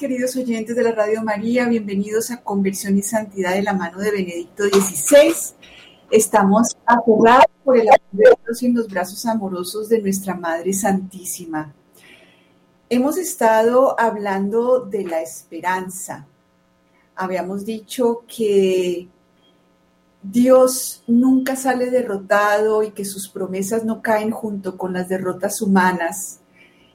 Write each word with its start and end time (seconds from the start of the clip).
queridos 0.00 0.34
oyentes 0.36 0.74
de 0.74 0.82
la 0.82 0.92
Radio 0.92 1.22
María. 1.22 1.68
Bienvenidos 1.68 2.30
a 2.30 2.38
Conversión 2.38 2.96
y 2.96 3.02
Santidad 3.02 3.52
de 3.52 3.60
la 3.60 3.74
mano 3.74 3.98
de 3.98 4.10
Benedicto 4.10 4.64
XVI. 4.64 5.34
Estamos 6.10 6.74
aferrados 6.86 7.44
por 7.62 7.76
el 7.76 7.86
amor 7.86 8.38
y 8.58 8.64
en 8.64 8.74
los 8.76 8.88
brazos 8.88 9.26
amorosos 9.26 9.90
de 9.90 10.00
nuestra 10.00 10.34
Madre 10.34 10.72
Santísima. 10.72 11.74
Hemos 12.88 13.18
estado 13.18 13.94
hablando 14.00 14.80
de 14.80 15.04
la 15.04 15.20
esperanza. 15.20 16.26
Habíamos 17.14 17.66
dicho 17.66 18.24
que 18.26 19.06
Dios 20.22 21.04
nunca 21.08 21.56
sale 21.56 21.90
derrotado 21.90 22.82
y 22.82 22.92
que 22.92 23.04
sus 23.04 23.28
promesas 23.28 23.84
no 23.84 24.00
caen 24.00 24.30
junto 24.30 24.78
con 24.78 24.94
las 24.94 25.10
derrotas 25.10 25.60
humanas 25.60 26.40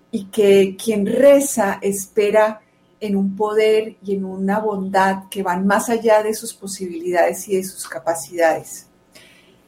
y 0.10 0.26
que 0.26 0.76
quien 0.76 1.06
reza 1.06 1.78
espera 1.84 2.62
en 3.06 3.16
un 3.16 3.36
poder 3.36 3.96
y 4.04 4.16
en 4.16 4.26
una 4.26 4.60
bondad 4.60 5.30
que 5.30 5.44
van 5.44 5.66
más 5.66 5.90
allá 5.90 6.24
de 6.24 6.34
sus 6.34 6.54
posibilidades 6.54 7.48
y 7.48 7.58
de 7.58 7.64
sus 7.64 7.88
capacidades. 7.88 8.88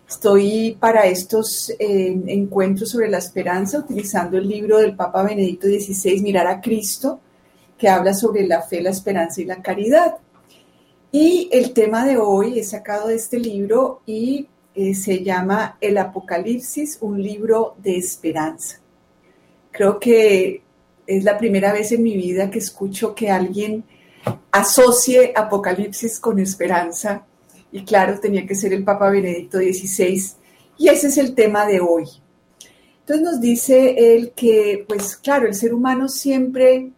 Estoy 0.08 0.78
para 0.80 1.06
estos 1.06 1.70
eh, 1.80 2.18
encuentros 2.28 2.92
sobre 2.92 3.10
la 3.10 3.18
esperanza 3.18 3.80
utilizando 3.80 4.38
el 4.38 4.48
libro 4.48 4.78
del 4.78 4.96
Papa 4.96 5.22
Benedicto 5.24 5.68
XVI, 5.68 6.22
Mirar 6.22 6.48
a 6.48 6.62
Cristo, 6.62 7.20
que 7.78 7.90
habla 7.90 8.14
sobre 8.14 8.48
la 8.48 8.62
fe, 8.62 8.82
la 8.82 8.92
esperanza 8.92 9.42
y 9.42 9.46
la 9.46 9.62
caridad. 9.62 10.16
Y 11.12 11.50
el 11.52 11.74
tema 11.74 12.06
de 12.06 12.18
hoy 12.18 12.60
es 12.60 12.70
sacado 12.70 13.10
de 13.10 13.16
este 13.16 13.38
libro 13.38 14.02
y 14.06 14.48
eh, 14.76 14.94
se 14.94 15.24
llama 15.24 15.78
El 15.82 15.98
Apocalipsis, 15.98 17.00
un 17.02 17.22
libro 17.22 17.76
de 17.78 17.98
esperanza. 17.98 18.80
Creo 19.72 20.00
que 20.00 20.62
es 21.08 21.24
la 21.24 21.38
primera 21.38 21.74
vez 21.74 21.92
en 21.94 22.04
mi 22.04 22.16
vida 22.16 22.52
que 22.52 22.60
escucho 22.60 23.16
que 23.16 23.32
alguien 23.32 23.86
asocie 24.52 25.34
Apocalipsis 25.36 26.20
con 26.20 26.38
esperanza. 26.40 27.26
Y 27.72 27.84
claro, 27.84 28.20
tenía 28.20 28.46
que 28.46 28.56
ser 28.56 28.74
el 28.74 28.84
Papa 28.84 29.10
Benedicto 29.10 29.58
XVI. 29.58 30.22
Y 30.78 30.90
ese 30.90 31.08
es 31.08 31.18
el 31.18 31.34
tema 31.34 31.66
de 31.66 31.80
hoy. 31.80 32.06
Entonces 33.00 33.26
nos 33.26 33.40
dice 33.40 34.16
él 34.16 34.34
que, 34.36 34.86
pues 34.88 35.16
claro, 35.16 35.48
el 35.48 35.56
ser 35.56 35.74
humano 35.74 36.10
siempre 36.10 36.92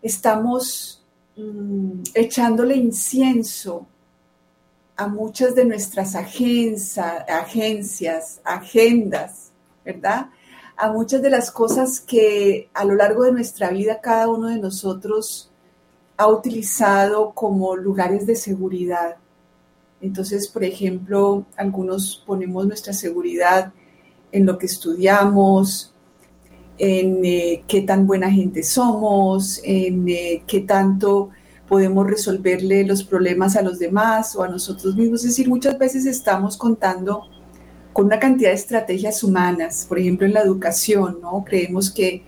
estamos 0.00 1.04
mm, 1.36 2.02
echándole 2.14 2.76
incienso 2.76 3.88
a 4.96 5.08
muchas 5.08 5.54
de 5.56 5.64
nuestras 5.64 6.14
agencias, 6.14 7.24
agencias, 7.28 8.40
agendas, 8.44 9.50
¿verdad? 9.84 10.30
A 10.76 10.92
muchas 10.92 11.22
de 11.22 11.30
las 11.30 11.50
cosas 11.50 12.00
que 12.00 12.68
a 12.74 12.84
lo 12.84 12.94
largo 12.94 13.24
de 13.24 13.32
nuestra 13.32 13.70
vida 13.70 14.00
cada 14.00 14.28
uno 14.28 14.48
de 14.48 14.58
nosotros 14.58 15.50
ha 16.16 16.28
utilizado 16.28 17.32
como 17.32 17.76
lugares 17.76 18.26
de 18.26 18.36
seguridad. 18.36 19.16
Entonces, 20.00 20.48
por 20.48 20.64
ejemplo, 20.64 21.46
algunos 21.56 22.22
ponemos 22.26 22.66
nuestra 22.66 22.92
seguridad 22.92 23.72
en 24.32 24.44
lo 24.44 24.58
que 24.58 24.66
estudiamos, 24.66 25.94
en 26.78 27.24
eh, 27.24 27.64
qué 27.66 27.80
tan 27.82 28.06
buena 28.06 28.30
gente 28.30 28.62
somos, 28.62 29.60
en 29.64 30.08
eh, 30.08 30.42
qué 30.46 30.60
tanto 30.60 31.30
podemos 31.66 32.06
resolverle 32.06 32.84
los 32.84 33.02
problemas 33.02 33.56
a 33.56 33.62
los 33.62 33.78
demás 33.78 34.36
o 34.36 34.42
a 34.42 34.48
nosotros 34.48 34.94
mismos. 34.94 35.20
Es 35.20 35.30
decir, 35.30 35.48
muchas 35.48 35.78
veces 35.78 36.04
estamos 36.06 36.56
contando 36.56 37.22
con 37.96 38.04
una 38.04 38.18
cantidad 38.18 38.50
de 38.50 38.56
estrategias 38.56 39.24
humanas, 39.24 39.86
por 39.88 39.98
ejemplo 39.98 40.26
en 40.26 40.34
la 40.34 40.42
educación, 40.42 41.18
¿no? 41.22 41.42
Creemos 41.46 41.90
que 41.90 42.22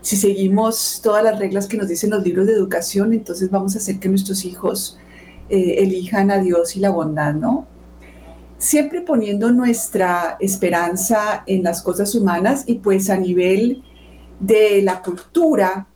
si 0.00 0.16
seguimos 0.16 0.98
todas 1.00 1.22
las 1.22 1.38
reglas 1.38 1.68
que 1.68 1.76
nos 1.76 1.86
dicen 1.86 2.10
los 2.10 2.24
libros 2.24 2.48
de 2.48 2.54
educación, 2.54 3.12
entonces 3.12 3.48
vamos 3.48 3.76
a 3.76 3.78
hacer 3.78 4.00
que 4.00 4.08
nuestros 4.08 4.44
hijos 4.44 4.98
eh, 5.48 5.76
elijan 5.78 6.32
a 6.32 6.38
Dios 6.38 6.74
y 6.74 6.80
la 6.80 6.90
bondad, 6.90 7.34
¿no? 7.34 7.68
Siempre 8.58 9.00
poniendo 9.00 9.52
nuestra 9.52 10.38
esperanza 10.40 11.44
en 11.46 11.62
las 11.62 11.82
cosas 11.82 12.16
humanas 12.16 12.64
y 12.66 12.80
pues 12.80 13.08
a 13.08 13.16
nivel 13.16 13.84
de 14.40 14.82
la 14.82 15.02
cultura 15.02 15.86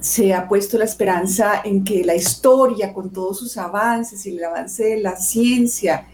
se 0.00 0.32
ha 0.32 0.48
puesto 0.48 0.78
la 0.78 0.86
esperanza 0.86 1.60
en 1.62 1.84
que 1.84 2.06
la 2.06 2.14
historia 2.14 2.94
con 2.94 3.10
todos 3.10 3.38
sus 3.38 3.58
avances 3.58 4.24
y 4.24 4.30
el 4.30 4.42
avance 4.42 4.82
de 4.82 5.00
la 5.02 5.16
ciencia 5.16 6.06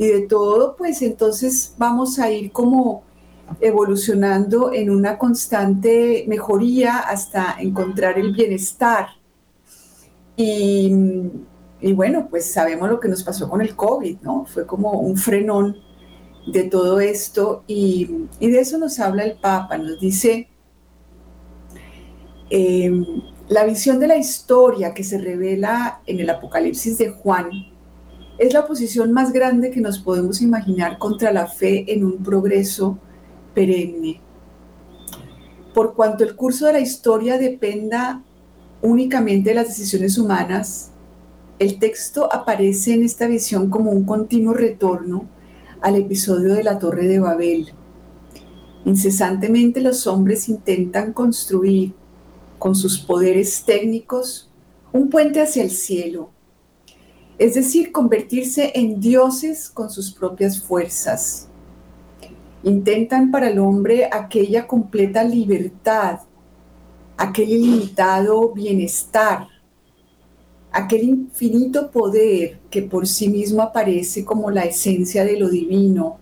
y 0.00 0.06
de 0.06 0.22
todo, 0.22 0.76
pues 0.76 1.02
entonces 1.02 1.74
vamos 1.76 2.18
a 2.18 2.30
ir 2.30 2.52
como 2.52 3.02
evolucionando 3.60 4.72
en 4.72 4.88
una 4.88 5.18
constante 5.18 6.24
mejoría 6.26 7.00
hasta 7.00 7.56
encontrar 7.58 8.18
el 8.18 8.32
bienestar. 8.32 9.08
Y, 10.38 10.90
bueno, 11.92 12.28
pues 12.30 12.50
sabemos 12.50 12.88
lo 12.88 12.98
que 12.98 13.08
nos 13.08 13.22
pasó 13.22 13.46
con 13.50 13.60
el 13.60 13.76
COVID, 13.76 14.20
¿no? 14.22 14.46
Fue 14.46 14.64
como 14.64 14.92
un 14.92 15.18
frenón 15.18 15.76
de 16.50 16.62
todo 16.62 16.98
esto 16.98 17.64
y, 17.66 18.26
de 18.40 18.58
eso 18.58 18.78
nos 18.78 18.98
habla 19.00 19.24
el 19.24 19.36
Papa, 19.38 19.76
nos 19.76 20.00
dice 20.00 20.48
em, 22.48 23.04
la 23.50 23.64
visión 23.64 24.00
de 24.00 24.06
la 24.06 24.16
historia 24.16 24.94
que 24.94 25.04
se 25.04 25.18
revela 25.18 26.00
en 26.06 26.20
el 26.20 26.30
Apocalipsis 26.30 26.96
de 26.96 27.10
Juan 27.10 27.50
es 28.40 28.54
la 28.54 28.60
oposición 28.60 29.12
más 29.12 29.34
grande 29.34 29.70
que 29.70 29.82
nos 29.82 29.98
podemos 29.98 30.40
imaginar 30.40 30.96
contra 30.96 31.30
la 31.30 31.46
fe 31.46 31.84
en 31.92 32.04
un 32.04 32.22
progreso 32.22 32.98
perenne. 33.54 34.18
Por 35.74 35.94
cuanto 35.94 36.24
el 36.24 36.34
curso 36.34 36.64
de 36.64 36.72
la 36.72 36.80
historia 36.80 37.36
dependa 37.36 38.22
únicamente 38.80 39.50
de 39.50 39.56
las 39.56 39.68
decisiones 39.68 40.16
humanas, 40.16 40.90
el 41.58 41.78
texto 41.78 42.32
aparece 42.32 42.94
en 42.94 43.02
esta 43.02 43.26
visión 43.26 43.68
como 43.68 43.90
un 43.90 44.04
continuo 44.04 44.54
retorno 44.54 45.28
al 45.82 45.96
episodio 45.96 46.54
de 46.54 46.64
la 46.64 46.78
Torre 46.78 47.08
de 47.08 47.20
Babel. 47.20 47.74
Incesantemente 48.86 49.82
los 49.82 50.06
hombres 50.06 50.48
intentan 50.48 51.12
construir 51.12 51.92
con 52.58 52.74
sus 52.74 53.00
poderes 53.00 53.64
técnicos 53.66 54.50
un 54.94 55.10
puente 55.10 55.42
hacia 55.42 55.62
el 55.62 55.70
cielo, 55.70 56.30
es 57.40 57.54
decir, 57.54 57.90
convertirse 57.90 58.70
en 58.74 59.00
dioses 59.00 59.70
con 59.70 59.88
sus 59.88 60.12
propias 60.12 60.60
fuerzas. 60.60 61.48
Intentan 62.62 63.30
para 63.30 63.48
el 63.48 63.58
hombre 63.58 64.10
aquella 64.12 64.66
completa 64.66 65.24
libertad, 65.24 66.20
aquel 67.16 67.48
ilimitado 67.48 68.52
bienestar, 68.52 69.48
aquel 70.70 71.02
infinito 71.04 71.90
poder 71.90 72.58
que 72.68 72.82
por 72.82 73.06
sí 73.06 73.30
mismo 73.30 73.62
aparece 73.62 74.22
como 74.22 74.50
la 74.50 74.64
esencia 74.64 75.24
de 75.24 75.40
lo 75.40 75.48
divino 75.48 76.18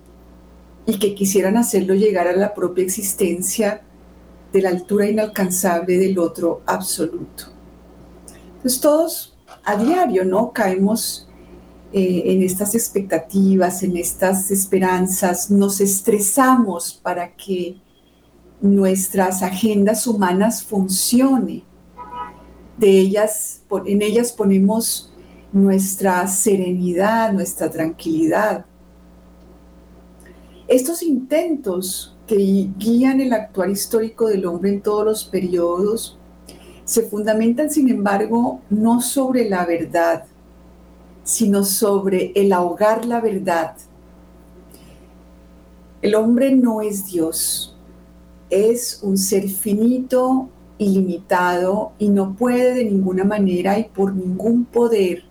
y 0.86 1.00
que 1.00 1.16
quisieran 1.16 1.56
hacerlo 1.56 1.94
llegar 1.94 2.28
a 2.28 2.36
la 2.36 2.54
propia 2.54 2.84
existencia 2.84 3.82
de 4.52 4.62
la 4.62 4.68
altura 4.68 5.08
inalcanzable 5.08 5.98
del 5.98 6.16
otro 6.20 6.62
absoluto. 6.64 7.46
Entonces 8.54 8.80
todos 8.80 9.27
a 9.68 9.76
diario, 9.76 10.24
¿no? 10.24 10.50
Caemos 10.50 11.28
eh, 11.92 12.22
en 12.24 12.42
estas 12.42 12.74
expectativas, 12.74 13.82
en 13.82 13.98
estas 13.98 14.50
esperanzas, 14.50 15.50
nos 15.50 15.82
estresamos 15.82 16.98
para 17.02 17.36
que 17.36 17.76
nuestras 18.62 19.42
agendas 19.42 20.06
humanas 20.06 20.64
funcionen. 20.64 21.64
De 22.78 22.88
ellas, 22.88 23.62
en 23.84 24.00
ellas 24.00 24.32
ponemos 24.32 25.12
nuestra 25.52 26.26
serenidad, 26.28 27.34
nuestra 27.34 27.68
tranquilidad. 27.68 28.64
Estos 30.66 31.02
intentos 31.02 32.16
que 32.26 32.70
guían 32.78 33.20
el 33.20 33.34
actuar 33.34 33.68
histórico 33.68 34.28
del 34.28 34.46
hombre 34.46 34.70
en 34.70 34.80
todos 34.80 35.04
los 35.04 35.24
periodos 35.26 36.17
se 36.88 37.02
fundamentan, 37.02 37.70
sin 37.70 37.90
embargo, 37.90 38.62
no 38.70 39.02
sobre 39.02 39.46
la 39.46 39.66
verdad, 39.66 40.24
sino 41.22 41.62
sobre 41.62 42.32
el 42.34 42.50
ahogar 42.50 43.04
la 43.04 43.20
verdad. 43.20 43.74
El 46.00 46.14
hombre 46.14 46.56
no 46.56 46.80
es 46.80 47.04
Dios, 47.04 47.76
es 48.48 49.00
un 49.02 49.18
ser 49.18 49.50
finito, 49.50 50.48
ilimitado 50.78 51.92
y 51.98 52.08
no 52.08 52.34
puede 52.34 52.72
de 52.72 52.86
ninguna 52.86 53.24
manera 53.24 53.78
y 53.78 53.84
por 53.84 54.14
ningún 54.14 54.64
poder 54.64 55.24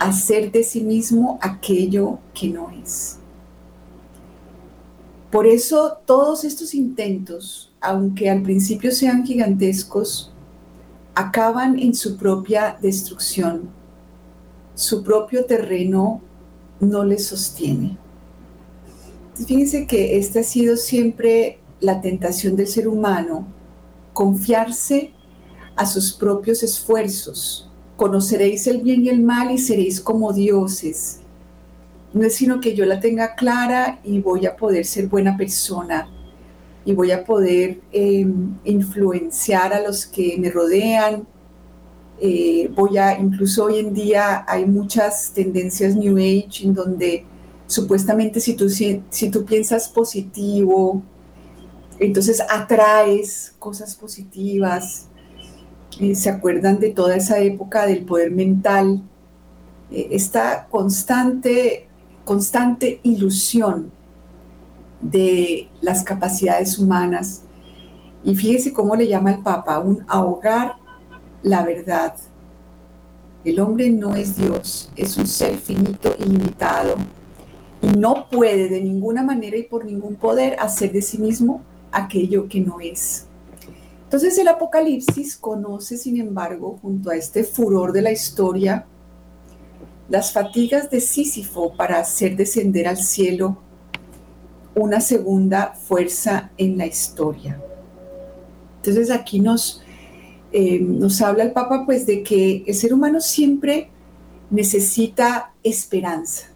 hacer 0.00 0.50
de 0.50 0.64
sí 0.64 0.82
mismo 0.82 1.38
aquello 1.40 2.18
que 2.34 2.48
no 2.48 2.68
es. 2.82 3.16
Por 5.30 5.46
eso 5.46 5.98
todos 6.04 6.42
estos 6.42 6.74
intentos, 6.74 7.72
aunque 7.80 8.28
al 8.28 8.42
principio 8.42 8.90
sean 8.90 9.24
gigantescos, 9.24 10.31
acaban 11.14 11.78
en 11.78 11.94
su 11.94 12.16
propia 12.16 12.78
destrucción. 12.80 13.70
Su 14.74 15.02
propio 15.02 15.44
terreno 15.44 16.22
no 16.80 17.04
les 17.04 17.26
sostiene. 17.26 17.98
fíjense 19.34 19.86
que 19.86 20.18
esta 20.18 20.40
ha 20.40 20.42
sido 20.42 20.76
siempre 20.76 21.58
la 21.80 22.00
tentación 22.00 22.54
del 22.56 22.66
ser 22.66 22.86
humano, 22.86 23.46
confiarse 24.12 25.12
a 25.76 25.86
sus 25.86 26.12
propios 26.12 26.62
esfuerzos. 26.62 27.68
Conoceréis 27.96 28.66
el 28.66 28.82
bien 28.82 29.04
y 29.04 29.08
el 29.08 29.22
mal 29.22 29.50
y 29.50 29.58
seréis 29.58 30.00
como 30.00 30.32
dioses. 30.32 31.20
No 32.12 32.24
es 32.24 32.34
sino 32.34 32.60
que 32.60 32.74
yo 32.74 32.84
la 32.84 33.00
tenga 33.00 33.34
clara 33.34 34.00
y 34.04 34.20
voy 34.20 34.46
a 34.46 34.56
poder 34.56 34.84
ser 34.84 35.08
buena 35.08 35.36
persona 35.36 36.08
y 36.84 36.92
voy 36.94 37.10
a 37.12 37.24
poder 37.24 37.80
em, 37.92 38.56
influenciar 38.64 39.72
a 39.72 39.80
los 39.80 40.06
que 40.06 40.36
me 40.38 40.50
rodean. 40.50 41.26
Eh, 42.20 42.70
voy 42.74 42.98
a, 42.98 43.18
incluso 43.18 43.64
hoy 43.64 43.78
en 43.78 43.94
día 43.94 44.44
hay 44.48 44.66
muchas 44.66 45.32
tendencias 45.32 45.96
New 45.96 46.16
Age 46.16 46.64
en 46.64 46.74
donde 46.74 47.24
supuestamente 47.66 48.40
si 48.40 48.54
tú, 48.54 48.68
si, 48.68 49.02
tú 49.30 49.44
piensas 49.44 49.88
positivo, 49.88 51.02
entonces 51.98 52.42
atraes 52.48 53.54
cosas 53.58 53.94
positivas. 53.94 55.08
Eh, 56.00 56.14
se 56.14 56.30
acuerdan 56.30 56.80
de 56.80 56.90
toda 56.90 57.16
esa 57.16 57.38
época 57.38 57.86
del 57.86 58.04
poder 58.04 58.30
mental, 58.30 59.02
eh, 59.90 60.08
esta 60.10 60.66
constante, 60.70 61.86
constante 62.24 63.00
ilusión 63.02 63.92
de 65.02 65.68
las 65.80 66.02
capacidades 66.04 66.78
humanas. 66.78 67.42
Y 68.24 68.34
fíjese 68.34 68.72
cómo 68.72 68.96
le 68.96 69.08
llama 69.08 69.32
el 69.32 69.42
Papa, 69.42 69.78
un 69.80 70.04
ahogar 70.08 70.76
la 71.42 71.64
verdad. 71.64 72.14
El 73.44 73.58
hombre 73.60 73.90
no 73.90 74.14
es 74.14 74.36
Dios, 74.36 74.90
es 74.96 75.16
un 75.16 75.26
ser 75.26 75.56
finito 75.58 76.14
y 76.18 76.24
limitado 76.24 76.94
y 77.82 77.88
no 77.88 78.28
puede 78.30 78.68
de 78.68 78.80
ninguna 78.80 79.24
manera 79.24 79.56
y 79.56 79.64
por 79.64 79.84
ningún 79.84 80.14
poder 80.14 80.56
hacer 80.60 80.92
de 80.92 81.02
sí 81.02 81.18
mismo 81.18 81.62
aquello 81.90 82.48
que 82.48 82.60
no 82.60 82.78
es. 82.80 83.26
Entonces 84.04 84.38
el 84.38 84.46
Apocalipsis 84.48 85.36
conoce, 85.36 85.96
sin 85.96 86.20
embargo, 86.20 86.78
junto 86.80 87.10
a 87.10 87.16
este 87.16 87.42
furor 87.42 87.92
de 87.92 88.02
la 88.02 88.12
historia, 88.12 88.86
las 90.08 90.32
fatigas 90.32 90.90
de 90.90 91.00
Sísifo 91.00 91.72
para 91.74 91.98
hacer 91.98 92.36
descender 92.36 92.86
al 92.86 92.98
cielo 92.98 93.58
una 94.74 95.00
segunda 95.00 95.74
fuerza 95.74 96.50
en 96.56 96.78
la 96.78 96.86
historia. 96.86 97.60
Entonces 98.76 99.10
aquí 99.10 99.40
nos, 99.40 99.82
eh, 100.52 100.80
nos 100.80 101.20
habla 101.20 101.44
el 101.44 101.52
Papa 101.52 101.84
pues 101.86 102.06
de 102.06 102.22
que 102.22 102.64
el 102.66 102.74
ser 102.74 102.92
humano 102.92 103.20
siempre 103.20 103.90
necesita 104.50 105.52
esperanza, 105.62 106.48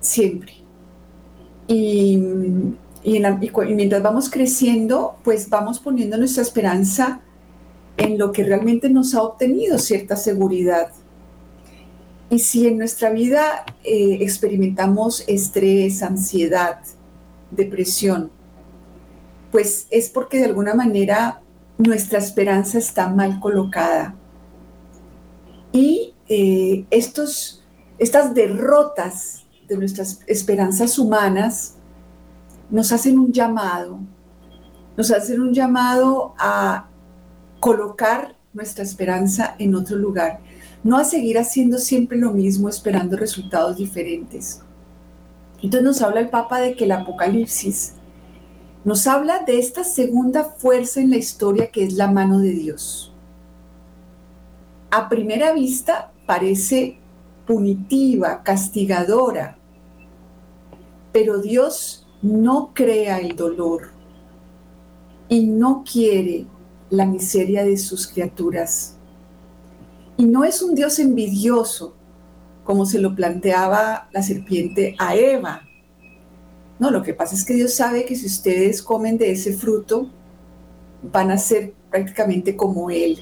siempre. 0.00 0.52
Y, 1.66 2.18
y, 3.04 3.20
mientras 3.74 4.02
vamos 4.02 4.30
creciendo, 4.30 5.16
pues 5.22 5.48
vamos 5.48 5.78
poniendo 5.78 6.16
nuestra 6.16 6.42
esperanza 6.42 7.20
en 7.96 8.18
lo 8.18 8.32
que 8.32 8.44
realmente 8.44 8.88
nos 8.88 9.14
ha 9.14 9.22
obtenido 9.22 9.78
cierta 9.78 10.16
seguridad. 10.16 10.90
Y 12.30 12.40
si 12.40 12.66
en 12.66 12.78
nuestra 12.78 13.10
vida 13.10 13.64
eh, 13.84 14.18
experimentamos 14.20 15.24
estrés, 15.26 16.02
ansiedad, 16.02 16.80
depresión, 17.50 18.30
pues 19.50 19.86
es 19.90 20.08
porque 20.08 20.38
de 20.38 20.46
alguna 20.46 20.74
manera 20.74 21.40
nuestra 21.78 22.18
esperanza 22.18 22.78
está 22.78 23.08
mal 23.08 23.40
colocada. 23.40 24.14
Y 25.72 26.14
eh, 26.28 26.84
estos, 26.90 27.64
estas 27.98 28.34
derrotas 28.34 29.46
de 29.68 29.76
nuestras 29.76 30.20
esperanzas 30.26 30.98
humanas 30.98 31.74
nos 32.70 32.92
hacen 32.92 33.18
un 33.18 33.32
llamado, 33.32 34.00
nos 34.96 35.10
hacen 35.10 35.40
un 35.40 35.54
llamado 35.54 36.34
a 36.38 36.88
colocar 37.60 38.36
nuestra 38.52 38.84
esperanza 38.84 39.54
en 39.58 39.74
otro 39.74 39.96
lugar, 39.96 40.40
no 40.82 40.96
a 40.96 41.04
seguir 41.04 41.38
haciendo 41.38 41.78
siempre 41.78 42.18
lo 42.18 42.32
mismo 42.32 42.68
esperando 42.68 43.16
resultados 43.16 43.76
diferentes. 43.76 44.62
Entonces 45.62 45.82
nos 45.82 46.02
habla 46.02 46.20
el 46.20 46.30
Papa 46.30 46.60
de 46.60 46.74
que 46.74 46.84
el 46.84 46.92
Apocalipsis 46.92 47.94
nos 48.84 49.06
habla 49.06 49.40
de 49.40 49.58
esta 49.58 49.84
segunda 49.84 50.44
fuerza 50.44 51.00
en 51.00 51.10
la 51.10 51.16
historia 51.16 51.70
que 51.70 51.84
es 51.84 51.94
la 51.94 52.10
mano 52.10 52.38
de 52.38 52.50
Dios. 52.52 53.12
A 54.90 55.08
primera 55.08 55.52
vista 55.52 56.12
parece 56.26 56.98
punitiva, 57.46 58.42
castigadora, 58.42 59.58
pero 61.12 61.38
Dios 61.38 62.06
no 62.22 62.70
crea 62.72 63.18
el 63.18 63.36
dolor 63.36 63.90
y 65.28 65.46
no 65.46 65.84
quiere 65.84 66.46
la 66.90 67.04
miseria 67.04 67.64
de 67.64 67.76
sus 67.76 68.06
criaturas. 68.06 68.96
Y 70.16 70.24
no 70.24 70.44
es 70.44 70.62
un 70.62 70.74
Dios 70.74 70.98
envidioso, 70.98 71.94
como 72.68 72.84
se 72.84 72.98
lo 72.98 73.14
planteaba 73.14 74.10
la 74.12 74.22
serpiente 74.22 74.94
a 74.98 75.16
Eva. 75.16 75.62
No, 76.78 76.90
lo 76.90 77.02
que 77.02 77.14
pasa 77.14 77.34
es 77.34 77.42
que 77.42 77.54
Dios 77.54 77.72
sabe 77.72 78.04
que 78.04 78.14
si 78.14 78.26
ustedes 78.26 78.82
comen 78.82 79.16
de 79.16 79.30
ese 79.30 79.54
fruto, 79.54 80.10
van 81.10 81.30
a 81.30 81.38
ser 81.38 81.72
prácticamente 81.90 82.56
como 82.56 82.90
Él. 82.90 83.20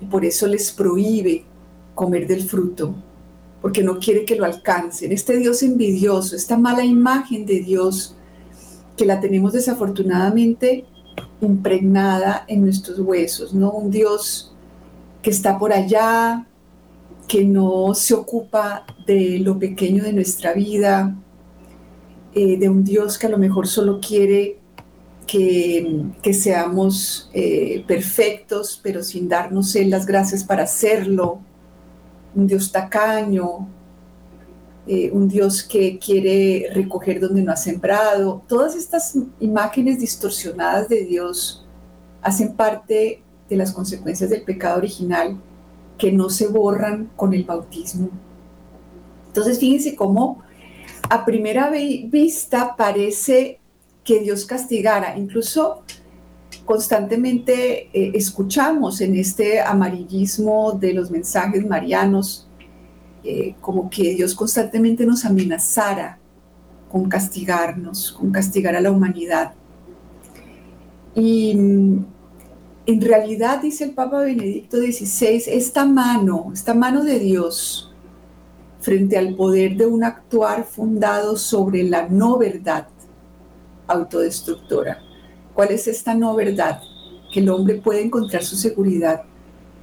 Y 0.00 0.04
por 0.04 0.24
eso 0.24 0.46
les 0.46 0.70
prohíbe 0.70 1.44
comer 1.96 2.28
del 2.28 2.44
fruto, 2.44 2.94
porque 3.60 3.82
no 3.82 3.98
quiere 3.98 4.24
que 4.24 4.36
lo 4.36 4.44
alcancen. 4.44 5.10
Este 5.10 5.38
Dios 5.38 5.64
envidioso, 5.64 6.36
esta 6.36 6.56
mala 6.56 6.84
imagen 6.84 7.46
de 7.46 7.62
Dios, 7.62 8.14
que 8.96 9.06
la 9.06 9.18
tenemos 9.18 9.54
desafortunadamente 9.54 10.84
impregnada 11.40 12.44
en 12.46 12.60
nuestros 12.60 13.00
huesos, 13.00 13.54
¿no? 13.54 13.72
Un 13.72 13.90
Dios 13.90 14.54
que 15.20 15.30
está 15.30 15.58
por 15.58 15.72
allá, 15.72 16.46
que 17.26 17.44
no 17.44 17.94
se 17.94 18.14
ocupa 18.14 18.84
de 19.06 19.38
lo 19.38 19.58
pequeño 19.58 20.04
de 20.04 20.12
nuestra 20.12 20.52
vida, 20.52 21.16
eh, 22.34 22.58
de 22.58 22.68
un 22.68 22.84
Dios 22.84 23.18
que 23.18 23.26
a 23.26 23.30
lo 23.30 23.38
mejor 23.38 23.66
solo 23.66 24.00
quiere 24.00 24.58
que, 25.26 26.32
seamos 26.32 27.30
eh, 27.32 27.84
perfectos, 27.86 28.78
pero 28.82 29.02
sin 29.02 29.28
darnos 29.28 29.74
Él 29.74 29.90
las 29.90 30.06
gracias 30.06 30.44
para 30.44 30.64
hacerlo, 30.64 31.40
un 32.34 32.46
Dios 32.46 32.70
tacaño, 32.72 33.68
eh, 34.86 35.10
un 35.12 35.28
Dios 35.28 35.62
que 35.62 35.98
quiere 35.98 36.68
recoger 36.74 37.20
donde 37.20 37.42
no 37.42 37.52
ha 37.52 37.56
sembrado. 37.56 38.42
Todas 38.46 38.74
estas 38.76 39.14
imágenes 39.40 39.98
distorsionadas 39.98 40.88
de 40.88 41.04
Dios 41.04 41.66
hacen 42.20 42.54
parte 42.54 43.22
de 43.48 43.56
las 43.56 43.72
consecuencias 43.72 44.28
del 44.30 44.42
pecado 44.42 44.78
original 44.78 45.38
que 45.98 46.12
no 46.12 46.30
se 46.30 46.48
borran 46.48 47.10
con 47.16 47.34
el 47.34 47.44
bautismo. 47.44 48.10
Entonces, 49.28 49.58
fíjense 49.58 49.94
cómo 49.94 50.42
a 51.10 51.24
primera 51.24 51.70
vista 51.70 52.74
parece 52.76 53.60
que 54.02 54.20
Dios 54.20 54.44
castigara. 54.44 55.16
Incluso 55.16 55.82
constantemente 56.64 57.88
eh, 57.92 58.12
escuchamos 58.14 59.00
en 59.00 59.16
este 59.16 59.60
amarillismo 59.60 60.72
de 60.72 60.94
los 60.94 61.10
mensajes 61.10 61.66
marianos, 61.66 62.48
eh, 63.22 63.54
como 63.60 63.90
que 63.90 64.14
Dios 64.14 64.34
constantemente 64.34 65.04
nos 65.04 65.24
amenazara 65.24 66.18
con 66.90 67.08
castigarnos, 67.08 68.12
con 68.12 68.30
castigar 68.30 68.76
a 68.76 68.80
la 68.80 68.90
humanidad. 68.90 69.52
Y 71.14 71.56
en 72.86 73.00
realidad, 73.00 73.62
dice 73.62 73.84
el 73.84 73.92
Papa 73.92 74.20
Benedicto 74.20 74.76
XVI, 74.76 75.42
esta 75.46 75.86
mano, 75.86 76.50
esta 76.52 76.74
mano 76.74 77.02
de 77.02 77.18
Dios 77.18 77.90
frente 78.80 79.16
al 79.16 79.34
poder 79.34 79.76
de 79.76 79.86
un 79.86 80.04
actuar 80.04 80.64
fundado 80.64 81.38
sobre 81.38 81.82
la 81.82 82.08
no 82.08 82.36
verdad 82.36 82.86
autodestructora. 83.86 84.98
¿Cuál 85.54 85.70
es 85.70 85.88
esta 85.88 86.14
no 86.14 86.34
verdad? 86.34 86.82
Que 87.32 87.40
el 87.40 87.48
hombre 87.48 87.76
puede 87.76 88.02
encontrar 88.02 88.44
su 88.44 88.56
seguridad 88.56 89.22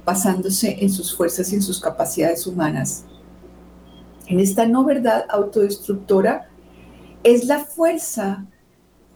basándose 0.04 0.76
en 0.80 0.90
sus 0.90 1.14
fuerzas 1.14 1.50
y 1.52 1.56
en 1.56 1.62
sus 1.62 1.80
capacidades 1.80 2.46
humanas. 2.46 3.04
En 4.28 4.38
esta 4.38 4.64
no 4.66 4.84
verdad 4.84 5.24
autodestructora 5.28 6.48
es 7.24 7.46
la 7.46 7.64
fuerza 7.64 8.46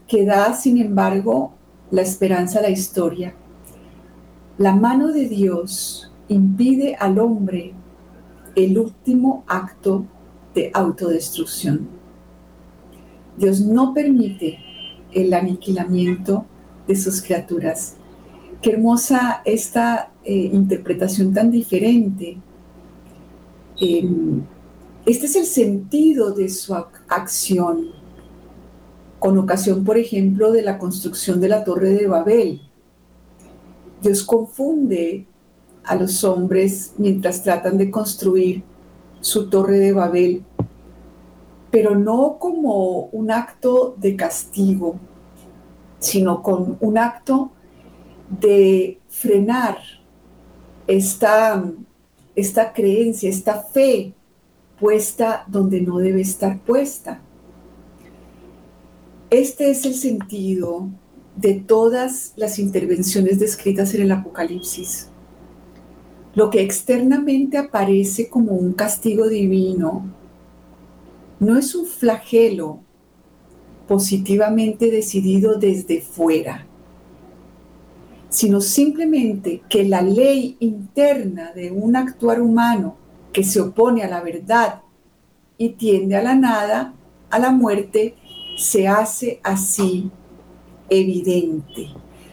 que 0.09 0.25
da, 0.25 0.55
sin 0.55 0.79
embargo, 0.79 1.55
la 1.93 2.03
esperanza 2.03 2.59
a 2.59 2.63
la 2.63 2.71
historia 2.71 3.35
la 4.59 4.75
mano 4.75 5.13
de 5.13 5.29
Dios 5.29 6.11
impide 6.29 6.95
al 6.97 7.19
hombre 7.19 7.75
el 8.55 8.79
último 8.79 9.45
acto 9.47 10.07
de 10.55 10.71
autodestrucción. 10.73 11.89
Dios 13.37 13.61
no 13.61 13.93
permite 13.93 14.59
el 15.13 15.35
aniquilamiento 15.35 16.47
de 16.89 16.97
sus 16.97 17.21
criaturas. 17.21 17.97
Qué 18.63 18.73
hermosa 18.73 19.43
esta 19.45 20.11
eh, 20.25 20.51
interpretación 20.53 21.35
tan 21.35 21.51
diferente. 21.51 22.39
Em, 23.79 24.43
este 25.05 25.27
es 25.27 25.37
el 25.37 25.45
sentido 25.45 26.33
de 26.33 26.49
su 26.49 26.75
acción, 26.75 27.89
con 29.19 29.37
ocasión, 29.37 29.85
por 29.85 29.99
ejemplo, 29.99 30.51
de 30.51 30.63
la 30.63 30.79
construcción 30.79 31.41
de 31.43 31.49
la 31.49 31.63
Torre 31.63 31.91
de 31.91 32.07
Babel 32.07 32.66
Dios 34.03 34.23
confunde 34.25 35.27
a 35.85 35.95
los 35.95 36.25
hombres 36.25 36.93
mientras 36.99 37.43
tratan 37.43 37.79
de 37.79 37.91
construir 37.91 38.63
su 39.21 39.49
torre 39.49 39.79
de 39.79 39.93
Babel, 39.93 40.45
pero 41.71 41.97
no 41.97 42.39
como 42.39 43.07
un 43.13 43.31
acto 43.31 43.95
de 43.99 44.17
castigo, 44.17 44.97
sino 45.99 46.43
con 46.43 46.77
un 46.81 46.99
acto 46.99 47.51
de 48.29 49.01
frenar 49.09 49.79
esta, 50.87 51.65
esta 52.35 52.73
creencia, 52.73 53.31
esta 53.31 53.63
fe 53.63 54.13
puesta 54.79 55.45
donde 55.47 55.81
no 55.81 55.99
debe 55.99 56.21
estar 56.21 56.59
puesta. 56.59 57.21
Este 59.31 59.71
es 59.71 59.85
el 59.85 59.95
sentido 59.95 60.89
de 61.37 61.55
todas 61.55 62.33
las 62.37 62.59
intervenciones 62.59 63.39
descritas 63.39 63.95
en 63.95 64.03
el 64.03 64.13
Apocalipsis. 64.13 65.09
Lo 66.35 66.51
que 66.51 66.63
externamente 66.63 67.59
aparece 67.59 68.29
como 68.29 68.53
un 68.53 68.73
castigo 68.73 69.29
divino 69.29 70.05
no 71.39 71.59
es 71.59 71.75
un 71.75 71.87
flagelo 71.87 72.81
positivamente 73.87 74.91
decidido 74.91 75.57
desde 75.57 76.01
fuera, 76.01 76.67
sino 78.29 78.61
simplemente 78.61 79.63
que 79.69 79.85
la 79.85 80.03
ley 80.03 80.57
interna 80.61 81.53
de 81.53 81.71
un 81.71 81.97
actuar 81.97 82.41
humano 82.41 82.97
que 83.33 83.45
se 83.45 83.61
opone 83.61 84.03
a 84.03 84.09
la 84.09 84.23
verdad 84.23 84.81
y 85.59 85.71
tiende 85.71 86.17
a 86.17 86.23
la 86.23 86.35
nada, 86.35 86.95
a 87.31 87.39
la 87.39 87.51
muerte, 87.51 88.15
se 88.57 88.89
hace 88.89 89.41
así 89.43 90.11
evidente. 90.89 91.89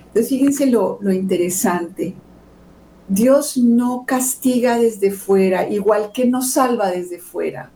Entonces 0.07 0.29
fíjense 0.29 0.67
lo, 0.67 0.99
lo 1.01 1.11
interesante. 1.11 2.15
Dios 3.07 3.57
no 3.57 4.05
castiga 4.05 4.77
desde 4.77 5.11
fuera, 5.11 5.67
igual 5.69 6.11
que 6.13 6.25
no 6.25 6.41
salva 6.41 6.89
desde 6.91 7.19
fuera, 7.19 7.71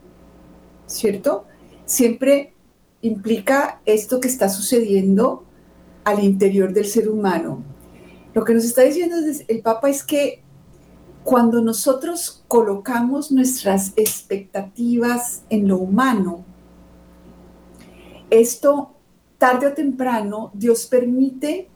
¿cierto? 0.86 1.46
Siempre 1.86 2.54
implica 3.02 3.82
esto 3.86 4.20
que 4.20 4.28
está 4.28 4.50
sucediendo 4.50 5.44
al 6.04 6.24
interior 6.24 6.74
del 6.74 6.86
ser 6.86 7.10
humano. 7.10 7.64
Lo 8.34 8.44
que 8.46 8.54
nos 8.54 8.64
está 8.64 8.84
diciendo 8.84 9.18
el 9.48 9.62
Papa 9.62 9.90
es 9.90 10.04
que 10.04 10.42
cuando 11.24 11.62
nosotros 11.62 12.44
colocamos 12.48 13.32
nuestras 13.32 13.92
expectativas 13.98 15.44
en 15.50 15.68
lo 15.68 15.78
humano, 15.78 16.46
esto 18.30 18.97
tarde 19.38 19.68
o 19.68 19.74
temprano 19.74 20.52
Dios 20.54 20.86
permite 20.86 21.68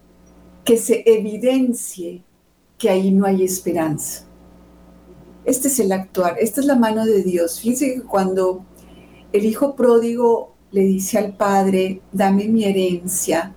que 0.63 0.77
se 0.77 1.03
evidencie 1.05 2.23
que 2.77 2.89
ahí 2.89 3.11
no 3.11 3.25
hay 3.25 3.43
esperanza. 3.43 4.25
Este 5.45 5.67
es 5.67 5.79
el 5.79 5.91
actuar, 5.91 6.35
esta 6.39 6.61
es 6.61 6.67
la 6.67 6.75
mano 6.75 7.05
de 7.05 7.23
Dios. 7.23 7.59
Fíjense 7.59 7.95
que 7.95 8.01
cuando 8.01 8.65
el 9.33 9.45
hijo 9.45 9.75
pródigo 9.75 10.55
le 10.71 10.81
dice 10.81 11.17
al 11.17 11.35
padre, 11.35 12.01
dame 12.11 12.47
mi 12.47 12.63
herencia, 12.63 13.55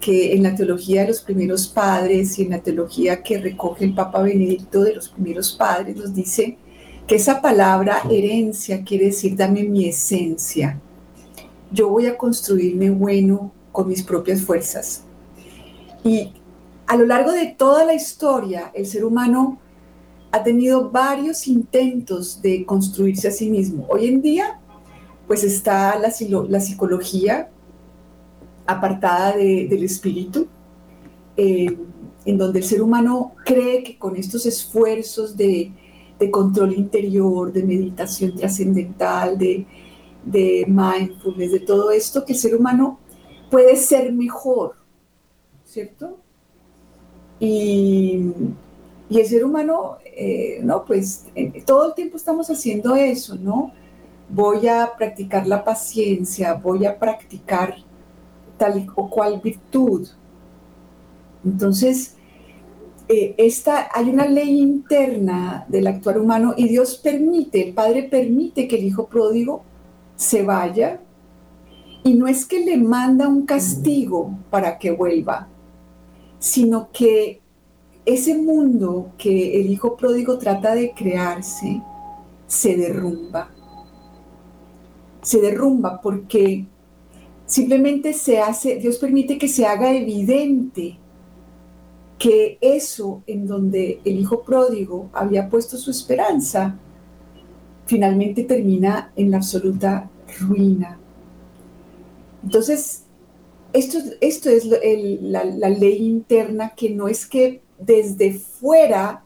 que 0.00 0.34
en 0.34 0.44
la 0.44 0.54
teología 0.54 1.02
de 1.02 1.08
los 1.08 1.22
primeros 1.22 1.66
padres 1.66 2.38
y 2.38 2.42
en 2.42 2.50
la 2.50 2.62
teología 2.62 3.22
que 3.22 3.38
recoge 3.38 3.84
el 3.84 3.94
Papa 3.94 4.22
Benedicto 4.22 4.82
de 4.82 4.94
los 4.94 5.08
primeros 5.08 5.52
padres, 5.52 5.96
nos 5.96 6.14
dice 6.14 6.56
que 7.06 7.16
esa 7.16 7.40
palabra 7.40 8.02
herencia 8.10 8.84
quiere 8.84 9.06
decir 9.06 9.34
dame 9.34 9.64
mi 9.64 9.88
esencia. 9.88 10.80
Yo 11.70 11.88
voy 11.88 12.06
a 12.06 12.16
construirme 12.16 12.90
bueno 12.90 13.52
con 13.72 13.88
mis 13.88 14.02
propias 14.02 14.42
fuerzas. 14.42 15.04
Y 16.04 16.32
a 16.86 16.96
lo 16.96 17.06
largo 17.06 17.32
de 17.32 17.46
toda 17.46 17.84
la 17.84 17.94
historia, 17.94 18.70
el 18.74 18.86
ser 18.86 19.04
humano 19.04 19.58
ha 20.30 20.42
tenido 20.42 20.90
varios 20.90 21.46
intentos 21.46 22.40
de 22.42 22.64
construirse 22.64 23.28
a 23.28 23.30
sí 23.30 23.50
mismo. 23.50 23.86
Hoy 23.88 24.06
en 24.06 24.22
día, 24.22 24.60
pues 25.26 25.44
está 25.44 25.98
la, 25.98 26.12
la 26.48 26.60
psicología 26.60 27.50
apartada 28.66 29.36
del 29.36 29.82
espíritu, 29.82 30.46
eh, 31.36 31.76
en 32.24 32.38
donde 32.38 32.58
el 32.58 32.64
ser 32.64 32.82
humano 32.82 33.32
cree 33.44 33.82
que 33.82 33.98
con 33.98 34.16
estos 34.16 34.44
esfuerzos 34.44 35.36
de, 35.36 35.72
control 36.30 36.74
interior, 36.74 37.52
de 37.52 37.62
meditación 37.62 38.34
trascendental, 38.36 39.38
de, 39.38 39.66
de 40.24 40.64
mindfulness, 40.66 41.52
de 41.52 41.60
todo 41.60 41.90
esto, 41.90 42.24
que 42.24 42.32
el 42.32 42.38
ser 42.38 42.56
humano 42.56 42.98
puede 43.50 43.76
ser 43.76 44.12
mejor, 44.12 44.76
¿cierto? 45.64 46.18
Y, 47.40 48.32
el 49.10 49.26
ser 49.26 49.44
humano, 49.44 49.98
eh, 50.04 50.60
no, 50.62 50.84
pues 50.84 51.26
eh, 51.34 51.62
todo 51.64 51.86
el 51.88 51.94
tiempo 51.94 52.16
estamos 52.16 52.50
haciendo 52.50 52.94
eso, 52.94 53.36
¿no? 53.36 53.72
Voy 54.28 54.68
a 54.68 54.92
practicar 54.98 55.46
la 55.46 55.64
paciencia, 55.64 56.54
voy 56.54 56.84
a 56.84 56.98
practicar 56.98 57.76
tal 58.58 58.86
o 58.94 59.08
cual 59.08 59.40
virtud. 59.42 60.08
Entonces, 61.42 62.16
eh, 63.08 63.34
esta, 63.38 63.88
hay 63.94 64.10
una 64.10 64.26
ley 64.26 64.60
interna 64.60 65.64
del 65.68 65.86
actuar 65.86 66.18
humano 66.18 66.52
y 66.56 66.68
Dios 66.68 66.98
permite, 66.98 67.68
el 67.68 67.72
Padre 67.72 68.02
permite 68.02 68.68
que 68.68 68.76
el 68.76 68.84
Hijo 68.84 69.06
pródigo 69.06 69.64
se 70.18 70.42
vaya 70.42 71.00
y 72.04 72.12
no 72.12 72.26
es 72.26 72.44
que 72.44 72.60
le 72.60 72.76
manda 72.76 73.26
un 73.26 73.46
castigo 73.46 74.38
para 74.50 74.78
que 74.78 74.90
vuelva, 74.90 75.48
sino 76.38 76.90
que 76.92 77.40
ese 78.04 78.36
mundo 78.36 79.12
que 79.16 79.58
el 79.60 79.70
Hijo 79.70 79.96
pródigo 79.96 80.36
trata 80.36 80.74
de 80.74 80.92
crearse 80.92 81.80
se 82.46 82.76
derrumba. 82.76 83.48
Se 85.22 85.40
derrumba 85.40 86.00
porque 86.02 86.66
Simplemente 87.48 88.12
se 88.12 88.40
hace, 88.40 88.76
Dios 88.76 88.98
permite 88.98 89.38
que 89.38 89.48
se 89.48 89.64
haga 89.64 89.90
evidente 89.96 90.98
que 92.18 92.58
eso 92.60 93.22
en 93.26 93.46
donde 93.46 94.02
el 94.04 94.18
hijo 94.18 94.42
pródigo 94.42 95.08
había 95.14 95.48
puesto 95.48 95.78
su 95.78 95.90
esperanza, 95.90 96.78
finalmente 97.88 98.44
termina 98.44 99.10
en 99.16 99.30
la 99.30 99.38
absoluta 99.38 100.10
ruina. 100.40 100.98
Entonces, 102.44 103.04
esto, 103.72 103.98
esto 104.20 104.50
es 104.50 104.66
la, 105.22 105.44
ley 105.70 106.06
interna 106.06 106.74
que 106.76 106.90
no 106.90 107.08
es 107.08 107.26
que 107.26 107.62
desde 107.78 108.34
fuera 108.34 109.24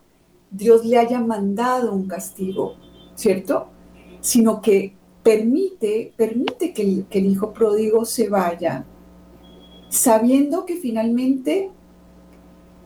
Dios 0.50 0.84
le 0.84 0.96
haya 0.96 1.20
mandado 1.20 1.92
un 1.92 2.06
castigo, 2.06 2.76
¿cierto? 3.16 3.66
Sino 4.20 4.62
que 4.62 4.94
permite, 5.24 6.12
permite 6.16 6.72
que 6.72 7.04
el, 7.10 7.26
hijo 7.26 7.52
pródigo 7.52 8.04
se 8.04 8.28
vaya, 8.28 8.84
sabiendo 9.88 10.66
que 10.66 10.76
finalmente 10.76 11.70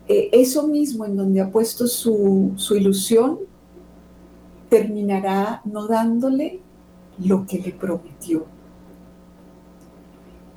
eh, 0.09 0.30
eso 0.33 0.66
mismo 0.66 1.04
en 1.04 1.16
donde 1.16 1.42
ha 1.42 1.50
puesto 1.50 1.87
su, 1.87 2.52
su 2.56 2.76
ilusión 2.76 3.46
terminará 4.69 5.63
no 5.65 5.87
dándole 5.87 6.61
lo 7.19 7.47
que 7.47 7.59
le 7.59 7.73
prometió. 7.73 8.47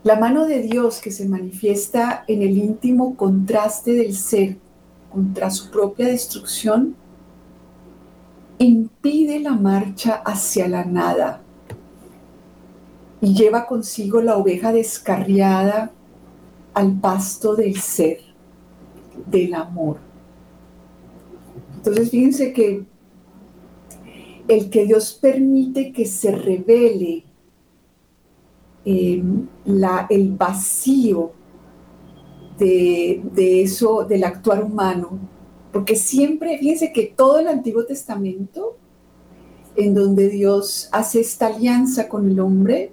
La 0.04 0.20
mano 0.20 0.46
de 0.46 0.62
Dios 0.62 1.01
que 1.01 1.12
se 1.12 1.28
manifiesta 1.28 2.24
en 2.28 2.42
el 2.42 2.58
íntimo 2.58 3.16
contraste 3.16 3.94
del 3.94 4.16
ser 4.16 4.58
contra 5.12 5.50
su 5.50 5.70
propia 5.70 6.08
destrucción 6.08 6.96
impide 8.60 9.39
la 9.39 9.54
marcha 9.54 10.16
hacia 10.25 10.68
la 10.68 10.86
nada 10.86 11.42
y 13.22 13.34
lleva 13.34 13.66
consigo 13.66 14.22
la 14.22 14.38
oveja 14.38 14.72
descarriada 14.72 15.92
al 16.74 16.98
pasto 17.00 17.56
del 17.56 17.75
ser, 17.80 18.20
del 19.25 19.54
amor. 19.54 19.98
Entonces 21.75 22.10
fíjense 22.10 22.54
que 22.54 22.86
el 24.50 24.72
que 24.72 24.86
Dios 24.86 25.13
permite 25.13 25.94
que 25.94 26.06
se 26.06 26.32
revele 26.32 27.24
em, 28.84 29.48
la, 29.63 30.08
el 30.10 30.32
vacío 30.32 31.32
de, 32.58 33.22
de, 33.32 33.62
eso, 33.62 34.06
del 34.06 34.24
actuar 34.24 34.63
humano, 34.63 35.20
porque 35.72 35.96
siempre, 35.96 36.58
fíjense 36.58 36.91
que 36.91 37.13
todo 37.15 37.38
el 37.39 37.48
Antiguo 37.48 37.86
Testamento, 37.86 38.75
en 39.75 39.94
donde 39.94 40.29
Dios 40.29 40.89
hace 40.91 41.20
esta 41.20 41.48
alianza 41.48 42.10
con 42.10 42.27
el 42.27 42.39
hombre, 42.39 42.91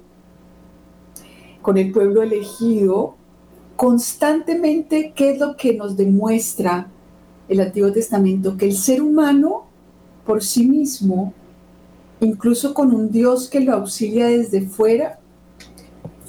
con 1.63 1.79
el 1.79 1.91
pueblo 1.91 2.23
elegido, 2.23 3.17
constantemente, 3.77 5.15
¿qué 5.17 5.31
es 5.31 5.41
lo 5.41 5.57
que 5.57 5.75
nos 5.75 5.97
demuestra 5.97 6.91
el 7.49 7.61
Antiguo 7.61 7.91
Testamento? 7.93 8.59
Que 8.59 8.67
el 8.67 8.77
ser 8.77 9.01
humano 9.01 9.65
por 10.27 10.43
sí 10.43 10.67
mismo, 10.67 11.33
incluso 12.21 12.75
con 12.75 12.95
un 12.95 13.11
Dios 13.11 13.49
que 13.49 13.61
lo 13.61 13.75
auxilia 13.75 14.27
desde 14.29 14.63
fuera, 14.63 15.19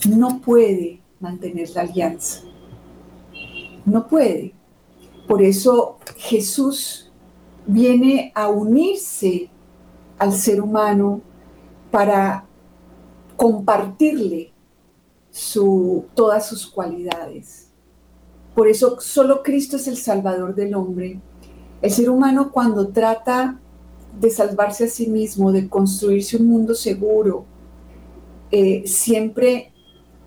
no 0.08 0.40
puede 0.42 1.02
mantener 1.20 1.70
la 1.72 1.82
alianza. 1.82 2.42
No 3.86 4.08
puede. 4.08 4.54
Por 5.28 5.42
eso 5.42 5.98
Jesús 6.18 7.12
viene 7.66 8.32
a 8.36 8.50
unirse 8.50 9.50
al 10.18 10.34
ser 10.34 10.62
humano 10.62 11.22
para 11.92 12.46
compartirle 13.36 14.52
todas 16.16 16.48
sus 16.48 16.66
cualidades. 16.66 17.70
Por 18.56 18.68
eso 18.68 19.00
solo 19.00 19.44
Cristo 19.44 19.76
es 19.78 19.88
el 19.88 19.98
Salvador 19.98 20.56
del 20.56 20.74
hombre. 20.74 21.20
El 21.82 21.92
ser 21.92 22.10
humano 22.10 22.52
cuando 22.52 22.88
trata 22.88 23.60
de 24.20 24.30
salvarse 24.30 24.86
a 24.86 24.88
sí 24.88 25.08
mismo, 25.08 25.52
de 25.52 25.68
construirse 25.68 26.38
un 26.38 26.48
mundo 26.48 26.74
seguro, 26.74 27.46
eh, 28.52 28.84
siempre 28.86 29.72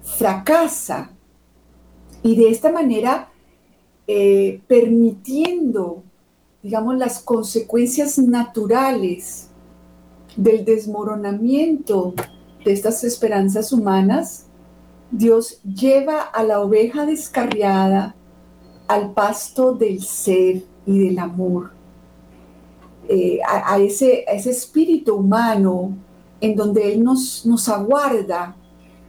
fracasa. 0.02 1.10
Y 2.22 2.36
de 2.36 2.50
esta 2.50 2.70
manera, 2.70 3.30
eh, 4.06 4.60
permitiendo, 4.66 6.02
digamos, 6.62 6.96
las 6.98 7.20
consecuencias 7.20 8.18
naturales 8.18 9.48
del 10.36 10.64
desmoronamiento 10.64 12.14
de 12.64 12.72
estas 12.72 13.04
esperanzas 13.04 13.72
humanas, 13.72 14.46
Dios 15.10 15.60
lleva 15.62 16.20
a 16.20 16.44
la 16.44 16.60
oveja 16.60 17.04
descarriada 17.04 18.14
al 18.86 19.12
pasto 19.12 19.72
del 19.72 20.02
ser 20.02 20.62
y 20.86 20.98
del 20.98 21.18
amor, 21.18 21.72
eh, 23.12 23.40
a, 23.44 23.76
ese, 23.80 24.24
espíritu 24.28 25.16
humano 25.16 25.96
en 26.40 26.54
donde 26.54 26.92
Él 26.92 27.02
nos, 27.02 27.44
nos 27.44 27.68
aguarda, 27.68 28.54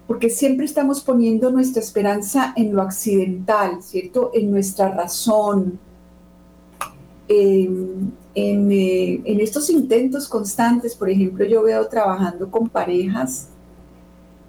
porque 0.08 0.28
siempre 0.28 0.66
estamos 0.66 1.02
poniendo 1.02 1.52
nuestra 1.52 1.84
esperanza 1.84 2.52
en 2.56 2.74
lo 2.74 2.82
accidental, 2.82 3.84
¿cierto? 3.84 4.32
En 4.34 4.50
nuestra 4.50 4.90
razón, 4.90 5.78
en, 7.28 8.12
eh, 8.34 9.22
en, 9.24 9.40
estos 9.40 9.70
intentos 9.70 10.28
constantes, 10.28 10.96
por 10.96 11.08
ejemplo, 11.08 11.46
yo 11.46 11.62
veo 11.62 11.88
trabajando 11.88 12.50
con 12.50 12.70
parejas, 12.70 13.50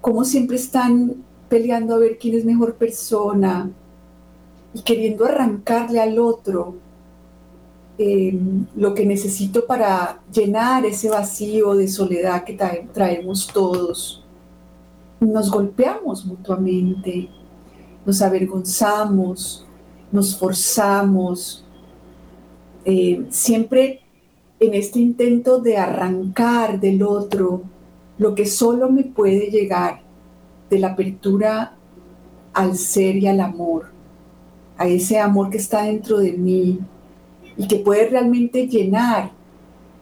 cómo 0.01 0.25
siempre 0.25 0.55
están 0.55 1.23
peleando 1.47 1.93
a 1.93 1.99
ver 1.99 2.17
quién 2.17 2.39
es 2.39 2.43
mejor 2.43 2.73
persona 2.73 3.69
y 4.73 4.81
queriendo 4.81 5.25
arrancarle 5.25 6.01
al 6.01 6.17
otro 6.17 6.81
em, 7.97 8.65
lo 8.75 8.93
que 8.93 9.05
necesito 9.05 9.65
para 9.65 10.19
llenar 10.31 10.85
ese 10.85 11.09
vacío 11.09 11.75
de 11.75 11.87
soledad 11.87 12.43
que 12.43 12.57
traemos 12.93 13.47
todos. 13.47 14.23
Nos 15.19 15.49
golpeamos 15.51 16.25
mutuamente, 16.25 17.29
nos 18.05 18.21
avergonzamos, 18.21 19.65
nos 20.11 20.35
forzamos, 20.37 21.63
eh, 22.85 23.25
siempre 23.29 24.01
en 24.59 24.73
este 24.73 24.99
intento 24.99 25.59
de 25.59 25.77
arrancar 25.77 26.79
del 26.79 27.03
otro 27.03 27.63
lo 28.17 28.35
que 28.35 28.45
solo 28.45 28.89
me 28.89 29.03
puede 29.03 29.49
llegar 29.49 30.01
de 30.69 30.79
la 30.79 30.89
apertura 30.89 31.75
al 32.53 32.77
ser 32.77 33.17
y 33.17 33.27
al 33.27 33.39
amor, 33.39 33.87
a 34.77 34.87
ese 34.87 35.19
amor 35.19 35.49
que 35.49 35.57
está 35.57 35.83
dentro 35.83 36.19
de 36.19 36.33
mí 36.33 36.79
y 37.57 37.67
que 37.67 37.77
puede 37.77 38.09
realmente 38.09 38.67
llenar 38.67 39.31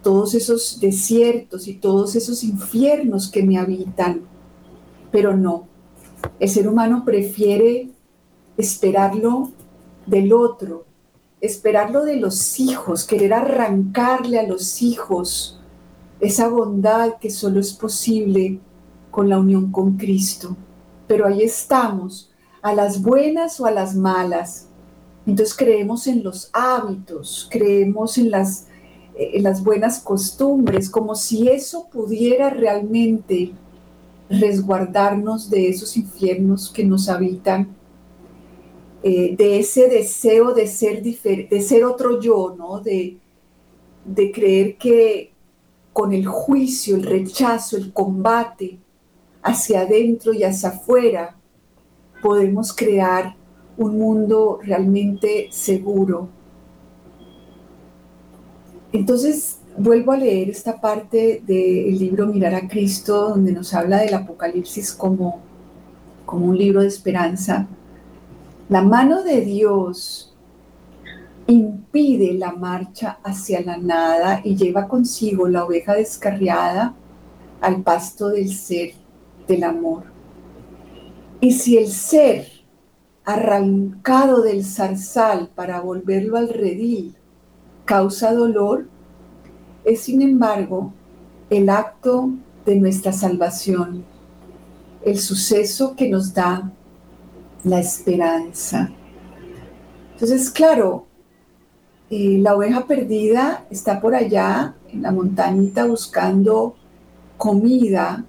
todos 0.02 0.34
esos 0.34 0.80
desiertos 0.80 1.68
y 1.68 1.74
todos 1.74 2.16
esos 2.16 2.42
infiernos 2.42 3.30
que 3.30 3.42
me 3.42 3.58
habitan. 3.58 4.22
Pero 5.10 5.36
no, 5.36 5.68
el 6.40 6.48
ser 6.48 6.68
humano 6.68 7.04
prefiere 7.04 7.90
esperarlo 8.56 9.50
del 10.06 10.32
otro, 10.32 10.84
esperarlo 11.40 12.04
de 12.04 12.16
los 12.16 12.58
hijos, 12.60 13.04
querer 13.04 13.34
arrancarle 13.34 14.38
a 14.38 14.46
los 14.46 14.82
hijos 14.82 15.60
esa 16.20 16.48
bondad 16.48 17.18
que 17.20 17.30
solo 17.30 17.60
es 17.60 17.72
posible 17.72 18.60
con 19.10 19.28
la 19.28 19.38
unión 19.38 19.72
con 19.72 19.96
Cristo. 19.96 20.56
Pero 21.06 21.26
ahí 21.26 21.42
estamos, 21.42 22.30
a 22.62 22.72
las 22.72 23.02
buenas 23.02 23.60
o 23.60 23.66
a 23.66 23.72
las 23.72 23.94
malas. 23.94 24.68
Entonces 25.26 25.54
creemos 25.54 26.06
en 26.06 26.22
los 26.22 26.50
hábitos, 26.52 27.48
creemos 27.50 28.18
en 28.18 28.30
las, 28.30 28.66
eh, 29.16 29.32
en 29.34 29.44
las 29.44 29.62
buenas 29.62 30.00
costumbres, 30.00 30.90
como 30.90 31.14
si 31.14 31.48
eso 31.48 31.88
pudiera 31.90 32.50
realmente 32.50 33.52
resguardarnos 34.28 35.50
de 35.50 35.68
esos 35.68 35.96
infiernos 35.96 36.70
que 36.70 36.84
nos 36.84 37.08
habitan 37.08 37.76
eh, 39.02 39.34
de 39.36 39.58
ese 39.58 39.88
deseo 39.88 40.54
de 40.54 40.66
ser, 40.66 41.02
de 41.02 41.60
ser 41.60 41.84
otro 41.84 42.20
yo, 42.20 42.54
¿no? 42.56 42.80
De, 42.80 43.18
de 44.04 44.32
creer 44.32 44.76
que 44.76 45.32
con 45.92 46.12
el 46.12 46.26
juicio, 46.26 46.96
el 46.96 47.02
rechazo, 47.02 47.76
el 47.76 47.92
combate 47.92 48.78
hacia 49.42 49.80
adentro 49.80 50.32
y 50.32 50.44
hacia 50.44 50.70
afuera, 50.70 51.36
podemos 52.22 52.72
crear 52.72 53.34
un 53.76 53.98
mundo 53.98 54.58
realmente 54.62 55.48
seguro. 55.50 56.28
Entonces, 58.92 59.58
vuelvo 59.76 60.12
a 60.12 60.16
leer 60.16 60.50
esta 60.50 60.80
parte 60.80 61.42
del 61.46 61.98
libro 61.98 62.26
Mirar 62.26 62.54
a 62.54 62.68
Cristo, 62.68 63.30
donde 63.30 63.52
nos 63.52 63.72
habla 63.74 63.98
del 63.98 64.14
Apocalipsis 64.14 64.92
como, 64.92 65.40
como 66.26 66.46
un 66.46 66.58
libro 66.58 66.82
de 66.82 66.88
esperanza. 66.88 67.66
La 68.68 68.82
mano 68.82 69.22
de 69.22 69.40
Dios 69.40 70.34
impide 71.46 72.34
la 72.34 72.52
marcha 72.52 73.18
hacia 73.22 73.60
la 73.62 73.76
nada 73.76 74.40
y 74.44 74.56
lleva 74.56 74.88
consigo 74.88 75.48
la 75.48 75.64
oveja 75.64 75.94
descarriada 75.94 76.94
al 77.60 77.82
pasto 77.82 78.28
del 78.28 78.52
ser, 78.54 78.92
del 79.48 79.64
amor. 79.64 80.04
Y 81.40 81.52
si 81.52 81.76
el 81.76 81.88
ser 81.88 82.51
arrancado 83.24 84.42
del 84.42 84.64
zarzal 84.64 85.48
para 85.54 85.80
volverlo 85.80 86.36
al 86.36 86.48
redil 86.48 87.16
causa 87.84 88.32
dolor, 88.32 88.86
es 89.84 90.02
sin 90.02 90.22
embargo 90.22 90.92
el 91.50 91.68
acto 91.68 92.30
de 92.64 92.76
nuestra 92.76 93.12
salvación, 93.12 94.04
el 95.04 95.18
suceso 95.18 95.94
que 95.96 96.08
nos 96.08 96.32
da 96.32 96.70
la 97.64 97.80
esperanza. 97.80 98.90
Entonces, 100.12 100.50
claro, 100.50 101.06
eh, 102.10 102.38
la 102.40 102.56
oveja 102.56 102.86
perdida 102.86 103.66
está 103.70 104.00
por 104.00 104.14
allá 104.14 104.74
en 104.92 105.02
la 105.02 105.10
montañita 105.10 105.84
buscando 105.84 106.76
comida 107.36 108.24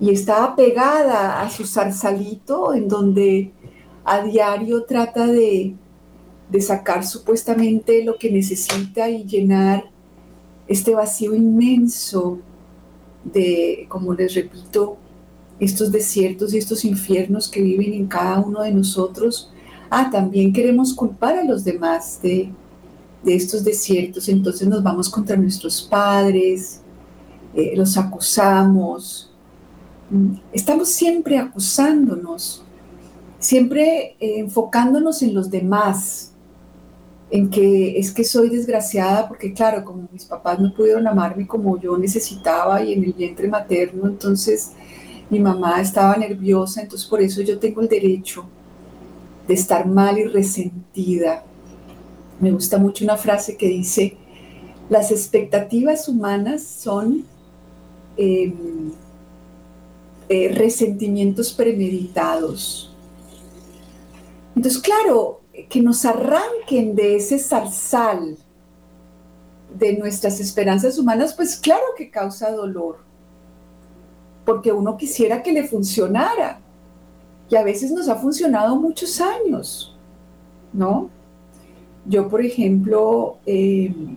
y 0.00 0.10
está 0.10 0.56
pegada 0.56 1.42
a 1.42 1.50
su 1.50 1.66
zarzalito 1.66 2.74
en 2.74 2.88
donde 2.88 3.52
a 4.10 4.24
diario 4.24 4.82
trata 4.82 5.24
de, 5.28 5.76
de 6.50 6.60
sacar 6.60 7.06
supuestamente 7.06 8.02
lo 8.02 8.16
que 8.16 8.28
necesita 8.28 9.08
y 9.08 9.22
llenar 9.22 9.84
este 10.66 10.96
vacío 10.96 11.32
inmenso 11.32 12.40
de, 13.22 13.86
como 13.88 14.12
les 14.12 14.34
repito, 14.34 14.96
estos 15.60 15.92
desiertos 15.92 16.52
y 16.52 16.58
estos 16.58 16.84
infiernos 16.84 17.48
que 17.48 17.62
viven 17.62 17.92
en 17.92 18.08
cada 18.08 18.40
uno 18.40 18.62
de 18.62 18.72
nosotros. 18.72 19.52
Ah, 19.90 20.10
también 20.10 20.52
queremos 20.52 20.92
culpar 20.92 21.36
a 21.36 21.44
los 21.44 21.62
demás 21.62 22.20
de, 22.20 22.52
estos 23.24 23.62
desiertos, 23.62 24.28
entonces 24.28 24.66
nos 24.66 24.82
vamos 24.82 25.08
contra 25.08 25.36
nuestros 25.36 25.82
padres, 25.82 26.80
eh, 27.54 27.74
los 27.76 27.96
acusamos. 27.96 29.30
Mm, 30.08 30.34
estamos 30.52 30.88
siempre 30.88 31.38
acusándonos, 31.38 32.64
siempre 33.40 34.16
eh, 34.20 34.38
enfocándonos 34.38 35.22
en 35.22 35.34
los 35.34 35.50
demás, 35.50 36.32
en 37.30 37.48
que 37.48 37.98
es 37.98 38.12
que 38.12 38.22
soy 38.22 38.48
desgraciada 38.48 39.26
porque 39.28 39.52
claro, 39.52 39.84
como 39.84 40.08
mis 40.12 40.24
papás 40.24 40.58
no 40.60 40.72
pudieron 40.74 41.06
amarme 41.08 41.46
como 41.46 41.80
yo 41.80 41.96
necesitaba 41.96 42.82
y 42.82 42.92
en 42.92 43.04
el 43.04 43.12
vientre 43.12 43.48
materno, 43.48 44.06
entonces 44.06 44.72
mi 45.30 45.40
mamá 45.40 45.80
estaba 45.80 46.16
nerviosa, 46.16 46.82
entonces 46.82 47.08
por 47.08 47.22
eso 47.22 47.40
yo 47.40 47.58
tengo 47.58 47.80
el 47.80 47.88
derecho 47.88 48.44
de 49.46 49.54
estar 49.54 49.86
mal 49.86 50.18
y 50.18 50.24
resentida. 50.24 51.44
Me 52.40 52.50
gusta 52.50 52.78
mucho 52.78 53.04
una 53.04 53.16
frase 53.16 53.56
que 53.56 53.68
dice, 53.68 54.16
las 54.88 55.12
expectativas 55.12 56.08
humanas 56.08 56.62
son 56.62 57.24
em, 58.16 58.90
eh, 60.28 60.48
resentimientos 60.52 61.52
premeditados. 61.52 62.89
Entonces, 64.56 64.80
claro, 64.80 65.40
que 65.68 65.80
nos 65.80 66.04
arranquen 66.04 66.94
de 66.94 67.16
ese 67.16 67.38
zarzal 67.38 68.36
de 69.78 69.96
nuestras 69.96 70.40
esperanzas 70.40 70.98
humanas, 70.98 71.34
pues 71.34 71.56
claro 71.56 71.84
que 71.96 72.10
causa 72.10 72.50
dolor 72.50 73.10
porque 74.50 74.72
uno 74.72 74.96
quisiera 74.96 75.44
que 75.44 75.52
le 75.52 75.68
funcionara. 75.68 76.58
Y 77.48 77.54
a 77.54 77.62
veces 77.62 77.92
nos 77.92 78.08
ha 78.08 78.16
funcionado 78.16 78.74
muchos 78.74 79.20
años, 79.20 79.96
¿no? 80.72 81.08
Yo, 82.04 82.28
por 82.28 82.44
ejemplo, 82.44 83.38
em, 83.46 84.16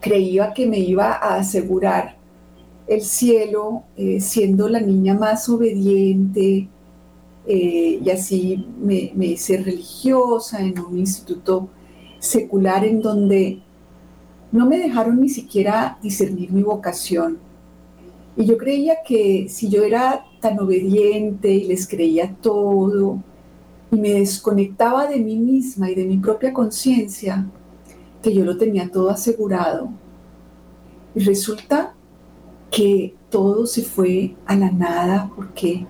creía 0.00 0.52
que 0.52 0.66
me 0.66 0.78
iba 0.78 1.14
a 1.14 1.36
asegurar 1.36 2.16
el 2.86 3.02
cielo 3.02 3.82
eh, 3.96 4.20
siendo 4.20 4.68
la 4.68 4.80
niña 4.80 5.14
más 5.14 5.48
obediente 5.48 6.68
eh, 7.46 8.00
y 8.04 8.10
así 8.10 8.66
me, 8.80 9.12
me 9.14 9.26
hice 9.26 9.58
religiosa 9.58 10.60
en 10.60 10.78
un 10.78 10.98
instituto 10.98 11.68
secular 12.18 12.84
en 12.84 13.00
donde 13.00 13.62
no 14.52 14.66
me 14.66 14.78
dejaron 14.78 15.20
ni 15.20 15.28
siquiera 15.28 15.98
discernir 16.02 16.52
mi 16.52 16.62
vocación. 16.62 17.38
Y 18.36 18.46
yo 18.46 18.56
creía 18.56 18.96
que 19.06 19.48
si 19.48 19.68
yo 19.68 19.82
era 19.82 20.24
tan 20.40 20.58
obediente 20.58 21.50
y 21.50 21.64
les 21.64 21.86
creía 21.86 22.34
todo 22.40 23.22
y 23.90 23.96
me 23.96 24.12
desconectaba 24.14 25.06
de 25.06 25.18
mí 25.18 25.36
misma 25.36 25.90
y 25.90 25.94
de 25.94 26.04
mi 26.04 26.16
propia 26.18 26.52
conciencia, 26.52 27.46
que 28.22 28.32
yo 28.32 28.44
lo 28.44 28.56
tenía 28.56 28.90
todo 28.90 29.10
asegurado. 29.10 29.90
Y 31.14 31.20
resulta 31.20 31.94
que 32.70 33.14
todo 33.30 33.66
se 33.66 33.82
fue 33.82 34.36
a 34.46 34.54
la 34.56 34.70
nada 34.70 35.30
porque 35.34 35.86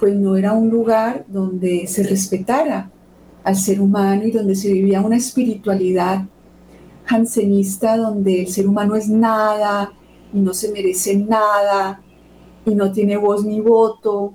pues 0.00 0.14
no 0.16 0.36
era 0.36 0.54
un 0.54 0.70
lugar 0.70 1.26
donde 1.28 1.86
se 1.86 2.02
respetara 2.02 2.90
al 3.44 3.56
ser 3.56 3.80
humano 3.80 4.24
y 4.24 4.30
donde 4.30 4.54
se 4.54 4.72
vivía 4.72 5.02
una 5.02 5.16
espiritualidad 5.16 6.24
jansenista 7.04 7.96
donde 7.96 8.40
el 8.40 8.48
ser 8.48 8.66
humano 8.66 8.96
es 8.96 9.08
nada 9.08 9.92
y 10.32 10.40
no 10.40 10.54
se 10.54 10.72
merece 10.72 11.16
nada 11.16 12.00
y 12.64 12.74
no 12.74 12.90
tiene 12.92 13.16
voz 13.16 13.44
ni 13.44 13.60
voto, 13.60 14.34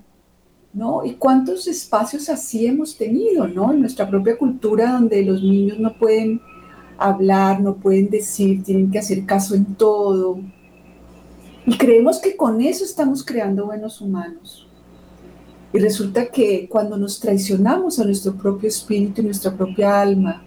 ¿no? 0.74 1.06
¿Y 1.06 1.14
cuántos 1.14 1.68
espacios 1.68 2.30
así 2.30 2.66
hemos 2.66 2.98
tenido, 2.98 3.48
¿no? 3.48 3.72
En 3.72 3.80
nuestra 3.80 4.08
propia 4.08 4.38
cultura 4.38 4.92
donde 4.92 5.24
los 5.24 5.42
niños 5.42 5.80
no 5.80 5.98
pueden 5.98 6.42
hablar, 6.98 7.62
no 7.62 7.76
pueden 7.76 8.10
decir, 8.10 8.64
tienen 8.64 8.92
que 8.92 9.00
hacer 9.00 9.26
caso 9.26 9.56
en 9.56 9.76
todo. 9.76 10.40
Y 11.66 11.78
creemos 11.78 12.20
que 12.20 12.36
con 12.36 12.62
eso 12.62 12.84
estamos 12.84 13.24
creando 13.24 13.66
buenos 13.66 14.02
humanos. 14.02 14.65
Y 15.76 15.80
resulta 15.80 16.28
que 16.28 16.70
cuando 16.70 16.96
nos 16.96 17.20
traicionamos 17.20 18.00
a 18.00 18.06
nuestro 18.06 18.34
propio 18.34 18.70
espíritu 18.70 19.20
y 19.20 19.26
nuestra 19.26 19.58
propia 19.58 20.00
alma, 20.00 20.42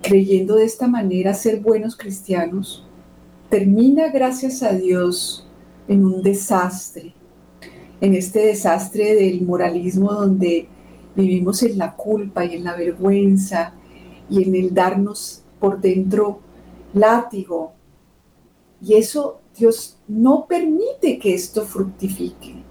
creyendo 0.00 0.54
de 0.54 0.64
esta 0.64 0.86
manera 0.86 1.34
ser 1.34 1.58
buenos 1.58 1.96
cristianos, 1.96 2.86
termina, 3.50 4.12
gracias 4.12 4.62
a 4.62 4.74
Dios, 4.74 5.48
en 5.88 6.04
un 6.04 6.22
desastre, 6.22 7.14
en 8.00 8.14
este 8.14 8.46
desastre 8.46 9.16
del 9.16 9.42
moralismo 9.42 10.12
donde 10.12 10.68
vivimos 11.16 11.64
en 11.64 11.76
la 11.76 11.96
culpa 11.96 12.44
y 12.44 12.54
en 12.54 12.62
la 12.62 12.76
vergüenza 12.76 13.74
y 14.30 14.44
en 14.44 14.54
el 14.54 14.72
darnos 14.72 15.42
por 15.58 15.80
dentro 15.80 16.38
látigo. 16.94 17.72
Y 18.80 18.94
eso 18.94 19.40
Dios 19.58 19.98
no 20.06 20.46
permite 20.46 21.18
que 21.18 21.34
esto 21.34 21.64
fructifique. 21.64 22.62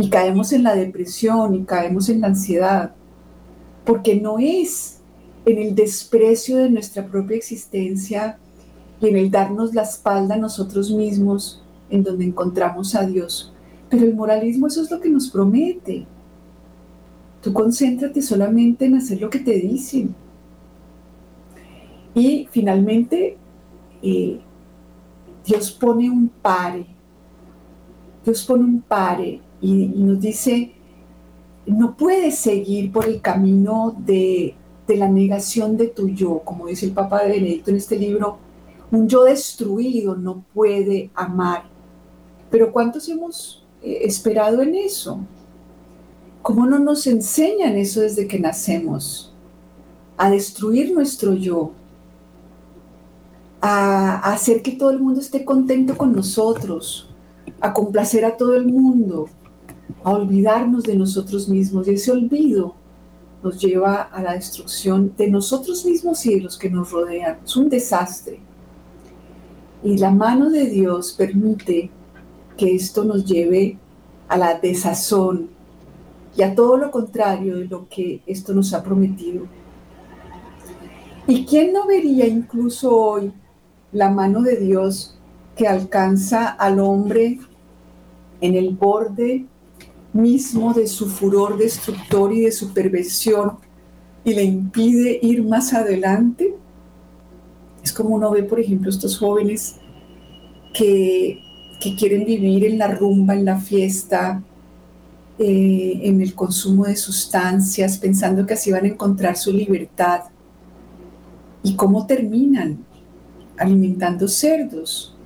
Y 0.00 0.08
caemos 0.08 0.54
en 0.54 0.62
la 0.62 0.74
depresión 0.74 1.54
y 1.54 1.64
caemos 1.64 2.08
en 2.08 2.22
la 2.22 2.28
ansiedad, 2.28 2.94
porque 3.84 4.18
no 4.18 4.38
es 4.38 4.98
en 5.44 5.58
el 5.58 5.74
desprecio 5.74 6.56
de 6.56 6.70
nuestra 6.70 7.06
propia 7.06 7.36
existencia 7.36 8.38
y 8.98 9.08
en 9.08 9.18
el 9.18 9.30
darnos 9.30 9.74
la 9.74 9.82
espalda 9.82 10.36
a 10.36 10.38
nosotros 10.38 10.90
mismos 10.90 11.62
en 11.90 12.02
donde 12.02 12.24
encontramos 12.24 12.94
a 12.94 13.04
Dios. 13.04 13.52
Pero 13.90 14.06
el 14.06 14.14
moralismo 14.14 14.68
eso 14.68 14.80
es 14.80 14.90
lo 14.90 14.98
que 15.02 15.10
nos 15.10 15.28
promete. 15.28 16.06
Tú 17.42 17.52
concéntrate 17.52 18.22
solamente 18.22 18.86
en 18.86 18.94
hacer 18.94 19.20
lo 19.20 19.28
que 19.28 19.40
te 19.40 19.52
dicen. 19.52 20.14
Y 22.14 22.48
finalmente, 22.50 23.36
eh, 24.02 24.40
Dios 25.44 25.70
pone 25.72 26.08
un 26.08 26.28
pare. 26.28 26.86
Dios 28.24 28.42
pone 28.46 28.64
un 28.64 28.80
pare 28.80 29.42
y 29.60 29.86
nos 29.86 30.20
dice, 30.20 30.72
no 31.66 31.96
puedes 31.96 32.38
seguir 32.38 32.92
por 32.92 33.06
el 33.06 33.20
camino 33.20 33.94
de 33.98 34.54
de 34.90 34.96
la 34.96 35.08
negación 35.08 35.76
de 35.76 35.86
tu 35.86 36.08
yo, 36.08 36.40
como 36.40 36.66
dice 36.66 36.86
el 36.86 36.92
Papa 36.92 37.22
de 37.22 37.30
Benedicto 37.30 37.70
en 37.70 37.76
este 37.76 37.96
libro, 37.96 38.38
un 38.90 39.08
yo 39.08 39.22
destruido 39.22 40.16
no 40.16 40.44
puede 40.52 41.10
amar. 41.14 41.62
Pero 42.50 42.72
¿cuántos 42.72 43.08
hemos 43.08 43.64
eh, 43.82 44.00
esperado 44.02 44.62
en 44.62 44.74
eso? 44.74 45.20
¿Cómo 46.42 46.66
no 46.66 46.80
nos 46.80 47.06
enseñan 47.06 47.76
eso 47.76 48.00
desde 48.00 48.26
que 48.26 48.40
nacemos? 48.40 49.32
A 50.16 50.28
destruir 50.28 50.92
nuestro 50.92 51.34
yo, 51.34 51.70
a, 53.60 54.16
a 54.16 54.32
hacer 54.32 54.60
que 54.60 54.72
todo 54.72 54.90
el 54.90 54.98
mundo 54.98 55.20
esté 55.20 55.44
contento 55.44 55.96
con 55.96 56.12
nosotros, 56.12 57.08
a 57.60 57.72
complacer 57.72 58.24
a 58.24 58.36
todo 58.36 58.56
el 58.56 58.66
mundo, 58.66 59.28
a 60.04 60.10
olvidarnos 60.10 60.84
de 60.84 60.96
nosotros 60.96 61.48
mismos. 61.48 61.88
Y 61.88 61.92
ese 61.92 62.12
olvido 62.12 62.74
nos 63.42 63.60
lleva 63.60 64.02
a 64.02 64.22
la 64.22 64.34
destrucción 64.34 65.12
de 65.16 65.30
nosotros 65.30 65.84
mismos 65.84 66.24
y 66.26 66.34
de 66.34 66.40
los 66.42 66.58
que 66.58 66.70
nos 66.70 66.90
rodean. 66.90 67.38
Es 67.44 67.56
un 67.56 67.68
desastre. 67.68 68.40
Y 69.82 69.96
la 69.98 70.10
mano 70.10 70.50
de 70.50 70.66
Dios 70.66 71.14
permite 71.16 71.90
que 72.56 72.74
esto 72.74 73.04
nos 73.04 73.24
lleve 73.24 73.78
a 74.28 74.36
la 74.36 74.58
desazón 74.58 75.48
y 76.36 76.42
a 76.42 76.54
todo 76.54 76.76
lo 76.76 76.90
contrario 76.90 77.56
de 77.56 77.66
lo 77.66 77.88
que 77.88 78.20
esto 78.26 78.52
nos 78.52 78.72
ha 78.74 78.82
prometido. 78.82 79.46
¿Y 81.26 81.44
quién 81.46 81.72
no 81.72 81.86
vería 81.86 82.26
incluso 82.26 82.94
hoy 82.94 83.32
la 83.92 84.10
mano 84.10 84.42
de 84.42 84.56
Dios 84.56 85.16
que 85.56 85.66
alcanza 85.66 86.48
al 86.48 86.80
hombre 86.80 87.38
en 88.40 88.54
el 88.54 88.70
borde 88.70 89.46
mismo 90.12 90.74
de 90.74 90.86
su 90.86 91.08
furor 91.08 91.56
destructor 91.56 92.32
y 92.32 92.42
de 92.42 92.52
su 92.52 92.72
perversión 92.72 93.52
y 94.24 94.34
le 94.34 94.44
impide 94.44 95.18
ir 95.22 95.42
más 95.42 95.72
adelante. 95.72 96.54
Es 97.82 97.92
como 97.92 98.16
uno 98.16 98.30
ve, 98.30 98.42
por 98.42 98.60
ejemplo, 98.60 98.90
estos 98.90 99.18
jóvenes 99.18 99.76
que, 100.74 101.40
quieren 101.98 102.26
vivir 102.26 102.66
en 102.66 102.78
la 102.78 102.88
rumba, 102.88 103.34
en 103.34 103.46
la 103.46 103.58
fiesta, 103.58 104.42
eh, 105.38 106.00
en 106.02 106.20
el 106.20 106.34
consumo 106.34 106.84
de 106.84 106.94
sustancias, 106.94 107.96
pensando 107.96 108.46
que 108.46 108.54
así 108.54 108.70
van 108.70 108.84
a 108.84 108.88
encontrar 108.88 109.36
su 109.36 109.50
libertad. 109.50 110.24
¿Y 111.62 111.74
cómo 111.76 112.06
terminan? 112.06 112.84
Alimentando 113.56 114.28
cerdos, 114.28 115.16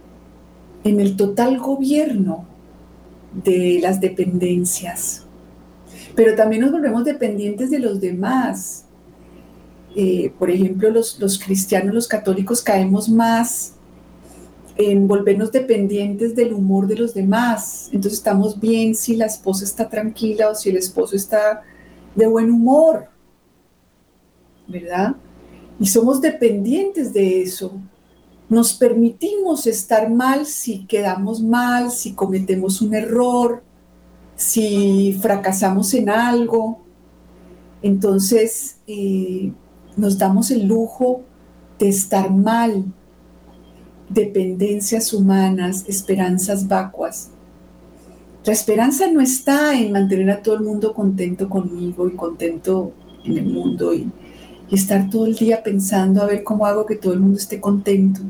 en 0.84 1.00
el 1.00 1.16
total 1.16 1.58
gobierno 1.58 2.46
de 3.42 3.78
las 3.82 4.00
dependencias. 4.00 5.26
Pero 6.14 6.36
también 6.36 6.62
nos 6.62 6.72
volvemos 6.72 7.04
dependientes 7.04 7.70
de 7.70 7.78
los 7.78 8.00
demás. 8.00 8.84
Eh, 9.96 10.32
por 10.38 10.50
ejemplo, 10.50 10.90
los, 10.90 11.18
los 11.18 11.38
cristianos, 11.38 11.94
los 11.94 12.08
católicos 12.08 12.62
caemos 12.62 13.08
más 13.08 13.74
en 14.76 15.06
volvernos 15.06 15.52
dependientes 15.52 16.34
del 16.34 16.52
humor 16.52 16.86
de 16.86 16.96
los 16.96 17.14
demás. 17.14 17.88
Entonces 17.92 18.18
estamos 18.18 18.58
bien 18.58 18.94
si 18.94 19.16
la 19.16 19.26
esposa 19.26 19.64
está 19.64 19.88
tranquila 19.88 20.50
o 20.50 20.54
si 20.54 20.70
el 20.70 20.76
esposo 20.76 21.16
está 21.16 21.62
de 22.14 22.26
buen 22.26 22.50
humor, 22.50 23.06
¿verdad? 24.66 25.16
Y 25.78 25.86
somos 25.86 26.20
dependientes 26.20 27.12
de 27.12 27.42
eso. 27.42 27.72
Nos 28.48 28.74
permitimos 28.74 29.66
estar 29.66 30.10
mal 30.10 30.46
si 30.46 30.86
quedamos 30.86 31.40
mal, 31.40 31.90
si 31.90 32.12
cometemos 32.12 32.82
un 32.82 32.94
error, 32.94 33.62
si 34.36 35.18
fracasamos 35.20 35.94
en 35.94 36.10
algo. 36.10 36.82
Entonces 37.82 38.78
eh, 38.86 39.52
nos 39.96 40.18
damos 40.18 40.50
el 40.50 40.66
lujo 40.66 41.22
de 41.78 41.88
estar 41.88 42.30
mal, 42.30 42.84
dependencias 44.08 45.12
humanas, 45.12 45.84
esperanzas 45.88 46.68
vacuas. 46.68 47.30
La 48.44 48.52
esperanza 48.52 49.10
no 49.10 49.22
está 49.22 49.78
en 49.78 49.92
mantener 49.92 50.30
a 50.30 50.42
todo 50.42 50.56
el 50.56 50.62
mundo 50.62 50.92
contento 50.92 51.48
conmigo 51.48 52.06
y 52.08 52.12
contento 52.14 52.92
en 53.24 53.38
el 53.38 53.46
mundo 53.46 53.94
estar 54.74 55.08
todo 55.10 55.26
el 55.26 55.34
día 55.34 55.62
pensando 55.62 56.22
a 56.22 56.26
ver 56.26 56.42
cómo 56.42 56.66
hago 56.66 56.86
que 56.86 56.96
todo 56.96 57.12
el 57.12 57.20
mundo 57.20 57.38
esté 57.38 57.60
contento. 57.60 58.20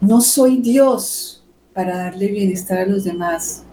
No 0.00 0.20
soy 0.20 0.58
Dios 0.58 1.44
para 1.72 1.96
darle 1.96 2.28
bienestar 2.28 2.78
a 2.78 2.86
los 2.86 3.04
demás. 3.04 3.64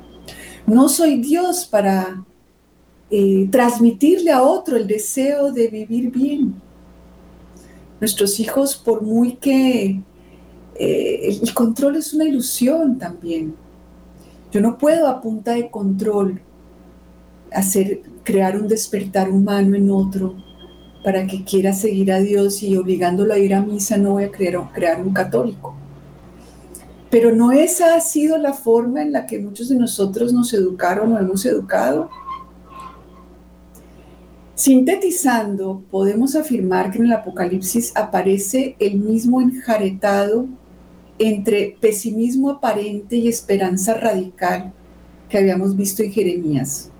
No 0.65 0.89
soy 0.89 1.17
Dios 1.17 1.65
para 1.65 2.23
eh, 3.09 3.47
transmitirle 3.51 4.31
a 4.31 4.43
otro 4.43 4.75
el 4.77 4.87
deseo 4.87 5.51
de 5.51 5.67
vivir 5.67 6.11
bien. 6.11 6.55
Nuestros 7.99 8.39
hijos, 8.39 8.75
por 8.75 9.01
muy 9.01 9.35
que 9.35 10.01
eh, 10.75 11.39
el 11.41 11.53
control 11.53 11.95
es 11.95 12.13
una 12.13 12.25
ilusión 12.25 12.97
también. 12.97 13.55
Yo 14.51 14.61
no 14.61 14.77
puedo 14.77 15.07
a 15.07 15.21
punta 15.21 15.53
de 15.53 15.69
control 15.69 16.41
hacer, 17.51 18.01
crear 18.23 18.59
un 18.59 18.67
despertar 18.67 19.29
humano 19.29 19.75
en 19.75 19.89
otro 19.89 20.46
para 21.07 21.25
que 21.25 21.45
quiera 21.45 21.71
seguir 21.71 22.11
a 22.11 22.19
Dios 22.19 22.61
y 22.61 22.75
obligándolo 22.75 23.33
a 23.33 23.37
ir 23.37 23.55
a 23.55 23.61
misa 23.61 23.95
no 23.95 24.11
voy 24.11 24.25
a 24.25 24.29
crear, 24.29 24.69
crear 24.73 25.01
un 25.01 25.13
católico. 25.13 25.73
Pero 27.09 27.33
no 27.33 27.53
esa 27.53 27.95
ha 27.95 28.01
sido 28.01 28.37
la 28.37 28.51
forma 28.51 29.01
en 29.01 29.13
la 29.13 29.25
que 29.25 29.39
muchos 29.39 29.69
de 29.69 29.77
nosotros 29.77 30.33
nos 30.33 30.53
educaron 30.53 31.13
o 31.13 31.17
hemos 31.17 31.45
educado. 31.45 32.09
Sintetizando, 34.53 35.81
podemos 35.89 36.35
afirmar 36.35 36.91
que 36.91 36.97
en 36.97 37.05
el 37.05 37.13
Apocalipsis 37.13 37.95
aparece 37.95 38.75
el 38.77 38.99
mismo 38.99 39.39
enjaretado 39.39 40.45
entre 41.19 41.77
pesimismo 41.79 42.49
aparente 42.49 43.15
y 43.15 43.29
esperanza 43.29 43.93
radical 43.93 44.73
que 45.29 45.37
habíamos 45.37 45.73
visto 45.73 46.03
en 46.03 46.11
Jeremías. 46.11 46.91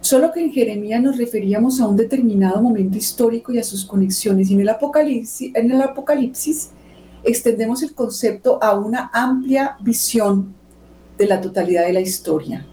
Solo 0.00 0.32
que 0.32 0.40
en 0.40 0.52
Jeremías 0.52 1.02
nos 1.02 1.18
referíamos 1.18 1.80
a 1.80 1.86
un 1.86 1.96
determinado 1.96 2.62
momento 2.62 2.96
histórico 2.96 3.52
y 3.52 3.58
a 3.58 3.64
sus 3.64 3.84
conexiones, 3.84 4.50
y 4.50 4.54
en 4.54 4.60
el 4.60 4.68
Apocalipsis, 4.70 5.52
en 5.54 5.70
el 5.70 5.82
Apocalipsis 5.82 6.70
extendemos 7.22 7.82
el 7.82 7.94
concepto 7.94 8.62
a 8.62 8.78
una 8.78 9.10
amplia 9.12 9.76
visión 9.80 10.54
de 11.18 11.26
la 11.26 11.40
totalidad 11.40 11.84
de 11.84 11.92
la 11.92 12.00
historia. 12.00 12.66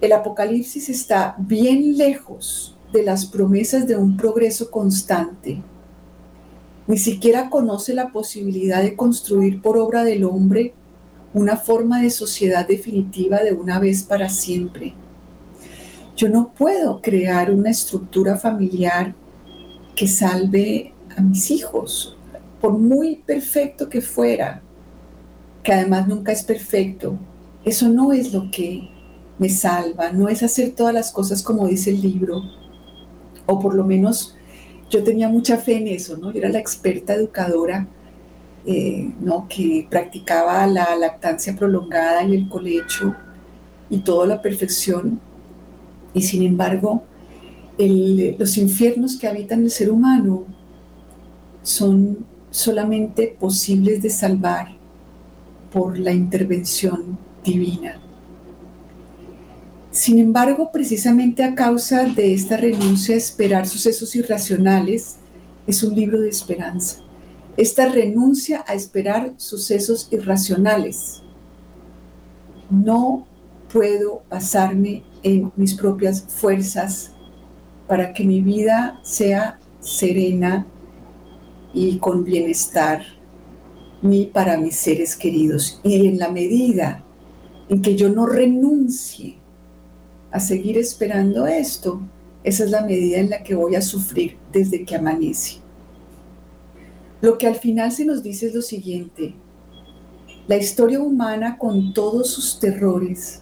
El 0.00 0.12
Apocalipsis 0.12 0.88
está 0.88 1.36
bien 1.38 1.96
lejos 1.96 2.76
de 2.92 3.04
las 3.04 3.24
promesas 3.24 3.86
de 3.86 3.96
un 3.96 4.16
progreso 4.16 4.72
constante. 4.72 5.62
Ni 6.88 6.98
siquiera 6.98 7.48
conoce 7.48 7.94
la 7.94 8.10
posibilidad 8.10 8.82
de 8.82 8.96
construir 8.96 9.62
por 9.62 9.78
obra 9.78 10.02
del 10.02 10.24
hombre 10.24 10.74
una 11.32 11.56
forma 11.56 12.02
de 12.02 12.10
sociedad 12.10 12.66
definitiva 12.66 13.38
de 13.44 13.52
una 13.52 13.78
vez 13.78 14.02
para 14.02 14.28
siempre. 14.28 14.94
Yo 16.16 16.28
no 16.28 16.52
puedo 16.52 17.00
crear 17.00 17.50
una 17.50 17.70
estructura 17.70 18.36
familiar 18.36 19.14
que 19.96 20.06
salve 20.06 20.92
a 21.16 21.20
mis 21.20 21.50
hijos 21.50 22.16
por 22.60 22.72
muy 22.78 23.16
perfecto 23.16 23.88
que 23.88 24.00
fuera, 24.00 24.62
que 25.62 25.72
además 25.72 26.06
nunca 26.06 26.32
es 26.32 26.44
perfecto, 26.44 27.18
eso 27.64 27.88
no 27.88 28.12
es 28.12 28.32
lo 28.32 28.50
que 28.50 28.88
me 29.38 29.48
salva, 29.48 30.12
no 30.12 30.28
es 30.28 30.42
hacer 30.42 30.70
todas 30.70 30.94
las 30.94 31.10
cosas 31.10 31.42
como 31.42 31.66
dice 31.66 31.90
el 31.90 32.00
libro, 32.00 32.42
o 33.46 33.58
por 33.58 33.74
lo 33.74 33.84
menos 33.84 34.36
yo 34.90 35.02
tenía 35.02 35.28
mucha 35.28 35.56
fe 35.56 35.78
en 35.78 35.88
eso, 35.88 36.16
¿no? 36.16 36.32
Yo 36.32 36.38
era 36.38 36.50
la 36.50 36.58
experta 36.58 37.14
educadora, 37.14 37.88
eh, 38.66 39.10
¿no? 39.20 39.48
Que 39.48 39.86
practicaba 39.90 40.66
la 40.66 40.94
lactancia 40.96 41.56
prolongada 41.56 42.22
y 42.24 42.36
el 42.36 42.48
colecho 42.48 43.14
y 43.90 43.98
toda 44.00 44.26
la 44.26 44.42
perfección, 44.42 45.18
y 46.14 46.22
sin 46.22 46.42
embargo, 46.42 47.04
los 47.78 48.58
infiernos 48.58 49.16
que 49.16 49.26
habitan 49.26 49.62
el 49.62 49.70
ser 49.70 49.90
humano 49.90 50.44
son 51.62 52.26
solamente 52.50 53.36
posibles 53.38 54.02
de 54.02 54.10
salvar 54.10 54.68
por 55.72 55.98
la 55.98 56.12
intervención 56.12 57.18
divina. 57.42 57.98
Sin 59.90 60.18
embargo, 60.18 60.70
precisamente 60.72 61.44
a 61.44 61.54
causa 61.54 62.04
de 62.04 62.34
esta 62.34 62.56
renuncia 62.56 63.14
a 63.14 63.18
esperar 63.18 63.66
sucesos 63.66 64.14
irracionales, 64.16 65.16
es 65.66 65.82
un 65.82 65.94
libro 65.94 66.20
de 66.20 66.28
esperanza. 66.28 66.98
Esta 67.56 67.88
renuncia 67.88 68.64
a 68.66 68.74
esperar 68.74 69.34
sucesos 69.36 70.08
irracionales. 70.10 71.22
No 72.70 73.26
puedo 73.70 74.22
basarme 74.30 75.02
en 75.22 75.52
mis 75.56 75.74
propias 75.74 76.22
fuerzas 76.22 77.12
para 77.86 78.12
que 78.12 78.24
mi 78.24 78.40
vida 78.40 79.00
sea 79.02 79.58
serena 79.80 80.66
y 81.74 81.98
con 81.98 82.24
bienestar 82.24 83.02
ni 84.02 84.26
para 84.26 84.56
mis 84.56 84.76
seres 84.76 85.16
queridos. 85.16 85.80
Y 85.82 86.06
en 86.06 86.18
la 86.18 86.28
medida 86.28 87.04
en 87.68 87.82
que 87.82 87.96
yo 87.96 88.08
no 88.08 88.26
renuncie 88.26 89.38
a 90.30 90.40
seguir 90.40 90.78
esperando 90.78 91.46
esto, 91.46 92.00
esa 92.44 92.64
es 92.64 92.70
la 92.70 92.84
medida 92.84 93.18
en 93.18 93.30
la 93.30 93.42
que 93.42 93.54
voy 93.54 93.76
a 93.76 93.82
sufrir 93.82 94.36
desde 94.52 94.84
que 94.84 94.96
amanece. 94.96 95.58
Lo 97.20 97.38
que 97.38 97.46
al 97.46 97.54
final 97.54 97.92
se 97.92 98.04
nos 98.04 98.22
dice 98.22 98.46
es 98.46 98.54
lo 98.54 98.62
siguiente, 98.62 99.34
la 100.48 100.56
historia 100.56 101.00
humana 101.00 101.56
con 101.56 101.94
todos 101.94 102.30
sus 102.30 102.58
terrores 102.58 103.41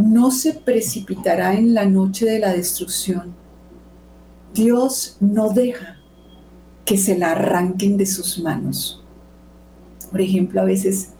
no 0.00 0.30
se 0.30 0.54
precipitará 0.54 1.54
en 1.54 1.74
la 1.74 1.84
noche 1.84 2.26
de 2.26 2.38
la 2.38 2.52
destrucción. 2.52 3.34
Dios 4.54 5.16
no 5.20 5.50
deja 5.50 5.96
que 6.84 6.96
se 6.96 7.16
la 7.16 7.32
arranquen 7.32 7.96
de 7.96 8.06
sus 8.06 8.38
manos. 8.38 9.04
Por 10.10 10.20
ejemplo, 10.20 10.60
a 10.60 10.64
veces 10.64 11.10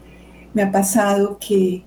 me 0.52 0.62
ha 0.62 0.72
pasado 0.72 1.38
que 1.38 1.84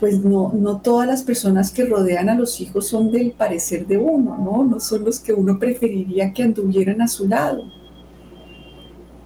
pues 0.00 0.22
no, 0.22 0.52
no 0.52 0.82
todas 0.82 1.06
las 1.06 1.22
personas 1.22 1.70
que 1.70 1.86
rodean 1.86 2.28
a 2.28 2.34
los 2.34 2.60
hijos 2.60 2.88
son 2.88 3.10
del 3.10 3.32
parecer 3.32 3.86
de 3.86 3.96
uno, 3.96 4.36
¿no? 4.36 4.64
No 4.64 4.80
son 4.80 5.04
los 5.04 5.18
que 5.18 5.32
uno 5.32 5.58
preferiría 5.58 6.32
que 6.32 6.42
anduvieran 6.42 7.00
a 7.00 7.08
su 7.08 7.26
lado. 7.26 7.62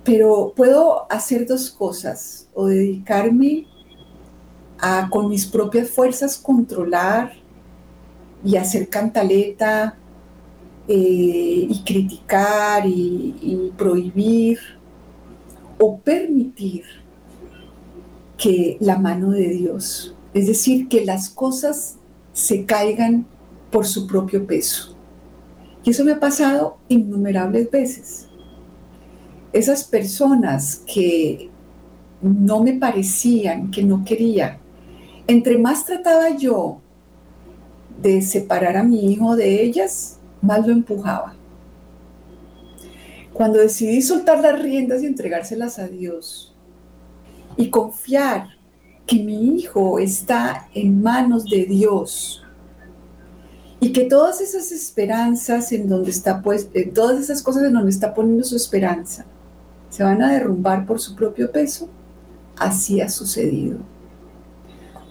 Pero 0.04 0.52
puedo 0.54 1.10
hacer 1.10 1.46
dos 1.46 1.70
cosas, 1.70 2.48
o 2.54 2.66
dedicarme 2.66 3.66
a 4.80 5.08
con 5.10 5.28
mis 5.28 5.46
propias 5.46 5.90
fuerzas 5.90 6.38
controlar 6.38 7.32
y 8.44 8.56
hacer 8.56 8.88
cantaleta 8.88 9.96
eh, 10.86 11.66
y 11.68 11.82
criticar 11.84 12.86
y, 12.86 13.72
prohibir 13.76 14.58
o 15.78 15.98
permitir 15.98 16.84
que 18.36 18.76
la 18.80 18.98
mano 18.98 19.30
de 19.30 19.48
Dios, 19.50 20.14
es 20.32 20.46
decir, 20.46 20.88
que 20.88 21.04
las 21.04 21.28
cosas 21.28 21.96
se 22.32 22.64
caigan 22.64 23.26
por 23.70 23.86
su 23.86 24.06
propio 24.06 24.46
peso. 24.46 24.96
Y 25.84 25.90
eso 25.90 26.04
me 26.04 26.12
ha 26.12 26.20
pasado 26.20 26.78
innumerables 26.88 27.70
veces. 27.70 28.28
Esas 29.52 29.84
personas 29.84 30.82
que 30.86 31.50
no 32.22 32.62
me 32.62 32.74
parecían, 32.74 33.70
que 33.70 33.82
no 33.82 34.04
quería, 34.04 34.58
entre 35.28 35.58
más 35.58 35.84
trataba 35.84 36.30
yo 36.30 36.80
de 38.00 38.22
separar 38.22 38.78
a 38.78 38.82
mi 38.82 39.12
hijo 39.12 39.36
de 39.36 39.62
ellas, 39.62 40.18
más 40.40 40.66
lo 40.66 40.72
empujaba. 40.72 41.34
Cuando 43.34 43.58
decidí 43.58 44.00
soltar 44.02 44.40
las 44.40 44.60
riendas 44.60 45.02
y 45.02 45.06
entregárselas 45.06 45.78
a 45.78 45.86
Dios 45.86 46.56
y 47.56 47.68
confiar 47.68 48.48
que 49.06 49.22
mi 49.22 49.58
hijo 49.58 49.98
está 49.98 50.68
en 50.74 51.02
manos 51.02 51.44
de 51.44 51.66
Dios 51.66 52.42
y 53.80 53.92
que 53.92 54.04
todas 54.04 54.40
esas 54.40 54.72
esperanzas 54.72 55.72
en 55.72 55.88
donde 55.88 56.10
está 56.10 56.42
pues, 56.42 56.68
todas 56.94 57.20
esas 57.20 57.42
cosas 57.42 57.64
en 57.64 57.74
donde 57.74 57.90
está 57.90 58.14
poniendo 58.14 58.44
su 58.44 58.56
esperanza 58.56 59.26
se 59.90 60.02
van 60.02 60.22
a 60.22 60.32
derrumbar 60.32 60.86
por 60.86 61.00
su 61.00 61.14
propio 61.14 61.50
peso, 61.52 61.88
así 62.56 63.00
ha 63.00 63.08
sucedido. 63.08 63.78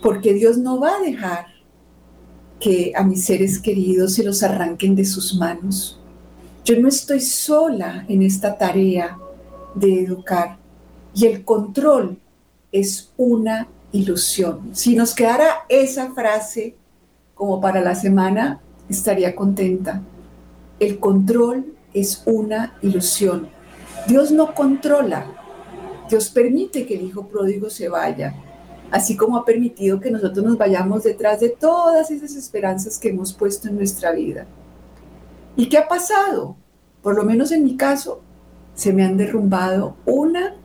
Porque 0.01 0.33
Dios 0.33 0.57
no 0.57 0.79
va 0.79 0.95
a 0.97 1.01
dejar 1.01 1.47
que 2.59 2.91
a 2.95 3.03
mis 3.03 3.25
seres 3.25 3.59
queridos 3.59 4.13
se 4.13 4.23
los 4.23 4.43
arranquen 4.43 4.95
de 4.95 5.05
sus 5.05 5.35
manos. 5.35 5.99
Yo 6.65 6.79
no 6.79 6.87
estoy 6.87 7.19
sola 7.19 8.05
en 8.07 8.23
esta 8.23 8.57
tarea 8.57 9.17
de 9.75 10.03
educar 10.03 10.57
y 11.13 11.25
el 11.25 11.43
control 11.43 12.17
es 12.71 13.11
una 13.17 13.67
ilusión. 13.91 14.71
Si 14.73 14.95
nos 14.95 15.13
quedara 15.15 15.65
esa 15.69 16.11
frase 16.13 16.75
como 17.33 17.61
para 17.61 17.81
la 17.81 17.95
semana, 17.95 18.59
estaría 18.89 19.35
contenta. 19.35 20.01
El 20.79 20.99
control 20.99 21.73
es 21.93 22.23
una 22.25 22.77
ilusión. 22.81 23.49
Dios 24.07 24.31
no 24.31 24.53
controla. 24.53 25.25
Dios 26.09 26.29
permite 26.29 26.85
que 26.85 26.95
el 26.95 27.03
hijo 27.03 27.27
pródigo 27.27 27.69
se 27.69 27.89
vaya 27.89 28.33
así 28.91 29.17
como 29.17 29.37
ha 29.37 29.45
permitido 29.45 29.99
que 29.99 30.11
nosotros 30.11 30.45
nos 30.45 30.57
vayamos 30.57 31.03
detrás 31.03 31.39
de 31.39 31.49
todas 31.49 32.11
esas 32.11 32.35
esperanzas 32.35 32.97
que 32.97 33.09
hemos 33.09 33.33
puesto 33.33 33.67
en 33.67 33.75
nuestra 33.75 34.11
vida. 34.11 34.45
¿Y 35.55 35.69
qué 35.69 35.77
ha 35.77 35.87
pasado? 35.87 36.55
Por 37.01 37.15
lo 37.15 37.23
menos 37.23 37.51
en 37.51 37.63
mi 37.63 37.75
caso, 37.75 38.21
se 38.73 38.93
me 38.93 39.03
han 39.03 39.17
derrumbado 39.17 39.97
una 40.05 40.55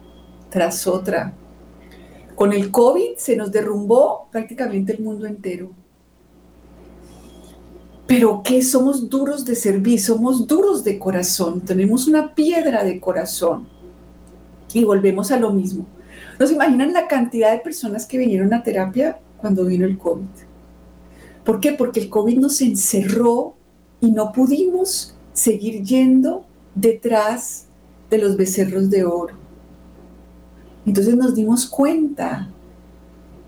tras 0.51 0.87
otra. 0.87 1.35
Con 2.35 2.53
el 2.53 2.71
COVID 2.71 3.17
se 3.17 3.37
nos 3.37 3.51
derrumbó 3.51 4.29
prácticamente 4.31 4.93
el 4.93 5.03
mundo 5.03 5.27
entero. 5.27 5.71
Pero 8.07 8.43
que 8.43 8.63
somos 8.63 9.09
duros 9.09 9.45
de 9.45 9.55
servir, 9.55 10.01
somos 10.01 10.47
duros 10.47 10.85
de 10.85 10.99
corazón, 10.99 11.61
tenemos 11.63 12.07
una 12.07 12.35
piedra 12.35 12.85
de 12.85 13.01
corazón. 13.01 13.67
Y 14.75 14.85
volvemos 14.85 15.31
a 15.31 15.39
lo 15.39 15.53
mismo 15.53 15.87
¿No 16.42 16.48
se 16.48 16.55
imaginan 16.55 16.92
la 16.92 17.07
cantidad 17.07 17.52
de 17.52 17.61
personas 17.61 18.05
que 18.05 18.18
vinieron 18.18 18.52
a 18.52 18.64
terapia 18.64 19.16
cuando 19.37 19.64
vino 19.64 19.87
el 19.87 19.96
COVID? 19.96 20.26
¿Por 21.44 21.61
qué? 21.61 21.70
Porque 21.70 22.00
el 22.00 22.11
COVID 22.11 22.37
nos 22.37 22.61
encerró 22.61 23.55
y 24.00 24.11
no 24.11 24.33
pudimos 24.33 25.14
seguir 25.33 25.85
yendo 25.85 26.44
detrás 26.74 27.68
de 28.11 28.18
los 28.18 28.37
becerros 28.37 28.90
de 28.90 29.05
oro. 29.05 29.37
Entonces 30.85 31.14
nos 31.14 31.37
dimos 31.37 31.64
cuenta 31.64 32.50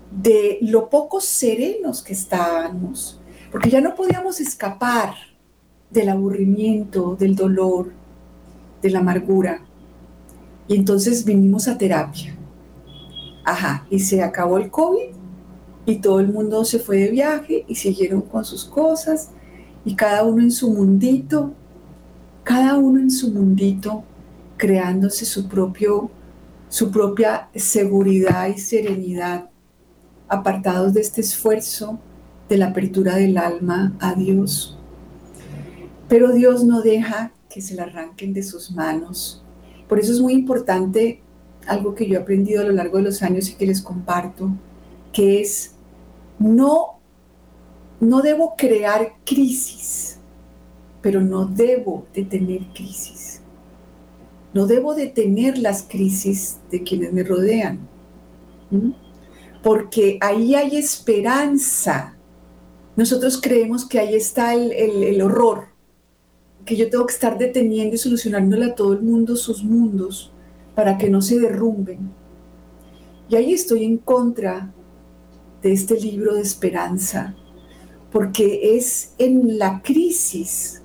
de 0.09 0.59
lo 0.61 0.89
poco 0.89 1.19
serenos 1.19 2.01
que 2.01 2.13
estábamos, 2.13 3.19
porque 3.51 3.69
ya 3.69 3.81
no 3.81 3.93
podíamos 3.93 4.39
escapar 4.39 5.15
del 5.89 6.07
aburrimiento, 6.07 7.17
del 7.19 7.35
dolor, 7.35 7.91
de 8.81 8.89
la 8.89 8.99
amargura. 8.99 9.59
Y 10.69 10.77
entonces 10.77 11.25
vinimos 11.25 11.67
a 11.67 11.77
terapia. 11.77 12.34
Ajá, 13.45 13.85
y 13.89 13.99
se 13.99 14.21
acabó 14.23 14.57
el 14.57 14.69
COVID 14.69 15.15
y 15.85 15.95
todo 15.97 16.19
el 16.19 16.27
mundo 16.27 16.65
se 16.65 16.79
fue 16.79 16.97
de 16.97 17.11
viaje 17.11 17.63
y 17.67 17.75
siguieron 17.75 18.21
con 18.21 18.43
sus 18.43 18.65
cosas 18.65 19.29
y 19.85 19.95
cada 19.95 20.23
uno 20.23 20.41
en 20.41 20.51
su 20.51 20.71
mundito, 20.71 21.53
cada 22.43 22.75
uno 22.75 22.99
en 22.99 23.11
su 23.11 23.31
mundito, 23.31 24.03
creándose 24.57 25.25
su 25.25 25.47
propio 25.47 26.09
su 26.75 26.91
propia 26.91 27.49
seguridad 27.55 28.47
y 28.47 28.57
serenidad, 28.57 29.49
apartados 30.27 30.93
de 30.93 31.01
este 31.01 31.21
esfuerzo 31.21 31.99
de 32.49 32.57
la 32.57 32.67
apertura 32.67 33.15
del 33.15 33.37
alma 33.37 33.95
a 33.99 34.13
Dios. 34.13 34.77
Pero 36.09 36.33
Dios 36.33 36.63
no 36.63 36.81
deja 36.81 37.31
que 37.49 37.61
se 37.61 37.75
la 37.75 37.83
arranquen 37.83 38.33
de 38.33 38.43
sus 38.43 38.71
manos. 38.71 39.43
Por 39.87 39.99
eso 39.99 40.11
es 40.11 40.19
muy 40.19 40.33
importante 40.33 41.21
algo 41.67 41.95
que 41.95 42.07
yo 42.07 42.15
he 42.15 42.21
aprendido 42.21 42.61
a 42.61 42.65
lo 42.65 42.71
largo 42.71 42.97
de 42.97 43.03
los 43.03 43.21
años 43.21 43.49
y 43.49 43.55
que 43.55 43.65
les 43.65 43.81
comparto, 43.81 44.49
que 45.11 45.41
es 45.41 45.75
no, 46.39 46.99
no 47.99 48.21
debo 48.21 48.55
crear 48.57 49.13
crisis, 49.25 50.19
pero 51.01 51.21
no 51.21 51.45
debo 51.45 52.05
de 52.13 52.23
tener 52.23 52.61
crisis. 52.73 53.41
No 54.53 54.67
debo 54.67 54.95
detener 54.95 55.57
las 55.57 55.83
crisis 55.83 56.59
de 56.71 56.81
quienes 56.83 57.11
me 57.11 57.23
rodean, 57.23 57.89
porque 59.61 60.17
ahí 60.21 60.55
hay 60.55 60.77
esperanza. 60.77 62.15
Nosotros 62.95 63.39
creemos 63.41 63.85
que 63.85 63.99
ahí 63.99 64.15
está 64.15 64.53
el, 64.53 65.21
horror, 65.21 65.67
que 66.65 66.77
yo 66.77 66.89
tengo 66.89 67.05
que 67.05 67.13
estar 67.13 67.37
deteniendo 67.37 67.95
y 67.95 67.97
solucionándole 67.97 68.67
a 68.67 68.75
todo 68.75 68.93
el 68.93 69.01
mundo 69.01 69.35
sus 69.35 69.61
mundos 69.61 70.31
para 70.75 70.97
que 70.97 71.09
no 71.09 71.21
se 71.21 71.39
derrumben. 71.39 72.11
Y 73.29 73.35
ahí 73.35 73.53
estoy 73.53 73.85
en 73.85 73.97
contra 73.97 74.71
de 75.61 75.71
este 75.71 75.99
libro 75.99 76.35
de 76.35 76.41
esperanza, 76.41 77.33
porque 78.11 78.77
es 78.77 79.15
en 79.17 79.57
la 79.57 79.81
crisis 79.81 80.83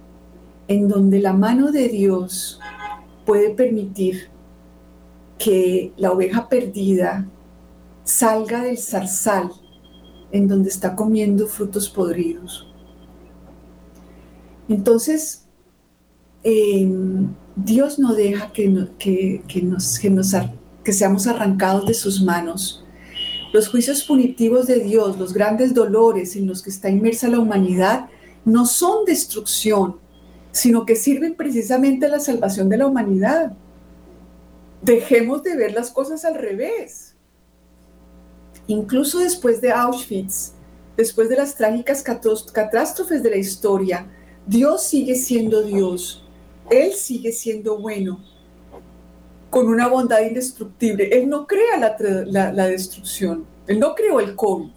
en 0.68 0.88
donde 0.88 1.18
la 1.18 1.32
mano 1.32 1.72
de 1.72 1.88
Dios 1.88 2.60
puede 3.26 3.50
permitir 3.50 4.28
que 5.38 5.92
la 5.96 6.12
oveja 6.12 6.48
perdida 6.48 7.28
salga 8.04 8.62
del 8.62 8.78
zarzal 8.78 9.50
en 10.32 10.46
donde 10.46 10.68
está 10.68 10.94
comiendo 10.94 11.46
frutos 11.46 11.88
podridos. 11.88 12.66
Entonces, 14.68 15.46
em, 16.42 17.34
Dios 17.64 17.98
no 17.98 18.14
deja 18.14 18.52
que, 18.52 18.68
nos, 18.68 19.98
que 19.98 20.92
seamos 20.92 21.26
arrancados 21.26 21.86
de 21.86 21.94
sus 21.94 22.22
manos. 22.22 22.84
Los 23.52 23.68
juicios 23.68 24.04
punitivos 24.04 24.66
de 24.66 24.80
Dios, 24.80 25.18
los 25.18 25.34
grandes 25.34 25.74
dolores 25.74 26.36
en 26.36 26.46
los 26.46 26.62
que 26.62 26.70
está 26.70 26.88
inmersa 26.88 27.28
la 27.28 27.40
humanidad, 27.40 28.08
no 28.44 28.64
son 28.64 29.04
destrucción, 29.04 29.96
sino 30.52 30.86
que 30.86 30.96
sirven 30.96 31.34
precisamente 31.34 32.06
a 32.06 32.10
la 32.10 32.20
salvación 32.20 32.68
de 32.68 32.78
la 32.78 32.86
humanidad. 32.86 33.52
Dejemos 34.80 35.42
de 35.42 35.56
ver 35.56 35.72
las 35.74 35.90
cosas 35.90 36.24
al 36.24 36.36
revés. 36.36 37.14
Incluso 38.66 39.18
después 39.18 39.60
de 39.60 39.72
Auschwitz, 39.72 40.52
después 40.96 41.28
de 41.28 41.36
las 41.36 41.56
trágicas 41.56 42.02
catástrofes 42.02 43.22
de 43.22 43.30
la 43.30 43.36
historia, 43.36 44.06
Dios 44.46 44.84
sigue 44.84 45.16
siendo 45.16 45.62
Dios. 45.62 46.24
Él 46.70 46.92
sigue 46.92 47.32
siendo 47.32 47.78
bueno, 47.78 48.20
con 49.50 49.68
una 49.68 49.88
bondad 49.88 50.22
indestructible. 50.22 51.08
Él 51.12 51.28
no 51.28 51.46
crea 51.46 51.76
la, 51.78 52.66
destrucción. 52.68 53.44
Él 53.66 53.80
no 53.80 53.94
creó 53.94 54.20
el 54.20 54.36
COVID. 54.36 54.70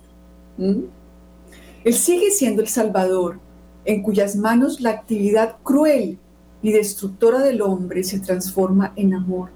Él 1.83 1.93
sigue 1.93 2.31
siendo 2.31 2.61
el 2.61 2.67
Salvador 2.67 3.39
en 3.85 4.01
cuyas 4.01 4.35
manos 4.35 4.81
la 4.81 4.91
actividad 4.91 5.57
cruel 5.63 6.17
y 6.61 6.71
destructora 6.71 7.39
del 7.39 7.61
hombre 7.61 8.03
se 8.03 8.19
transforma 8.19 8.93
en 8.95 9.13
amor. 9.13 9.49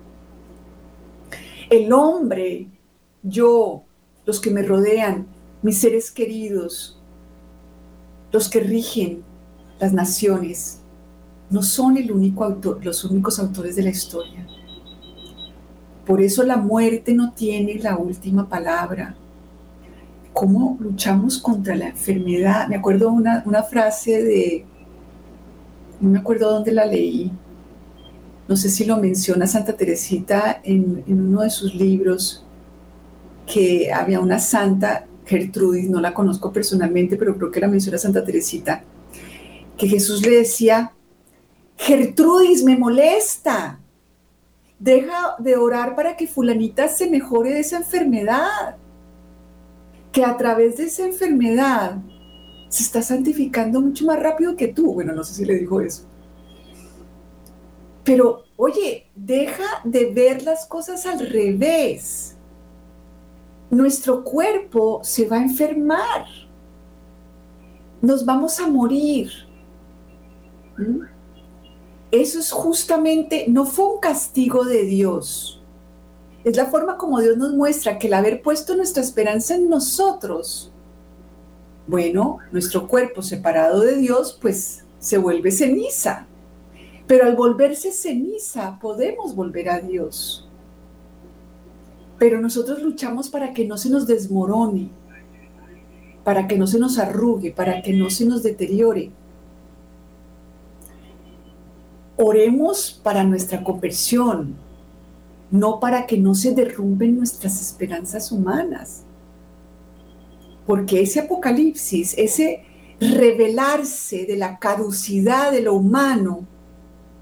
El 1.69 1.91
hombre, 1.91 2.67
yo, 3.23 3.83
los 4.25 4.39
que 4.39 4.51
me 4.51 4.61
rodean, 4.61 5.25
mis 5.61 5.79
seres 5.79 6.11
queridos, 6.11 7.01
los 8.31 8.49
que 8.49 8.59
rigen 8.59 9.23
las 9.79 9.93
naciones, 9.93 10.81
no 11.49 11.63
son 11.63 11.97
el 11.97 12.11
único 12.11 12.57
los 12.81 13.03
únicos 13.05 13.39
autores 13.39 13.75
de 13.75 13.83
la 13.83 13.89
historia. 13.89 14.45
Por 16.05 16.21
eso 16.21 16.43
la 16.43 16.57
muerte 16.57 17.13
no 17.13 17.33
tiene 17.33 17.75
la 17.75 17.97
última 17.97 18.47
palabra 18.47 19.15
cómo 20.33 20.77
luchamos 20.79 21.39
contra 21.39 21.75
la 21.75 21.87
enfermedad. 21.87 22.67
Me 22.67 22.75
acuerdo 22.75 23.09
una, 23.09 23.41
una 23.45 23.63
frase 23.63 24.23
de, 24.23 24.65
no 25.99 26.09
me 26.09 26.19
acuerdo 26.19 26.51
dónde 26.51 26.71
la 26.71 26.85
leí, 26.85 27.31
no 28.47 28.55
sé 28.55 28.69
si 28.69 28.85
lo 28.85 28.97
menciona 28.97 29.47
Santa 29.47 29.75
Teresita 29.75 30.61
en 30.63 31.03
uno 31.07 31.41
de 31.41 31.49
sus 31.49 31.73
libros, 31.73 32.45
que 33.47 33.91
había 33.91 34.19
una 34.19 34.39
santa, 34.39 35.07
Gertrudis, 35.25 35.89
no 35.89 35.99
la 35.99 36.13
conozco 36.13 36.53
personalmente, 36.53 37.17
pero 37.17 37.35
creo 37.35 37.49
que 37.49 37.59
la 37.59 37.67
menciona 37.67 37.97
Santa 37.97 38.23
Teresita, 38.23 38.83
que 39.75 39.87
Jesús 39.87 40.23
le 40.25 40.37
decía, 40.37 40.93
Gertrudis, 41.77 42.63
me 42.63 42.75
molesta, 42.77 43.79
deja 44.79 45.35
de 45.39 45.55
orar 45.55 45.95
para 45.95 46.17
que 46.17 46.27
fulanita 46.27 46.87
se 46.87 47.09
mejore 47.09 47.53
de 47.53 47.59
esa 47.59 47.77
enfermedad 47.77 48.75
que 50.11 50.23
a 50.23 50.35
través 50.35 50.77
de 50.77 50.85
esa 50.85 51.05
enfermedad 51.05 51.97
se 52.69 52.83
está 52.83 53.01
santificando 53.01 53.79
mucho 53.81 54.05
más 54.05 54.19
rápido 54.19 54.55
que 54.55 54.67
tú. 54.67 54.93
Bueno, 54.93 55.13
no 55.13 55.23
sé 55.23 55.33
si 55.33 55.45
le 55.45 55.55
dijo 55.55 55.79
eso. 55.79 56.03
Pero, 58.03 58.43
oye, 58.55 59.09
deja 59.15 59.65
de 59.83 60.11
ver 60.11 60.43
las 60.43 60.65
cosas 60.65 61.05
al 61.05 61.19
revés. 61.19 62.35
Nuestro 63.69 64.23
cuerpo 64.23 65.01
se 65.03 65.27
va 65.27 65.37
a 65.37 65.43
enfermar. 65.43 66.25
Nos 68.01 68.25
vamos 68.25 68.59
a 68.59 68.67
morir. 68.67 69.29
¿Mm? 70.77 71.16
Eso 72.11 72.39
es 72.39 72.51
justamente, 72.51 73.45
no 73.47 73.65
fue 73.65 73.85
un 73.85 73.99
castigo 73.99 74.63
de 74.63 74.83
Dios 74.83 75.57
es 76.47 76.55
la 76.55 76.67
forma 76.67 76.95
como 76.97 77.19
Dios 77.19 77.35
nos 77.35 77.53
muestra 77.53 77.99
que 77.99 78.07
el 78.07 78.13
haber 78.13 78.41
puesto 78.41 78.73
nuestra 78.73 79.03
esperanza 79.03 79.55
en 79.55 79.69
nosotros, 79.69 80.71
bueno, 81.87 82.37
nuestro 82.53 82.87
cuerpo 82.87 83.21
separado 83.21 83.81
de 83.81 83.97
Dios, 83.97 84.37
pues 84.41 84.85
se 84.97 85.17
vuelve 85.17 85.51
ceniza. 85.51 86.25
Pero 87.05 87.25
al 87.25 87.35
volverse 87.35 87.91
ceniza 87.91 88.79
podemos 88.79 89.35
volver 89.35 89.69
a 89.69 89.81
Dios. 89.81 90.47
Pero 92.17 92.39
nosotros 92.39 92.81
luchamos 92.81 93.27
para 93.27 93.51
que 93.51 93.65
no 93.65 93.77
se 93.77 93.89
nos 93.89 94.07
desmorone, 94.07 94.89
para 96.23 96.47
que 96.47 96.57
no 96.57 96.65
se 96.65 96.79
nos 96.79 96.97
arrugue, 96.97 97.51
para 97.51 97.81
que 97.81 97.91
no 97.91 98.09
se 98.09 98.25
nos 98.25 98.41
deteriore. 98.41 99.11
Oremos 102.19 102.99
para 103.03 103.23
nuestra 103.23 103.63
conversión, 103.63 104.55
no 105.51 105.79
para 105.79 106.07
que 106.07 106.17
no 106.17 106.33
se 106.33 106.51
derrumben 106.51 107.15
nuestras 107.15 107.61
esperanzas 107.61 108.31
humanas. 108.31 109.03
Porque 110.65 110.99
ese 111.01 111.19
apocalipsis, 111.19 112.15
ese 112.17 112.63
revelarse 112.99 114.25
de 114.25 114.35
la 114.35 114.57
caducidad 114.57 115.51
de 115.51 115.61
lo 115.61 115.75
humano, 115.75 116.47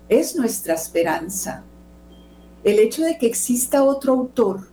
es 0.08 0.38
nuestra 0.38 0.76
esperanza. 0.76 1.66
El 2.64 2.80
hecho 2.80 3.04
de 3.04 3.18
que 3.18 3.28
exista 3.28 3.84
otro 3.84 4.14
autor 4.14 4.70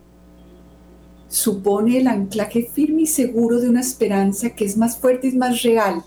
supone 1.27 1.97
el 1.97 2.07
anclaje 2.07 2.69
firme 2.73 3.01
y 3.01 3.07
seguro 3.07 3.59
de 3.59 3.67
una 3.67 3.81
esperanza 3.81 4.51
que 4.51 4.63
es 4.63 4.77
más 4.77 4.97
fuerte 4.97 5.27
y 5.27 5.37
más 5.37 5.63
real 5.63 6.01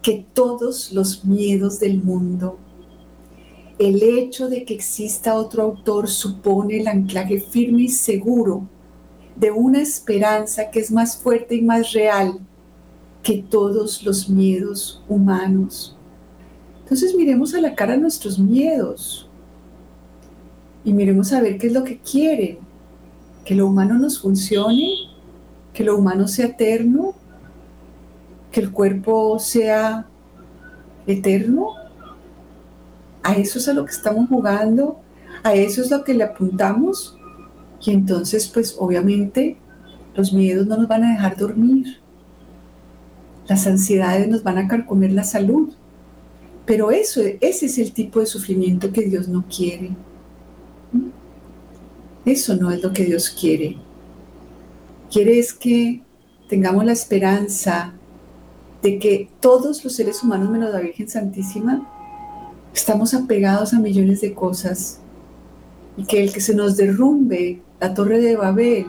que 0.00 0.24
todos 0.32 0.92
los 0.92 1.24
miedos 1.24 1.80
del 1.80 2.00
mundo 2.00 2.60
el 3.78 4.02
hecho 4.02 4.48
de 4.48 4.64
que 4.64 4.74
exista 4.74 5.34
otro 5.34 5.62
autor 5.62 6.08
supone 6.08 6.80
el 6.80 6.88
anclaje 6.88 7.40
firme 7.40 7.82
y 7.82 7.88
seguro 7.88 8.68
de 9.34 9.50
una 9.50 9.82
esperanza 9.82 10.70
que 10.70 10.80
es 10.80 10.90
más 10.90 11.16
fuerte 11.16 11.56
y 11.56 11.62
más 11.62 11.92
real 11.92 12.38
que 13.22 13.42
todos 13.42 14.02
los 14.02 14.28
miedos 14.30 15.02
humanos. 15.08 15.96
Entonces 16.82 17.14
miremos 17.14 17.52
a 17.54 17.60
la 17.60 17.74
cara 17.74 17.96
nuestros 17.96 18.38
miedos 18.38 19.28
y 20.84 20.92
miremos 20.92 21.32
a 21.32 21.40
ver 21.40 21.58
qué 21.58 21.66
es 21.66 21.72
lo 21.72 21.84
que 21.84 21.98
quieren, 21.98 22.58
que 23.44 23.54
lo 23.54 23.66
humano 23.66 23.98
nos 23.98 24.20
funcione, 24.20 24.90
que 25.74 25.84
lo 25.84 25.98
humano 25.98 26.28
sea 26.28 26.46
eterno, 26.46 27.14
que 28.52 28.60
el 28.60 28.70
cuerpo 28.70 29.38
sea 29.38 30.06
eterno. 31.06 31.74
A 33.26 33.32
eso 33.34 33.58
es 33.58 33.66
a 33.66 33.72
lo 33.72 33.84
que 33.84 33.90
estamos 33.90 34.28
jugando, 34.28 35.00
a 35.42 35.52
eso 35.52 35.82
es 35.82 35.90
lo 35.90 36.04
que 36.04 36.14
le 36.14 36.22
apuntamos. 36.22 37.18
Y 37.84 37.90
entonces, 37.90 38.46
pues 38.46 38.76
obviamente, 38.78 39.56
los 40.14 40.32
miedos 40.32 40.68
no 40.68 40.76
nos 40.76 40.86
van 40.86 41.02
a 41.02 41.10
dejar 41.10 41.36
dormir. 41.36 41.98
Las 43.48 43.66
ansiedades 43.66 44.28
nos 44.28 44.44
van 44.44 44.58
a 44.58 44.68
carcomer 44.68 45.10
la 45.10 45.24
salud. 45.24 45.72
Pero 46.66 46.92
eso, 46.92 47.20
ese 47.40 47.66
es 47.66 47.78
el 47.78 47.92
tipo 47.92 48.20
de 48.20 48.26
sufrimiento 48.26 48.92
que 48.92 49.02
Dios 49.02 49.26
no 49.26 49.44
quiere. 49.48 49.90
Eso 52.24 52.54
no 52.54 52.70
es 52.70 52.80
lo 52.80 52.92
que 52.92 53.06
Dios 53.06 53.30
quiere. 53.30 53.76
Quiere 55.10 55.40
es 55.40 55.52
que 55.52 56.00
tengamos 56.48 56.84
la 56.84 56.92
esperanza 56.92 57.92
de 58.82 59.00
que 59.00 59.28
todos 59.40 59.82
los 59.82 59.96
seres 59.96 60.22
humanos, 60.22 60.48
menos 60.48 60.72
la 60.72 60.78
Virgen 60.78 61.08
Santísima, 61.08 61.92
estamos 62.76 63.14
apegados 63.14 63.72
a 63.72 63.80
millones 63.80 64.20
de 64.20 64.34
cosas 64.34 65.00
y 65.96 66.04
que 66.04 66.22
el 66.22 66.30
que 66.30 66.42
se 66.42 66.54
nos 66.54 66.76
derrumbe 66.76 67.62
la 67.80 67.94
torre 67.94 68.20
de 68.20 68.36
Babel 68.36 68.86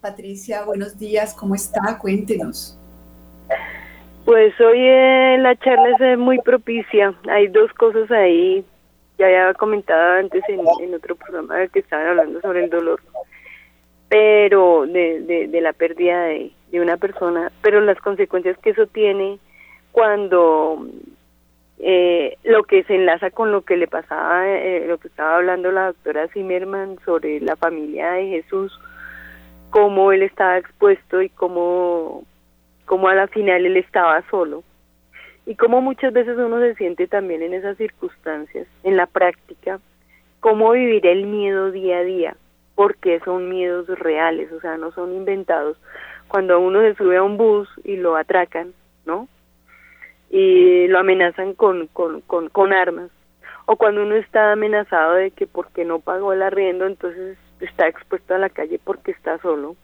Patricia, 0.00 0.64
buenos 0.64 0.98
días, 0.98 1.34
¿cómo 1.34 1.54
está? 1.54 1.98
Cuéntenos. 1.98 2.78
Pues 4.24 4.58
hoy 4.58 4.78
eh, 4.78 5.36
la 5.40 5.54
charla 5.56 6.12
es 6.12 6.18
muy 6.18 6.38
propicia. 6.40 7.14
Hay 7.28 7.48
dos 7.48 7.70
cosas 7.74 8.10
ahí. 8.10 8.64
Ya 9.18 9.26
había 9.26 9.52
comentado 9.54 10.20
antes 10.20 10.42
en, 10.48 10.94
otro 10.94 11.14
programa 11.14 11.66
que 11.68 11.80
estaban 11.80 12.08
hablando 12.08 12.40
sobre 12.40 12.64
el 12.64 12.70
dolor, 12.70 13.00
pero 14.08 14.86
de, 14.86 15.48
de, 15.48 15.60
la 15.60 15.72
pérdida 15.74 16.24
de, 16.24 16.50
de 16.72 16.80
una 16.80 16.96
persona, 16.96 17.52
pero 17.62 17.80
las 17.82 17.98
consecuencias 17.98 18.58
que 18.58 18.70
eso 18.70 18.86
tiene 18.86 19.38
cuando 19.92 20.84
eh, 21.78 22.38
lo 22.44 22.62
que 22.64 22.84
se 22.84 22.94
enlaza 22.94 23.30
con 23.30 23.50
lo 23.50 23.62
que 23.62 23.76
le 23.76 23.88
pasaba, 23.88 24.48
eh, 24.48 24.84
lo 24.86 24.98
que 24.98 25.08
estaba 25.08 25.36
hablando 25.36 25.72
la 25.72 25.86
doctora 25.86 26.28
Zimmerman 26.28 26.98
sobre 27.04 27.40
la 27.40 27.56
familia 27.56 28.12
de 28.12 28.28
Jesús, 28.28 28.78
cómo 29.70 30.12
él 30.12 30.22
estaba 30.22 30.58
expuesto 30.58 31.20
y 31.20 31.28
cómo, 31.30 32.24
cómo 32.86 33.08
a 33.08 33.14
la 33.14 33.26
final 33.26 33.66
él 33.66 33.76
estaba 33.76 34.22
solo. 34.30 34.62
Y 35.46 35.56
cómo 35.56 35.82
muchas 35.82 36.12
veces 36.12 36.38
uno 36.38 36.58
se 36.60 36.74
siente 36.76 37.06
también 37.06 37.42
en 37.42 37.52
esas 37.52 37.76
circunstancias, 37.76 38.66
en 38.82 38.96
la 38.96 39.06
práctica, 39.06 39.78
cómo 40.40 40.70
vivir 40.70 41.06
el 41.06 41.26
miedo 41.26 41.70
día 41.70 41.98
a 41.98 42.04
día, 42.04 42.36
porque 42.76 43.20
son 43.24 43.50
miedos 43.50 43.88
reales, 43.98 44.50
o 44.52 44.60
sea, 44.60 44.78
no 44.78 44.90
son 44.92 45.12
inventados. 45.12 45.76
Cuando 46.28 46.60
uno 46.60 46.80
se 46.80 46.94
sube 46.94 47.16
a 47.18 47.22
un 47.22 47.36
bus 47.36 47.68
y 47.82 47.96
lo 47.96 48.16
atracan, 48.16 48.72
¿no? 49.04 49.28
Y 50.34 50.88
lo 50.88 50.98
amenazan 50.98 51.54
con, 51.54 51.86
con, 51.86 52.20
con, 52.20 52.72
armas. 52.72 53.08
O 53.66 53.76
cuando 53.76 54.02
uno 54.02 54.16
está 54.16 54.50
amenazado 54.50 55.14
de 55.14 55.30
que 55.30 55.46
porque 55.46 55.84
no 55.84 56.00
pagó 56.00 56.32
el 56.32 56.42
arriendo, 56.42 56.88
entonces 56.88 57.38
está 57.60 57.86
expuesto 57.86 58.34
a 58.34 58.38
la 58.38 58.48
calle 58.48 58.80
porque 58.82 59.12
está 59.12 59.38
solo. 59.38 59.76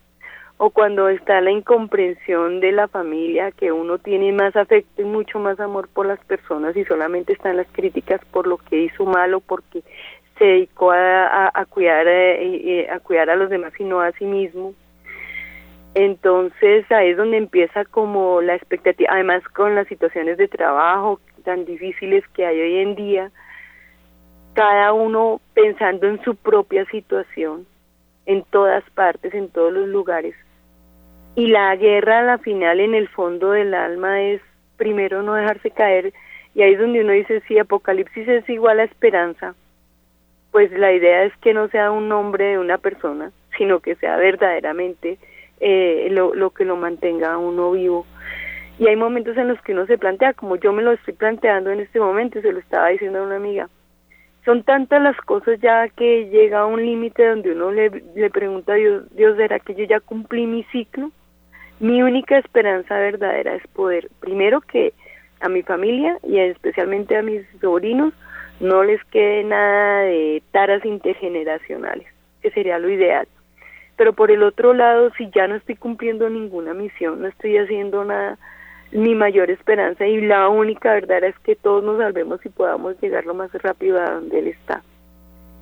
O 0.57 0.71
cuando 0.71 1.09
está 1.09 1.41
la 1.41 1.53
incomprensión 1.53 2.59
de 2.59 2.73
la 2.73 2.89
familia, 2.89 3.53
que 3.53 3.71
uno 3.71 3.99
tiene 3.99 4.33
más 4.33 4.57
afecto 4.57 5.03
y 5.03 5.05
mucho 5.05 5.39
más 5.39 5.61
amor 5.61 5.89
por 5.89 6.07
las 6.07 6.19
personas 6.25 6.77
y 6.77 6.85
solamente 6.85 7.33
están 7.33 7.57
las 7.57 7.69
críticas 7.71 8.21
por 8.33 8.49
lo 8.49 8.59
que 8.59 8.77
hizo 8.83 9.05
mal 9.05 9.33
o 9.35 9.41
porque 9.41 9.85
se 10.37 10.45
dedicó 10.45 10.91
a, 10.91 11.49
a, 11.55 11.65
cuidar, 11.67 12.09
eh, 12.09 12.81
eh, 12.81 12.91
a 12.91 12.99
cuidar 12.99 13.31
a 13.31 13.37
los 13.37 13.51
demás 13.51 13.73
y 13.79 13.85
no 13.85 14.01
a 14.01 14.11
sí 14.13 14.25
mismo 14.25 14.75
entonces 15.95 16.91
ahí 16.91 17.11
es 17.11 17.17
donde 17.17 17.37
empieza 17.37 17.85
como 17.85 18.41
la 18.41 18.55
expectativa, 18.55 19.11
además 19.13 19.43
con 19.49 19.75
las 19.75 19.89
situaciones 19.89 20.39
de 20.39 20.49
trabajo 20.49 21.21
tan 21.45 21.65
difíciles 21.65 22.23
que 22.35 22.47
hay 22.47 22.61
hoy 22.61 22.77
en 22.79 22.95
día, 22.95 23.31
cada 24.55 24.93
uno 24.93 25.41
pensando 25.55 26.07
en 26.07 26.23
su 26.23 26.37
propia 26.37 26.85
situación, 26.87 27.67
en 28.27 28.45
todas 28.45 28.85
partes, 28.91 29.35
en 29.35 29.49
todos 29.49 29.73
los 29.73 29.89
lugares. 29.89 30.35
Y 31.35 31.47
la 31.49 31.75
guerra 31.77 32.21
a 32.21 32.23
la 32.23 32.39
final 32.39 32.81
en 32.81 32.95
el 32.95 33.09
fondo 33.09 33.53
del 33.53 33.75
alma 33.75 34.21
es 34.23 34.41
primero 34.77 35.23
no 35.23 35.35
dejarse 35.35 35.71
caer 35.71 36.13
y 36.55 36.63
ahí 36.63 36.73
es 36.73 36.81
donde 36.81 37.01
uno 37.01 37.13
dice, 37.13 37.43
sí, 37.47 37.59
Apocalipsis 37.59 38.27
es 38.27 38.49
igual 38.49 38.81
a 38.81 38.85
esperanza, 38.85 39.55
pues 40.51 40.71
la 40.73 40.93
idea 40.93 41.25
es 41.25 41.37
que 41.39 41.55
no 41.55 41.69
sea 41.69 41.93
un 41.93 42.09
nombre 42.09 42.45
de 42.45 42.59
una 42.59 42.79
persona, 42.79 43.31
sino 43.57 43.81
que 43.81 43.95
sea 43.97 44.17
verdaderamente 44.17 45.19
eh, 45.61 46.09
lo, 46.11 46.35
lo 46.35 46.51
que 46.51 46.65
lo 46.65 46.77
mantenga 46.77 47.37
uno 47.39 47.73
vivo. 47.73 48.07
Y 48.79 48.89
hay 48.89 48.97
momentos 48.97 49.37
en 49.37 49.49
los 49.49 49.61
que 49.61 49.73
uno 49.73 49.87
se 49.87 49.99
plantea, 49.99 50.33
como 50.33 50.57
yo 50.57 50.73
me 50.73 50.83
lo 50.83 50.93
estoy 50.93 51.13
planteando 51.13 51.71
en 51.71 51.81
este 51.81 52.01
momento, 52.01 52.41
se 52.41 52.51
lo 52.51 52.59
estaba 52.59 52.89
diciendo 52.89 53.19
a 53.19 53.25
una 53.25 53.37
amiga, 53.37 53.69
son 54.47 54.63
tantas 54.63 55.03
las 55.03 55.17
cosas 55.19 55.61
ya 55.61 55.87
que 55.89 56.31
llega 56.31 56.61
a 56.61 56.67
un 56.67 56.83
límite 56.83 57.27
donde 57.27 57.53
uno 57.53 57.71
le, 57.73 57.91
le 58.15 58.31
pregunta 58.31 58.73
a 58.73 58.77
Dios, 58.77 59.05
Dios, 59.15 59.37
¿será 59.37 59.59
que 59.59 59.75
yo 59.75 59.85
ya 59.85 60.01
cumplí 60.01 60.47
mi 60.47 60.65
ciclo? 60.73 61.11
Mi 61.79 62.03
única 62.03 62.39
esperanza 62.39 62.99
verdadera 62.99 63.55
es 63.55 63.67
poder, 63.69 64.09
primero 64.21 64.63
que 64.63 64.95
a 65.41 65.51
mi 65.51 65.63
familia 65.63 66.19
y 66.23 66.39
especialmente 66.39 67.17
a 67.17 67.23
mis 67.23 67.43
sobrinos, 67.61 68.15
no 68.61 68.83
les 68.83 69.03
quede 69.05 69.45
nada 69.45 70.03
de 70.03 70.43
taras 70.53 70.85
intergeneracionales, 70.87 72.07
que 72.41 72.51
sería 72.51 72.79
lo 72.79 72.89
ideal 72.89 73.27
pero 74.01 74.15
por 74.15 74.31
el 74.31 74.43
otro 74.43 74.73
lado, 74.73 75.11
si 75.19 75.29
ya 75.29 75.47
no 75.47 75.57
estoy 75.57 75.77
cumpliendo 75.77 76.31
ninguna 76.31 76.73
misión, 76.73 77.21
no 77.21 77.29
estoy 77.29 77.59
haciendo 77.59 78.03
nada, 78.03 78.39
mi 78.93 79.15
mayor 79.15 79.51
esperanza 79.51 80.07
y 80.07 80.23
la 80.23 80.49
única 80.49 80.95
verdad 80.95 81.23
es 81.23 81.39
que 81.41 81.55
todos 81.55 81.85
nos 81.85 81.99
salvemos 81.99 82.41
y 82.47 82.49
podamos 82.49 82.99
llegar 83.03 83.27
lo 83.27 83.35
más 83.35 83.53
rápido 83.53 84.01
a 84.01 84.13
donde 84.13 84.39
Él 84.39 84.47
está. 84.47 84.83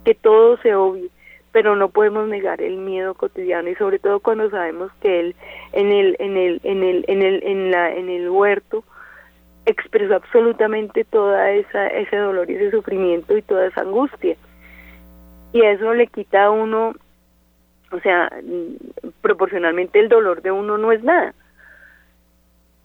Que 0.05 0.14
todo 0.14 0.57
se 0.59 0.72
obvie, 0.72 1.09
pero 1.51 1.74
no 1.74 1.89
podemos 1.89 2.28
negar 2.28 2.62
el 2.62 2.76
miedo 2.76 3.14
cotidiano 3.14 3.70
y 3.70 3.74
sobre 3.74 3.99
todo 3.99 4.20
cuando 4.20 4.49
sabemos 4.51 4.93
que 5.03 5.18
él 5.18 5.34
en 5.72 5.91
el 5.91 6.14
en 6.20 6.36
el 6.36 6.61
en 6.62 6.84
el 6.84 7.05
en 7.09 7.22
el 7.22 7.43
en 7.43 7.70
la 7.72 7.93
en 7.93 8.09
el 8.09 8.30
huerto 8.30 8.84
expresó 9.66 10.14
absolutamente 10.14 11.03
toda 11.03 11.51
esa 11.51 11.89
ese 11.89 12.16
dolor 12.16 12.49
y 12.49 12.55
ese 12.55 12.70
sufrimiento 12.70 13.36
y 13.36 13.43
toda 13.43 13.66
esa 13.66 13.80
angustia 13.80 14.36
y 15.53 15.62
eso 15.62 15.93
le 15.93 16.07
quita 16.07 16.45
a 16.45 16.51
uno 16.51 16.95
o 17.91 18.01
sea 18.01 18.30
proporcionalmente 19.20 19.99
el 20.01 20.09
dolor 20.09 20.43
de 20.43 20.51
uno 20.51 20.78
no 20.78 20.93
es 20.93 21.03
nada 21.03 21.34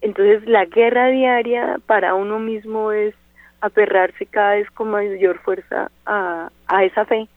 entonces 0.01 0.45
la 0.47 0.66
guerra 0.66 1.08
diaria 1.08 1.80
para 1.86 2.14
uno 2.14 2.39
mismo 2.39 2.91
es 2.91 3.16
aferrarse 3.62 4.26
cada 4.26 4.56
vez 4.56 4.70
con 4.72 4.91
mayor 4.91 5.39
fuerza 5.39 5.89
a, 6.06 6.49
a 6.68 6.84
esa 6.84 7.06
fe 7.06 7.28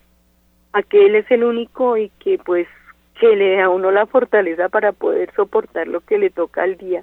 a 0.72 0.82
que 0.82 1.06
él 1.06 1.14
es 1.14 1.30
el 1.30 1.44
único 1.44 1.96
y 1.96 2.10
que 2.20 2.38
pues 2.38 2.68
que 3.18 3.34
le 3.34 3.56
da 3.56 3.64
a 3.64 3.68
uno 3.70 3.90
la 3.90 4.06
fortaleza 4.06 4.68
para 4.68 4.92
poder 4.92 5.32
soportar 5.34 5.86
lo 5.88 6.00
que 6.00 6.18
le 6.18 6.30
toca 6.30 6.62
al 6.62 6.76
día, 6.76 7.02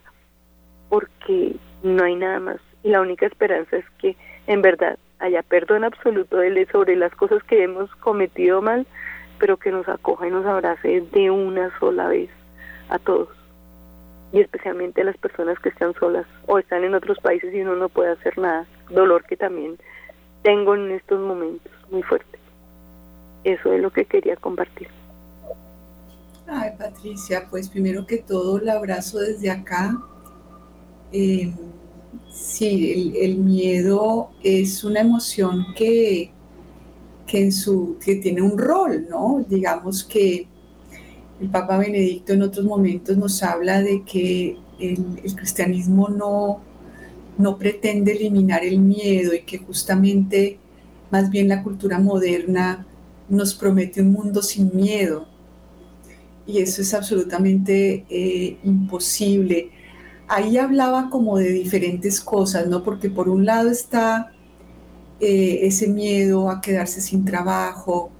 porque 0.89 1.55
no 1.81 2.03
hay 2.03 2.15
nada 2.15 2.39
más. 2.39 2.57
Y 2.83 2.89
la 2.89 3.01
única 3.01 3.25
esperanza 3.25 3.77
es 3.77 3.85
que 3.97 4.15
en 4.47 4.61
verdad 4.61 4.97
haya 5.19 5.41
perdón 5.41 5.83
absoluto 5.83 6.37
de 6.37 6.47
él 6.47 6.67
sobre 6.71 6.95
las 6.95 7.13
cosas 7.15 7.41
que 7.43 7.63
hemos 7.63 7.93
cometido 7.95 8.61
mal, 8.61 8.85
pero 9.43 9.57
que 9.57 9.71
nos 9.71 9.89
acoja 9.89 10.25
y 10.25 10.31
nos 10.31 10.45
abrace 10.45 11.01
de 11.11 11.29
una 11.29 11.77
sola 11.77 12.07
vez 12.07 12.29
a 12.87 12.97
todos. 12.97 13.27
Y 14.31 14.39
especialmente 14.39 15.01
a 15.01 15.03
las 15.03 15.17
personas 15.17 15.59
que 15.59 15.67
están 15.67 15.93
solas 15.95 16.25
o 16.45 16.59
están 16.59 16.85
en 16.85 16.95
otros 16.95 17.19
países 17.19 17.53
y 17.53 17.59
uno 17.59 17.75
no 17.75 17.89
puede 17.89 18.11
hacer 18.11 18.37
nada. 18.37 18.65
Dolor 18.89 19.25
que 19.25 19.35
también 19.35 19.77
tengo 20.43 20.75
en 20.75 20.91
estos 20.91 21.19
momentos 21.19 21.73
muy 21.91 22.03
fuerte 22.03 22.39
eso 23.43 23.73
es 23.73 23.81
lo 23.81 23.91
que 23.91 24.05
quería 24.05 24.37
compartir. 24.37 24.87
Ay, 26.47 26.71
Patricia, 26.77 27.47
pues 27.49 27.67
primero 27.67 28.05
que 28.05 28.19
todo, 28.19 28.59
el 28.59 28.69
abrazo 28.69 29.19
desde 29.19 29.51
acá. 29.51 30.01
Eh, 31.11 31.53
sí, 32.31 33.13
el, 33.19 33.39
miedo 33.39 34.29
es 34.41 34.85
una 34.85 35.01
emoción 35.01 35.65
que, 35.75 36.31
que, 38.03 38.15
tiene 38.15 38.41
un 38.41 38.57
rol, 38.57 39.07
¿no? 39.09 39.43
Digamos 39.49 40.03
que 40.03 40.47
el 41.41 41.49
Papa 41.49 41.77
Benedicto 41.77 42.33
en 42.33 42.43
otros 42.43 42.65
momentos 42.65 43.17
nos 43.17 43.41
habla 43.41 43.81
de 43.81 44.03
que 44.03 44.57
el, 44.79 45.19
el 45.23 45.35
cristianismo 45.35 46.09
no, 46.09 46.61
no 47.37 47.57
pretende 47.57 48.11
eliminar 48.11 48.63
el 48.63 48.79
miedo 48.79 49.33
y 49.33 49.41
que 49.41 49.57
justamente 49.57 50.59
más 51.09 51.29
bien 51.31 51.47
la 51.47 51.63
cultura 51.63 51.97
moderna 51.97 52.85
nos 53.29 53.55
promete 53.55 54.01
un 54.01 54.11
mundo 54.11 54.43
sin 54.43 54.75
miedo. 54.75 55.27
Y 56.45 56.59
eso 56.59 56.81
es 56.81 56.93
absolutamente 56.93 58.05
eh, 58.09 58.57
imposible. 58.63 59.71
Ahí 60.27 60.57
hablaba 60.57 61.09
como 61.09 61.37
de 61.37 61.49
diferentes 61.49 62.19
cosas, 62.21 62.67
¿no? 62.67 62.83
Porque 62.83 63.09
por 63.09 63.29
un 63.29 63.45
lado 63.45 63.69
está 63.71 64.33
eh, 65.23 65.65
ese 65.67 65.87
miedo 65.87 66.49
a 66.49 66.61
quedarse 66.61 67.01
sin 67.01 67.25
trabajo, 67.25 68.11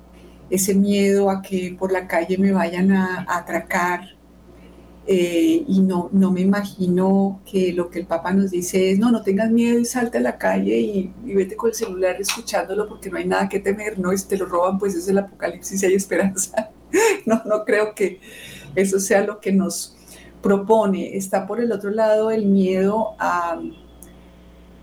ese 0.49 0.74
miedo 0.74 1.30
a 1.30 1.41
que 1.41 1.76
por 1.78 1.91
la 1.91 2.08
calle 2.08 2.38
me 2.38 2.51
vayan 2.51 2.91
a 2.91 3.26
atracar, 3.28 4.14
eh, 5.06 5.66
y 5.68 5.82
no, 5.82 6.10
no 6.14 6.32
me 6.32 6.39
imagino 6.39 7.41
que 7.45 7.74
lo 7.74 7.89
que 7.89 7.99
el 7.99 8.06
Papa 8.06 8.32
nos 8.32 8.51
dice 8.51 8.91
es, 8.91 8.99
no, 8.99 9.12
no 9.12 9.22
tengas 9.22 9.51
miedo 9.51 9.78
y 9.78 9.84
salte 9.84 10.20
a 10.20 10.22
la 10.22 10.38
calle 10.38 10.80
y, 10.80 11.14
vete 11.26 11.58
con 11.58 11.72
el 11.72 11.76
celular 11.76 12.16
escuchándolo 12.22 12.88
porque 12.88 13.10
no 13.10 13.18
hay 13.18 13.26
nada 13.28 13.49
que 13.49 13.60
temer, 13.60 13.99
¿no? 13.99 14.14
Y 14.14 14.18
te 14.18 14.38
lo 14.38 14.45
roban, 14.45 14.80
pues 14.80 14.95
es 14.95 15.08
el 15.10 15.18
apocalipsis 15.18 15.84
y 15.84 15.86
hay 15.88 15.95
esperanza. 15.95 16.70
no, 17.26 17.41
no 17.45 17.66
creo 17.66 17.93
que 17.93 18.22
eso 18.76 18.97
sea 18.99 19.26
lo 19.26 19.41
que 19.41 19.51
nos 19.51 19.97
propone. 20.41 21.18
Está 21.18 21.47
por 21.47 21.60
el 21.60 21.74
otro 21.74 21.89
lado 21.89 22.32
el 22.32 22.45
miedo 22.45 23.16
a 23.20 23.60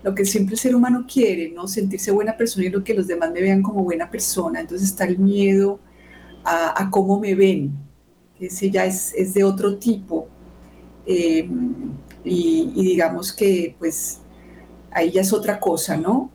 lo 0.03 0.15
que 0.15 0.25
siempre 0.25 0.55
el 0.55 0.59
ser 0.59 0.75
humano 0.75 1.05
quiere, 1.11 1.49
¿no? 1.51 1.67
Sentirse 1.67 2.11
buena 2.11 2.35
persona 2.35 2.65
y 2.65 2.69
lo 2.69 2.83
que 2.83 2.93
los 2.93 3.07
demás 3.07 3.31
me 3.31 3.41
vean 3.41 3.61
como 3.61 3.83
buena 3.83 4.09
persona. 4.09 4.61
Entonces 4.61 4.89
está 4.89 5.05
el 5.05 5.19
miedo 5.19 5.79
a, 6.43 6.89
cómo 6.89 7.19
me 7.19 7.35
ven, 7.35 7.71
ese 8.39 8.71
ya 8.71 8.85
es, 8.85 9.33
de 9.33 9.43
otro 9.43 9.77
tipo. 9.77 10.27
Eh, 11.05 11.47
y, 12.23 12.71
digamos 12.73 13.33
que 13.33 13.75
pues 13.79 14.19
ahí 14.91 15.11
ya 15.11 15.21
es 15.21 15.33
otra 15.33 15.59
cosa, 15.59 15.97
¿no? 15.97 16.31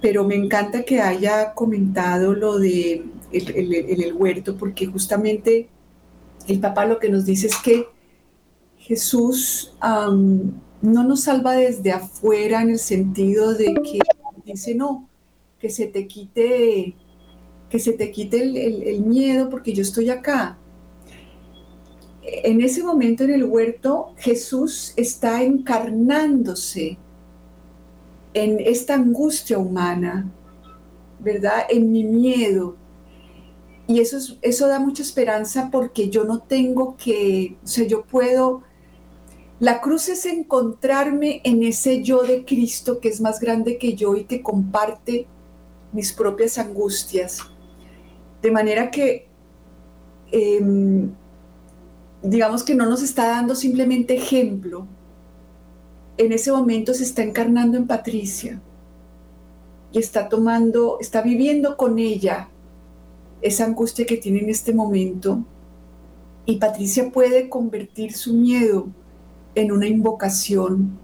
Pero 0.00 0.24
me 0.24 0.34
encanta 0.34 0.82
que 0.82 1.00
haya 1.00 1.54
comentado 1.54 2.34
lo 2.34 2.58
de 2.58 3.04
el, 3.32 4.14
huerto, 4.14 4.56
porque 4.56 4.86
justamente 4.86 5.68
el 6.46 6.60
papá 6.60 6.84
lo 6.84 6.98
que 6.98 7.08
nos 7.08 7.24
dice 7.24 7.46
es 7.46 7.56
que 7.56 7.86
Jesús 8.78 9.74
no 10.84 11.04
nos 11.04 11.22
salva 11.22 11.54
desde 11.54 11.92
afuera 11.92 12.62
en 12.62 12.70
el 12.70 12.78
sentido 12.78 13.54
de 13.54 13.74
que 13.74 13.98
dice, 14.44 14.74
no, 14.74 15.08
que 15.58 15.70
se 15.70 15.86
te 15.86 16.06
quite, 16.06 16.94
que 17.70 17.78
se 17.78 17.92
te 17.92 18.10
quite 18.10 18.42
el 18.42 19.00
miedo 19.02 19.48
porque 19.48 19.72
yo 19.72 19.82
estoy 19.82 20.10
acá 20.10 20.58
en 22.26 22.60
ese 22.60 22.82
momento 22.82 23.24
en 23.24 23.30
el 23.30 23.44
huerto 23.44 24.14
Jesús 24.16 24.92
está 24.96 25.42
encarnándose 25.42 26.98
en 28.32 28.58
esta 28.60 28.94
angustia 28.94 29.58
humana, 29.58 30.30
¿verdad? 31.20 31.66
En 31.68 31.92
mi 31.92 32.02
miedo. 32.02 32.76
Y 33.86 34.00
eso, 34.00 34.16
eso 34.40 34.66
da 34.66 34.80
mucha 34.80 35.02
esperanza 35.02 35.68
porque 35.70 36.08
yo 36.08 36.24
no 36.24 36.40
tengo 36.40 36.96
que, 36.96 37.56
o 37.62 37.66
sea, 37.66 37.86
yo 37.86 38.02
puedo, 38.04 38.62
la 39.60 39.80
cruz 39.80 40.08
es 40.08 40.26
encontrarme 40.26 41.40
en 41.44 41.62
ese 41.62 42.02
yo 42.02 42.22
de 42.22 42.44
Cristo 42.44 42.98
que 43.00 43.08
es 43.08 43.20
más 43.20 43.38
grande 43.38 43.78
que 43.78 43.94
yo 43.94 44.16
y 44.16 44.24
que 44.24 44.42
comparte 44.42 45.26
mis 45.92 46.12
propias 46.12 46.58
angustias. 46.58 47.38
De 48.42 48.50
manera 48.50 48.90
que 48.90 49.28
em, 50.32 51.10
digamos 52.22 52.64
que 52.64 52.74
no 52.74 52.86
nos 52.86 53.02
está 53.02 53.28
dando 53.28 53.54
simplemente 53.54 54.16
ejemplo, 54.16 54.86
en 56.16 56.32
ese 56.32 56.50
momento 56.50 56.92
se 56.92 57.04
está 57.04 57.22
encarnando 57.22 57.76
en 57.76 57.86
Patricia 57.86 58.60
y 59.92 59.98
está 59.98 60.28
tomando, 60.28 60.98
está 61.00 61.22
viviendo 61.22 61.76
con 61.76 61.98
ella 61.98 62.48
esa 63.40 63.64
angustia 63.64 64.04
que 64.04 64.16
tiene 64.16 64.40
en 64.40 64.50
este 64.50 64.74
momento. 64.74 65.44
Y 66.46 66.56
Patricia 66.56 67.10
puede 67.10 67.48
convertir 67.48 68.12
su 68.14 68.34
miedo 68.34 68.88
en 69.54 69.72
una 69.72 69.86
invocación 69.86 70.98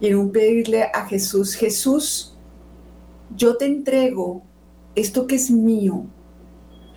y 0.00 0.08
en 0.08 0.16
un 0.16 0.32
pedirle 0.32 0.84
a 0.84 1.06
Jesús, 1.06 1.54
Jesús, 1.54 2.36
yo 3.36 3.56
te 3.56 3.66
entrego 3.66 4.42
esto 4.94 5.26
que 5.26 5.36
es 5.36 5.50
mío, 5.50 6.06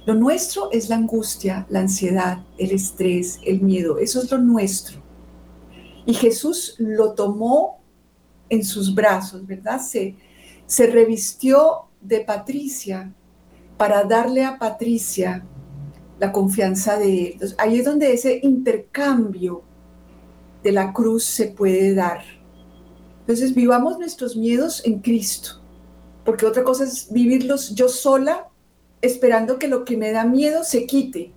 lo 0.08 0.16
nuestro 0.16 0.72
es 0.72 0.88
la 0.88 0.95
angustia, 0.95 1.66
la 1.70 1.82
ansiedad, 1.82 2.45
el 2.58 2.72
estrés, 2.72 3.39
el 3.43 3.60
miedo. 3.60 3.98
Eso 4.00 4.22
es 4.22 4.32
lo 4.32 4.38
nuestro. 4.38 5.02
Y 6.06 6.14
Jesús 6.14 6.76
lo 6.78 7.14
tomó 7.14 7.82
en 8.48 8.64
sus 8.64 8.95
brazos, 8.95 9.45
¿verdad? 9.45 9.82
Se, 9.82 10.16
se 10.66 10.88
revistió 10.88 11.89
de 12.00 12.22
Patricia 12.22 13.14
para 13.76 14.06
darle 14.06 14.45
a 14.45 14.58
Patricia 14.58 15.45
la 16.20 16.32
confianza 16.32 16.98
de 16.98 17.26
él. 17.26 17.30
Entonces, 17.34 17.58
ahí 17.60 17.80
es 17.80 17.86
donde 17.86 18.14
ese 18.14 18.39
intercambio 18.41 19.64
de 20.68 20.74
la 20.74 20.91
cruz 20.91 21.24
se 21.24 21.47
puede 21.47 21.95
dar. 21.95 22.20
Entonces, 23.22 23.55
vivamos 23.55 23.97
nuestros 23.97 24.36
miedos 24.36 24.86
en 24.86 24.99
Cristo, 24.99 25.61
porque 26.26 26.45
otra 26.45 26.65
cosa 26.65 26.84
es 26.84 27.09
vivirlos 27.09 27.74
yo 27.74 27.88
sola 27.88 28.49
esperando 29.01 29.59
que 29.59 29.70
lo 29.70 29.86
que 29.86 29.95
me 29.95 30.11
da 30.11 30.26
miedo 30.26 30.65
se 30.65 30.86
quite, 30.86 31.32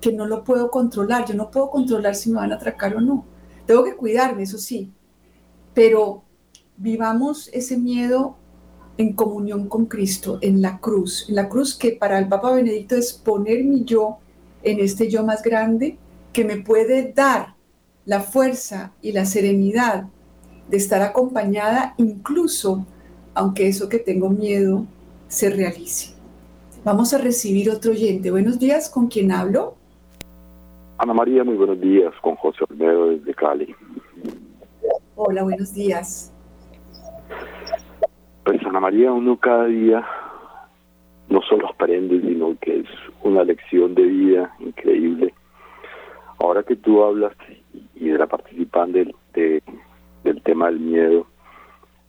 que 0.00 0.12
no 0.12 0.26
lo 0.26 0.42
puedo 0.42 0.72
controlar. 0.72 1.24
Yo 1.24 1.34
no 1.34 1.52
puedo 1.52 1.70
controlar 1.70 2.16
si 2.16 2.30
me 2.30 2.40
van 2.40 2.50
a 2.50 2.56
atracar 2.56 2.96
o 2.96 3.00
no. 3.00 3.24
Tengo 3.64 3.84
que 3.84 3.94
cuidarme, 3.94 4.42
eso 4.42 4.58
sí, 4.58 4.90
pero 5.72 6.24
vivamos 6.76 7.50
ese 7.52 7.78
miedo 7.78 8.38
en 8.96 9.12
comunión 9.12 9.68
con 9.68 9.86
Cristo, 9.86 10.38
en 10.40 10.60
la 10.60 10.80
cruz, 10.80 11.26
en 11.28 11.36
la 11.36 11.48
cruz 11.48 11.78
que 11.78 11.92
para 11.92 12.18
el 12.18 12.26
Papa 12.26 12.50
Benedicto 12.50 12.96
es 12.96 13.12
poner 13.12 13.62
mi 13.62 13.84
yo 13.84 14.18
en 14.64 14.80
este 14.80 15.08
yo 15.08 15.24
más 15.24 15.44
grande 15.44 15.96
que 16.32 16.44
me 16.44 16.56
puede 16.56 17.12
dar 17.12 17.57
la 18.08 18.20
fuerza 18.20 18.94
y 19.02 19.12
la 19.12 19.26
serenidad 19.26 20.04
de 20.70 20.78
estar 20.78 21.02
acompañada 21.02 21.92
incluso 21.98 22.86
aunque 23.34 23.68
eso 23.68 23.90
que 23.90 23.98
tengo 23.98 24.30
miedo 24.30 24.86
se 25.26 25.50
realice. 25.50 26.14
Vamos 26.84 27.12
a 27.12 27.18
recibir 27.18 27.70
otro 27.70 27.90
oyente. 27.92 28.30
Buenos 28.30 28.58
días, 28.58 28.88
¿con 28.88 29.08
quién 29.08 29.30
hablo? 29.30 29.74
Ana 30.96 31.12
María, 31.12 31.44
muy 31.44 31.56
buenos 31.56 31.78
días, 31.82 32.14
con 32.22 32.34
José 32.36 32.64
Olmedo 32.70 33.10
desde 33.10 33.34
Cali. 33.34 33.76
Hola, 35.14 35.42
buenos 35.42 35.74
días. 35.74 36.32
Pues 38.42 38.58
Ana 38.64 38.80
María, 38.80 39.12
uno 39.12 39.38
cada 39.38 39.66
día 39.66 40.02
no 41.28 41.42
solo 41.42 41.68
aprende, 41.68 42.22
sino 42.22 42.56
que 42.58 42.80
es 42.80 42.86
una 43.22 43.44
lección 43.44 43.94
de 43.94 44.02
vida 44.04 44.56
increíble. 44.60 45.34
Ahora 46.38 46.62
que 46.62 46.74
tú 46.74 47.02
hablas 47.04 47.34
y 48.00 48.08
de 48.08 48.18
la 48.18 48.26
participante 48.26 49.04
del, 49.34 49.62
del 50.24 50.42
tema 50.42 50.66
del 50.66 50.80
miedo, 50.80 51.26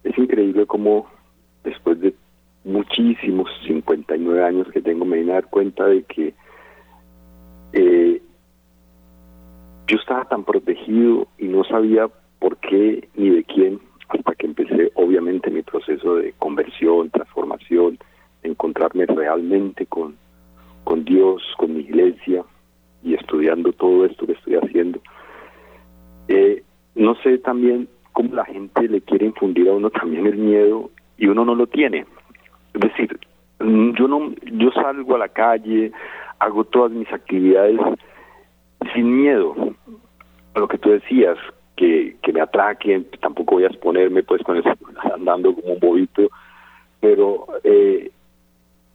es 0.03 0.17
increíble 0.17 0.65
cómo 0.65 1.07
después 1.63 1.99
de 1.99 2.13
muchísimos 2.63 3.49
59 3.65 4.43
años 4.43 4.67
que 4.71 4.81
tengo 4.81 5.05
me 5.05 5.17
vine 5.17 5.31
a 5.31 5.35
dar 5.35 5.49
cuenta 5.49 5.85
de 5.85 6.03
que 6.03 6.33
eh, 7.73 8.21
yo 9.87 9.97
estaba 9.97 10.25
tan 10.25 10.43
protegido 10.43 11.27
y 11.37 11.47
no 11.47 11.63
sabía 11.63 12.09
por 12.39 12.57
qué 12.57 13.09
ni 13.15 13.29
de 13.29 13.43
quién 13.43 13.79
hasta 14.09 14.35
que 14.35 14.47
empecé 14.47 14.91
obviamente 14.95 15.51
mi 15.51 15.61
proceso 15.61 16.15
de 16.15 16.33
conversión, 16.39 17.09
transformación, 17.11 17.99
encontrarme 18.43 19.05
realmente 19.05 19.85
con, 19.85 20.17
con 20.83 21.05
Dios, 21.05 21.43
con 21.57 21.73
mi 21.73 21.81
iglesia 21.81 22.43
y 23.03 23.13
estudiando 23.13 23.71
todo 23.73 24.05
esto 24.05 24.25
que 24.25 24.33
estoy 24.33 24.55
haciendo. 24.55 24.99
Eh, 26.29 26.63
no 26.95 27.15
sé 27.15 27.39
también 27.39 27.89
cómo 28.13 28.35
la 28.35 28.45
gente 28.45 28.87
le 28.87 29.01
quiere 29.01 29.25
infundir 29.25 29.67
a 29.67 29.73
uno 29.73 29.89
también 29.89 30.27
el 30.27 30.37
miedo 30.37 30.91
y 31.17 31.27
uno 31.27 31.43
no 31.43 31.55
lo 31.55 31.67
tiene. 31.67 32.05
Es 32.73 32.81
decir, 32.81 33.19
mm, 33.59 33.93
yo 33.93 34.07
no, 34.07 34.31
yo 34.43 34.71
salgo 34.71 35.15
a 35.15 35.19
la 35.19 35.29
calle, 35.29 35.91
hago 36.37 36.63
todas 36.63 36.91
mis 36.91 37.11
actividades 37.11 37.79
sin 38.93 39.21
miedo. 39.21 39.55
A 40.53 40.59
lo 40.59 40.67
que 40.67 40.77
tú 40.77 40.91
decías, 40.91 41.37
que, 41.75 42.17
que 42.21 42.33
me 42.33 42.41
atraquen, 42.41 43.07
tampoco 43.21 43.55
voy 43.55 43.63
a 43.63 43.67
exponerme 43.67 44.21
pues 44.21 44.43
con 44.43 44.57
eso, 44.57 44.69
andando 45.15 45.55
como 45.55 45.73
un 45.73 45.79
bobito, 45.79 46.29
pero 46.99 47.47
eh, 47.63 48.11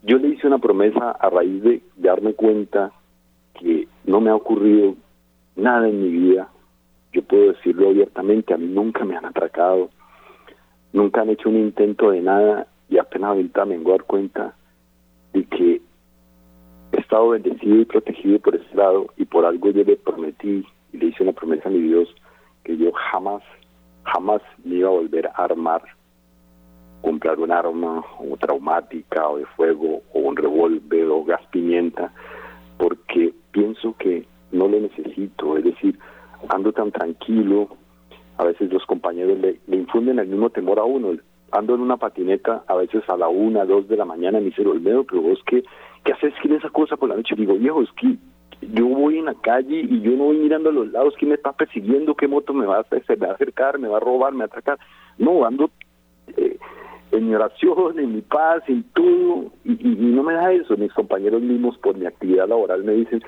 yo 0.02 0.18
le 0.18 0.28
hice 0.28 0.46
una 0.46 0.58
promesa 0.58 1.12
a 1.12 1.30
raíz 1.30 1.62
de 1.62 1.80
darme 1.96 2.34
cuenta 2.34 2.92
que 3.58 3.88
no 4.04 4.20
me 4.20 4.30
ha 4.30 4.34
ocurrido 4.34 4.94
nada 5.56 5.88
en 5.88 6.02
mi 6.02 6.10
vida, 6.10 6.48
yo 7.14 7.22
puedo 7.22 7.52
decirlo 7.52 7.90
abiertamente, 7.90 8.52
a 8.52 8.56
mí 8.56 8.66
nunca 8.66 9.04
me 9.04 9.16
han 9.16 9.24
atracado, 9.24 9.88
nunca 10.92 11.20
han 11.20 11.30
hecho 11.30 11.48
un 11.48 11.56
intento 11.56 12.10
de 12.10 12.20
nada 12.20 12.66
y 12.88 12.98
apenas 12.98 13.30
ahorita 13.30 13.64
me 13.64 13.76
vengo 13.76 13.90
a 13.90 13.98
dar 13.98 14.04
cuenta 14.04 14.54
de 15.32 15.44
que 15.44 15.80
he 16.92 17.00
estado 17.00 17.30
bendecido 17.30 17.76
y 17.76 17.84
protegido 17.84 18.40
por 18.40 18.56
ese 18.56 18.74
lado 18.74 19.06
y 19.16 19.24
por 19.26 19.46
algo 19.46 19.70
yo 19.70 19.84
le 19.84 19.96
prometí 19.96 20.66
y 20.92 20.96
le 20.96 21.06
hice 21.06 21.22
una 21.22 21.32
promesa 21.32 21.68
a 21.68 21.72
mi 21.72 21.82
Dios 21.82 22.12
que 22.64 22.76
yo 22.76 22.90
jamás, 22.92 23.42
jamás 24.02 24.42
me 24.64 24.76
iba 24.76 24.88
a 24.88 24.92
volver 24.92 25.28
a 25.28 25.44
armar, 25.44 25.82
comprar 27.00 27.38
un 27.38 27.52
arma 27.52 28.02
o 28.18 28.36
traumática 28.36 29.28
o 29.28 29.38
de 29.38 29.46
fuego 29.56 30.02
o 30.12 30.18
un 30.18 30.36
revólver 30.36 31.06
o 31.10 31.24
gas 31.24 31.42
pimienta, 31.52 32.12
porque 32.76 33.32
pienso 33.52 33.94
que 33.98 34.26
no 34.50 34.66
lo 34.66 34.80
necesito, 34.80 35.56
es 35.56 35.64
decir, 35.64 35.96
ando 36.48 36.72
tan 36.72 36.90
tranquilo, 36.90 37.68
a 38.38 38.44
veces 38.44 38.72
los 38.72 38.84
compañeros 38.86 39.38
le, 39.38 39.58
infunden 39.76 40.18
el 40.18 40.28
mismo 40.28 40.50
temor 40.50 40.78
a 40.78 40.84
uno, 40.84 41.12
ando 41.52 41.74
en 41.74 41.80
una 41.80 41.96
patineta 41.96 42.64
a 42.66 42.74
veces 42.74 43.08
a 43.08 43.16
la 43.16 43.28
una, 43.28 43.64
dos 43.64 43.88
de 43.88 43.96
la 43.96 44.04
mañana, 44.04 44.38
me 44.38 44.46
dice 44.46 44.66
Olmedo, 44.66 45.04
pero 45.04 45.22
vos 45.22 45.38
qué, 45.46 45.62
qué 46.04 46.12
haces 46.12 46.34
en 46.42 46.54
esa 46.54 46.70
cosa 46.70 46.96
por 46.96 47.08
la 47.08 47.16
noche? 47.16 47.34
digo, 47.36 47.54
viejo, 47.54 47.82
es 47.82 47.90
que 47.92 48.16
yo 48.72 48.86
voy 48.86 49.18
en 49.18 49.26
la 49.26 49.34
calle 49.34 49.80
y 49.80 50.00
yo 50.00 50.12
no 50.12 50.24
voy 50.24 50.38
mirando 50.38 50.70
a 50.70 50.72
los 50.72 50.90
lados, 50.90 51.14
¿quién 51.18 51.30
me 51.30 51.36
está 51.36 51.52
persiguiendo? 51.52 52.14
¿Qué 52.14 52.28
moto 52.28 52.52
me 52.52 52.66
va 52.66 52.78
a, 52.78 52.80
acercar? 52.80 53.78
¿Me 53.78 53.88
va 53.88 53.98
a 53.98 54.00
robar? 54.00 54.32
¿Me 54.32 54.38
va 54.38 54.44
a 54.44 54.46
atracar? 54.46 54.78
No, 55.18 55.44
ando 55.44 55.70
eh, 56.36 56.58
en 57.12 57.28
mi 57.28 57.34
oración, 57.34 57.98
en 57.98 58.14
mi 58.14 58.22
paz, 58.22 58.62
en 58.68 58.82
todo, 58.94 59.52
y, 59.64 59.72
y, 59.72 59.96
no 59.96 60.22
me 60.22 60.34
da 60.34 60.52
eso. 60.52 60.76
Mis 60.76 60.92
compañeros 60.92 61.42
mismos 61.42 61.76
por 61.78 61.96
mi 61.96 62.06
actividad 62.06 62.48
laboral 62.48 62.84
me 62.84 62.92
dicen, 62.92 63.22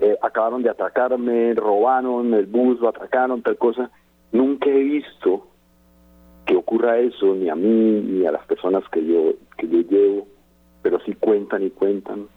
eh, 0.00 0.16
acabaron 0.22 0.62
de 0.62 0.70
atacarme, 0.70 1.54
robaron 1.54 2.34
el 2.34 2.46
bus, 2.46 2.80
lo 2.80 2.88
atracaron, 2.88 3.42
tal 3.42 3.56
cosa. 3.56 3.90
Nunca 4.32 4.68
he 4.68 4.82
visto 4.82 5.46
que 6.44 6.56
ocurra 6.56 6.98
eso, 6.98 7.34
ni 7.34 7.48
a 7.48 7.54
mí, 7.54 8.00
ni 8.02 8.26
a 8.26 8.32
las 8.32 8.46
personas 8.46 8.84
que 8.90 9.04
yo, 9.04 9.32
que 9.56 9.68
yo 9.68 9.80
llevo, 9.80 10.26
pero 10.82 11.00
sí 11.00 11.14
cuentan 11.14 11.62
y 11.62 11.70
cuentan. 11.70 12.28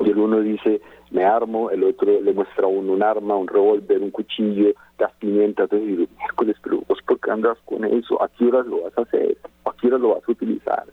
Y 0.00 0.10
el 0.10 0.18
uno 0.18 0.40
dice, 0.40 0.80
me 1.10 1.24
armo, 1.24 1.70
el 1.70 1.84
otro 1.84 2.20
le 2.20 2.32
muestra 2.32 2.64
a 2.64 2.68
uno 2.68 2.94
un 2.94 3.02
arma, 3.02 3.36
un 3.36 3.46
revólver, 3.46 4.00
un 4.00 4.10
cuchillo, 4.10 4.72
gas 4.98 5.12
pimienta, 5.18 5.64
entonces 5.64 5.88
digo, 5.88 6.06
miércoles, 6.18 6.56
pero 6.62 6.80
vos 6.88 6.98
por 7.06 7.20
qué 7.20 7.30
andas 7.30 7.58
con 7.66 7.84
eso, 7.84 8.20
¿a 8.22 8.28
qué 8.28 8.46
horas 8.46 8.66
lo 8.66 8.82
vas 8.82 8.96
a 8.96 9.02
hacer? 9.02 9.36
¿A 9.66 9.72
qué 9.78 9.88
horas 9.88 10.00
lo 10.00 10.14
vas 10.14 10.22
a 10.26 10.32
utilizar? 10.32 10.84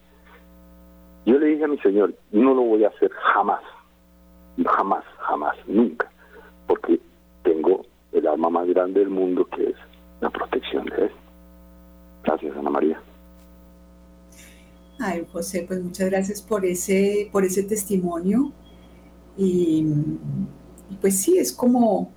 Yo 1.26 1.40
le 1.40 1.46
dije 1.48 1.64
a 1.64 1.68
mi 1.70 1.78
señor, 1.80 2.14
no 2.32 2.54
lo 2.54 2.62
voy 2.62 2.84
a 2.84 2.90
hacer 2.90 3.10
jamás, 3.12 3.62
jamás, 4.66 5.04
jamás, 5.20 5.56
nunca, 5.68 6.10
porque 6.68 7.00
tengo 7.44 7.86
el 8.12 8.28
arma 8.28 8.50
más 8.50 8.68
grande 8.68 9.02
del 9.02 9.10
mundo 9.10 9.46
que 9.46 9.70
es 9.70 9.76
la 10.22 10.30
protección 10.30 10.86
de 10.86 11.06
él. 11.06 11.12
Gracias, 12.24 12.56
Ana 12.58 12.70
María. 12.70 13.02
Ay, 15.00 15.26
José, 15.32 15.64
pues 15.66 15.82
muchas 15.82 16.10
gracias 16.10 16.42
por 16.42 16.66
ese, 16.66 17.30
por 17.32 17.46
ese 17.46 17.64
testimonio. 17.64 18.52
Y, 19.38 19.86
pues 21.00 21.22
sí, 21.22 21.38
es 21.38 21.54
como, 21.54 22.12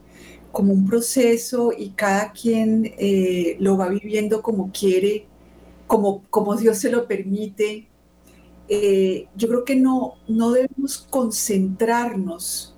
como 0.50 0.72
un 0.72 0.86
proceso 0.86 1.72
y 1.76 1.90
cada 1.90 2.32
quien 2.32 2.92
eh, 2.98 3.56
lo 3.60 3.76
va 3.76 3.88
viviendo 3.88 4.42
como 4.42 4.72
quiere, 4.72 5.26
como, 5.86 6.24
como 6.30 6.56
Dios 6.56 6.78
se 6.78 6.90
lo 6.90 7.06
permite. 7.06 7.86
Eh, 8.68 9.28
yo 9.36 9.48
creo 9.48 9.64
que 9.64 9.76
no, 9.76 10.14
no 10.28 10.52
debemos 10.52 10.98
concentrarnos 11.10 12.74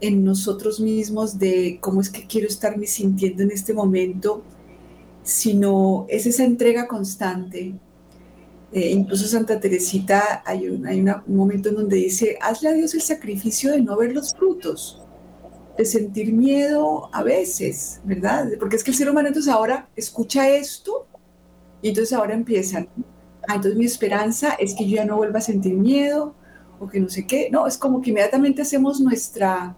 en 0.00 0.24
nosotros 0.24 0.80
mismos 0.80 1.38
de 1.38 1.78
cómo 1.80 2.00
es 2.00 2.10
que 2.10 2.26
quiero 2.26 2.48
estarme 2.48 2.86
sintiendo 2.86 3.42
en 3.42 3.50
este 3.50 3.72
momento, 3.72 4.42
sino 5.22 6.06
es 6.08 6.26
esa 6.26 6.44
entrega 6.44 6.86
constante. 6.86 7.74
Eh, 8.72 8.90
incluso 8.90 9.26
Santa 9.26 9.60
Teresita, 9.60 10.42
hay, 10.44 10.68
un, 10.68 10.86
hay 10.86 11.00
un 11.00 11.36
momento 11.36 11.68
en 11.68 11.76
donde 11.76 11.96
dice, 11.96 12.36
hazle 12.40 12.70
a 12.70 12.72
Dios 12.72 12.92
el 12.94 13.02
sacrificio 13.02 13.70
de 13.70 13.80
no 13.80 13.96
ver 13.96 14.12
los 14.12 14.34
frutos, 14.34 15.00
de 15.78 15.84
sentir 15.84 16.32
miedo 16.32 17.08
a 17.12 17.22
veces, 17.22 18.00
¿verdad? 18.04 18.48
Porque 18.58 18.76
es 18.76 18.84
que 18.84 18.90
el 18.90 18.96
ser 18.96 19.08
humano 19.08 19.28
entonces 19.28 19.52
ahora 19.52 19.88
escucha 19.94 20.48
esto 20.50 21.06
y 21.82 21.90
entonces 21.90 22.12
ahora 22.12 22.34
empiezan, 22.34 22.88
ah, 23.48 23.56
entonces 23.56 23.78
mi 23.78 23.84
esperanza 23.84 24.54
es 24.54 24.74
que 24.74 24.88
yo 24.88 24.96
ya 24.96 25.04
no 25.04 25.16
vuelva 25.16 25.38
a 25.38 25.42
sentir 25.42 25.74
miedo 25.74 26.34
o 26.78 26.88
que 26.88 27.00
no 27.00 27.08
sé 27.08 27.26
qué. 27.26 27.48
No, 27.50 27.66
es 27.66 27.78
como 27.78 28.00
que 28.00 28.10
inmediatamente 28.10 28.62
hacemos 28.62 29.00
nuestra, 29.00 29.76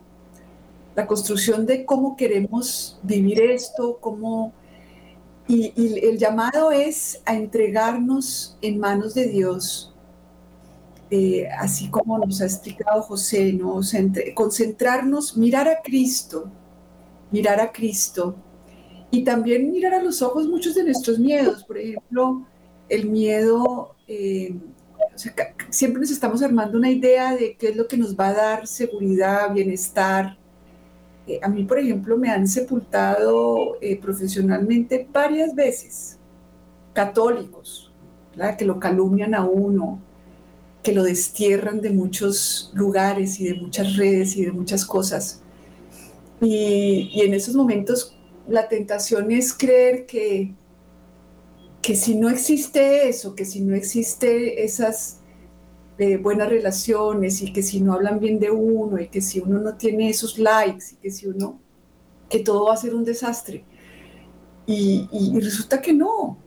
la 0.95 1.07
construcción 1.07 1.67
de 1.67 1.85
cómo 1.85 2.17
queremos 2.17 2.99
vivir 3.03 3.41
esto, 3.41 3.99
cómo... 4.01 4.53
Y, 5.49 5.73
el 6.05 6.19
llamado 6.19 6.73
es 6.73 7.21
a 7.25 7.35
entregarnos 7.35 8.59
en 8.63 8.81
manos 8.81 9.15
de 9.15 9.29
Dios, 9.29 9.95
eh, 11.09 11.47
así 11.57 11.89
como 11.89 12.19
nos 12.19 12.41
ha 12.41 12.47
explicado 12.47 13.01
José, 13.03 13.53
¿no? 13.53 13.81
concentrarnos, 14.35 15.37
mirar 15.37 15.69
a 15.69 15.83
Cristo, 15.83 16.51
mirar 17.31 17.61
a 17.61 17.71
Cristo 17.71 18.35
y 19.13 19.23
también 19.23 19.71
mirar 19.71 19.95
a 19.95 20.03
los 20.03 20.21
ojos 20.21 20.49
muchos 20.49 20.75
de 20.75 20.83
nuestros 20.83 21.19
miedos. 21.21 21.63
Por 21.63 21.79
ejemplo, 21.79 22.45
el 22.89 23.09
miedo, 23.09 23.95
eh, 24.07 24.55
siempre 25.71 26.01
nos 26.01 26.11
estamos 26.11 26.43
armando 26.43 26.79
una 26.79 26.91
idea 26.91 27.35
de 27.35 27.57
qué 27.57 27.69
es 27.69 27.77
lo 27.77 27.89
que 27.89 27.97
nos 27.97 28.17
va 28.17 28.29
a 28.29 28.35
dar 28.35 28.67
seguridad, 28.67 29.53
bienestar. 29.53 30.37
Eh, 31.27 31.41
a 31.43 31.49
mí, 31.49 31.65
por 31.65 31.79
ejemplo, 31.79 32.17
me 32.17 32.31
han 32.31 32.47
sepultado 32.47 33.77
eh, 33.81 33.99
profesionalmente 34.01 35.09
varias 35.13 35.55
veces, 35.55 36.19
católicos, 36.93 37.93
que 38.59 38.65
lo 38.67 38.79
calumnian 38.79 39.35
a 39.35 39.45
uno, 39.45 40.01
que 40.83 40.93
lo 40.93 41.03
destierran 41.03 41.81
de 41.81 41.91
muchos 41.91 42.71
lugares 42.75 43.41
y 43.41 43.49
de 43.49 43.55
muchas 43.55 43.97
redes 43.97 44.37
y 44.37 44.45
de 44.45 44.53
muchas 44.53 44.85
cosas. 44.85 45.43
Y, 46.41 47.11
y 47.15 47.23
en 47.23 47.33
esos 47.33 47.55
momentos 47.55 48.17
la 48.47 48.69
tentación 48.69 49.31
es 49.33 49.55
creer 49.55 50.07
que, 50.07 50.55
que 51.87 51.95
si 51.95 52.17
no 52.17 52.29
existe 52.29 53.09
eso, 53.09 53.37
que 53.37 53.45
si 53.45 53.61
no 53.61 53.77
existe 53.77 54.65
esas 54.65 55.21
eh, 55.99 56.17
buenas 56.17 56.49
relaciones 56.49 57.41
y 57.43 57.53
que 57.53 57.63
si 57.63 57.81
no 57.81 57.93
hablan 57.93 58.19
bien 58.19 58.41
de 58.41 58.51
uno 58.51 58.99
y 58.99 59.07
que 59.07 59.21
si 59.21 59.39
uno 59.39 59.61
no 59.61 59.77
tiene 59.77 60.11
esos 60.11 60.37
likes 60.37 60.87
y 60.91 60.97
que 60.97 61.13
si 61.13 61.29
uno, 61.29 61.61
que 62.29 62.41
todo 62.41 62.65
va 62.65 62.75
a 62.75 62.77
ser 62.77 62.93
un 62.93 63.05
desastre. 63.05 63.65
Y, 64.67 65.07
resulta 65.39 65.81
que 65.81 65.93
no, 65.93 66.39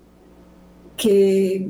que, 0.98 1.70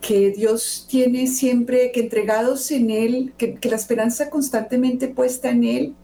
que 0.00 0.30
Dios 0.30 0.86
tiene 0.88 1.26
siempre, 1.26 1.92
que 1.92 2.00
entregados 2.00 2.70
en 2.70 2.88
Él, 2.88 3.34
que, 3.36 3.56
que 3.56 3.68
la 3.68 3.76
esperanza 3.76 4.30
constantemente 4.30 5.08
puesta 5.08 5.50
en 5.50 5.64
Él, 5.64 5.94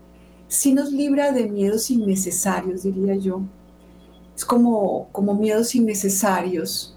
sí 0.48 0.74
nos 0.74 0.92
libra 0.92 1.32
de 1.32 1.48
miedos 1.48 1.90
innecesarios, 1.90 2.82
diría 2.82 3.14
yo 3.14 3.42
es 4.38 4.44
como, 4.44 5.08
como 5.10 5.34
miedos 5.34 5.74
innecesarios, 5.74 6.96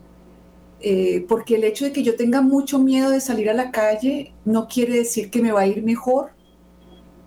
eh, 0.80 1.26
porque 1.28 1.56
el 1.56 1.64
hecho 1.64 1.86
de 1.86 1.92
que 1.92 2.04
yo 2.04 2.16
tenga 2.16 2.40
mucho 2.40 2.78
miedo 2.78 3.10
de 3.10 3.20
salir 3.20 3.50
a 3.50 3.56
la 3.56 3.72
calle 3.72 4.32
no 4.46 4.68
quiere 4.68 4.98
decir 4.98 5.32
que 5.32 5.42
me 5.42 5.52
va 5.52 5.62
a 5.62 5.68
ir 5.68 5.82
mejor, 5.82 6.34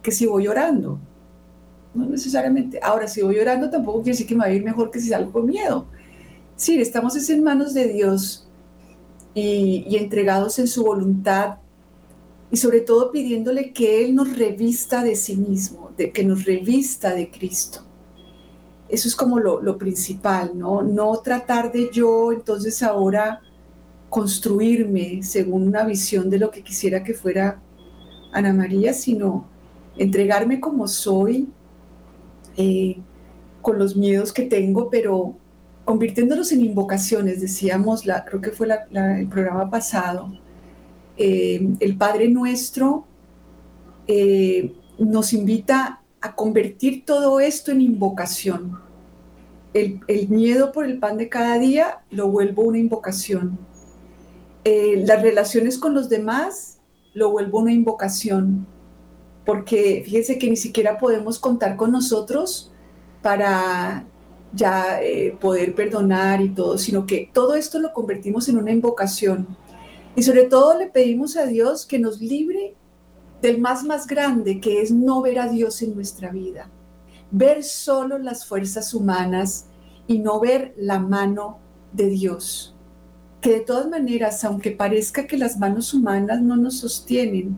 que 0.04 0.12
si 0.12 0.26
voy 0.26 0.46
orando. 0.46 1.00
No 1.94 2.06
necesariamente. 2.06 2.78
Ahora, 2.80 3.08
si 3.08 3.22
voy 3.22 3.40
orando 3.40 3.68
tampoco 3.70 4.02
quiere 4.02 4.12
decir 4.12 4.28
que 4.28 4.36
me 4.36 4.44
va 4.44 4.46
a 4.46 4.52
ir 4.52 4.62
mejor 4.62 4.92
que 4.92 5.00
si 5.00 5.08
salgo 5.08 5.32
con 5.32 5.46
miedo. 5.46 5.86
Sí, 6.54 6.80
estamos 6.80 7.28
en 7.28 7.42
manos 7.42 7.74
de 7.74 7.88
Dios 7.88 8.48
y, 9.34 9.84
y 9.88 9.96
entregados 9.96 10.60
en 10.60 10.68
su 10.68 10.84
voluntad 10.84 11.56
y 12.52 12.56
sobre 12.56 12.82
todo 12.82 13.10
pidiéndole 13.10 13.72
que 13.72 14.04
Él 14.04 14.14
nos 14.14 14.36
revista 14.36 15.02
de 15.02 15.16
sí 15.16 15.34
mismo, 15.34 15.90
de, 15.96 16.12
que 16.12 16.22
nos 16.22 16.44
revista 16.44 17.12
de 17.12 17.32
Cristo. 17.32 17.84
Eso 18.88 19.08
es 19.08 19.16
como 19.16 19.38
lo, 19.38 19.60
lo 19.62 19.78
principal, 19.78 20.52
¿no? 20.54 20.82
No 20.82 21.16
tratar 21.18 21.72
de 21.72 21.90
yo 21.92 22.32
entonces 22.32 22.82
ahora 22.82 23.40
construirme 24.10 25.22
según 25.22 25.66
una 25.66 25.84
visión 25.84 26.30
de 26.30 26.38
lo 26.38 26.50
que 26.50 26.62
quisiera 26.62 27.02
que 27.02 27.14
fuera 27.14 27.60
Ana 28.32 28.52
María, 28.52 28.92
sino 28.92 29.46
entregarme 29.96 30.60
como 30.60 30.86
soy, 30.86 31.48
eh, 32.56 32.98
con 33.60 33.78
los 33.78 33.96
miedos 33.96 34.32
que 34.32 34.42
tengo, 34.42 34.90
pero 34.90 35.34
convirtiéndolos 35.84 36.52
en 36.52 36.64
invocaciones, 36.64 37.40
decíamos, 37.40 38.06
la, 38.06 38.24
creo 38.24 38.40
que 38.40 38.50
fue 38.50 38.68
el 38.92 39.26
programa 39.28 39.70
pasado, 39.70 40.32
eh, 41.16 41.66
el 41.80 41.96
Padre 41.96 42.28
Nuestro 42.28 43.06
eh, 44.06 44.74
nos 44.98 45.32
invita 45.32 46.02
a 46.24 46.34
convertir 46.34 47.04
todo 47.04 47.38
esto 47.38 47.70
en 47.70 47.82
invocación. 47.82 48.80
El, 49.74 50.00
miedo 50.28 50.72
por 50.72 50.86
el 50.86 50.98
pan 50.98 51.18
de 51.18 51.28
cada 51.28 51.58
día 51.58 52.00
lo 52.10 52.28
vuelvo 52.28 52.62
una 52.62 52.78
invocación. 52.78 53.58
Eh, 54.64 55.04
las 55.06 55.20
relaciones 55.20 55.76
con 55.76 55.92
los 55.92 56.08
demás 56.08 56.78
lo 57.12 57.30
vuelvo 57.30 57.58
una 57.58 57.72
invocación. 57.72 58.66
Porque 59.44 60.02
fíjense 60.02 60.38
que 60.38 60.48
ni 60.48 60.56
siquiera 60.56 60.96
podemos 60.96 61.38
contar 61.38 61.76
con 61.76 61.92
nosotros 61.92 62.72
para 63.20 64.06
ya 64.54 65.00
poder 65.40 65.74
perdonar 65.74 66.40
y 66.40 66.48
todo, 66.48 66.78
sino 66.78 67.04
que 67.04 67.28
todo 67.32 67.54
esto 67.54 67.80
lo 67.80 67.92
convertimos 67.92 68.48
en 68.48 68.56
una 68.56 68.70
invocación 68.70 69.46
y 70.16 70.22
sobre 70.22 70.44
todo 70.44 70.78
le 70.78 70.86
pedimos 70.86 71.36
a 71.36 71.44
Dios 71.44 71.86
que 71.86 71.98
nos 71.98 72.20
libre 72.20 72.76
del 73.44 73.60
más 73.60 73.84
más 73.84 74.06
grande, 74.06 74.58
que 74.58 74.80
es 74.80 74.90
no 74.90 75.20
ver 75.20 75.38
a 75.38 75.48
Dios 75.48 75.82
en 75.82 75.94
nuestra 75.94 76.30
vida. 76.30 76.70
Ver 77.30 77.62
solo 77.62 78.16
las 78.16 78.46
fuerzas 78.46 78.94
humanas 78.94 79.66
y 80.06 80.18
no 80.18 80.40
ver 80.40 80.72
la 80.78 80.98
mano 80.98 81.58
de 81.92 82.08
Dios. 82.08 82.74
Que 83.42 83.52
de 83.52 83.60
todas 83.60 83.86
maneras, 83.86 84.42
aunque 84.44 84.70
parezca 84.70 85.26
que 85.26 85.36
las 85.36 85.58
manos 85.58 85.92
humanas 85.92 86.40
no 86.40 86.56
nos 86.56 86.78
sostienen, 86.78 87.54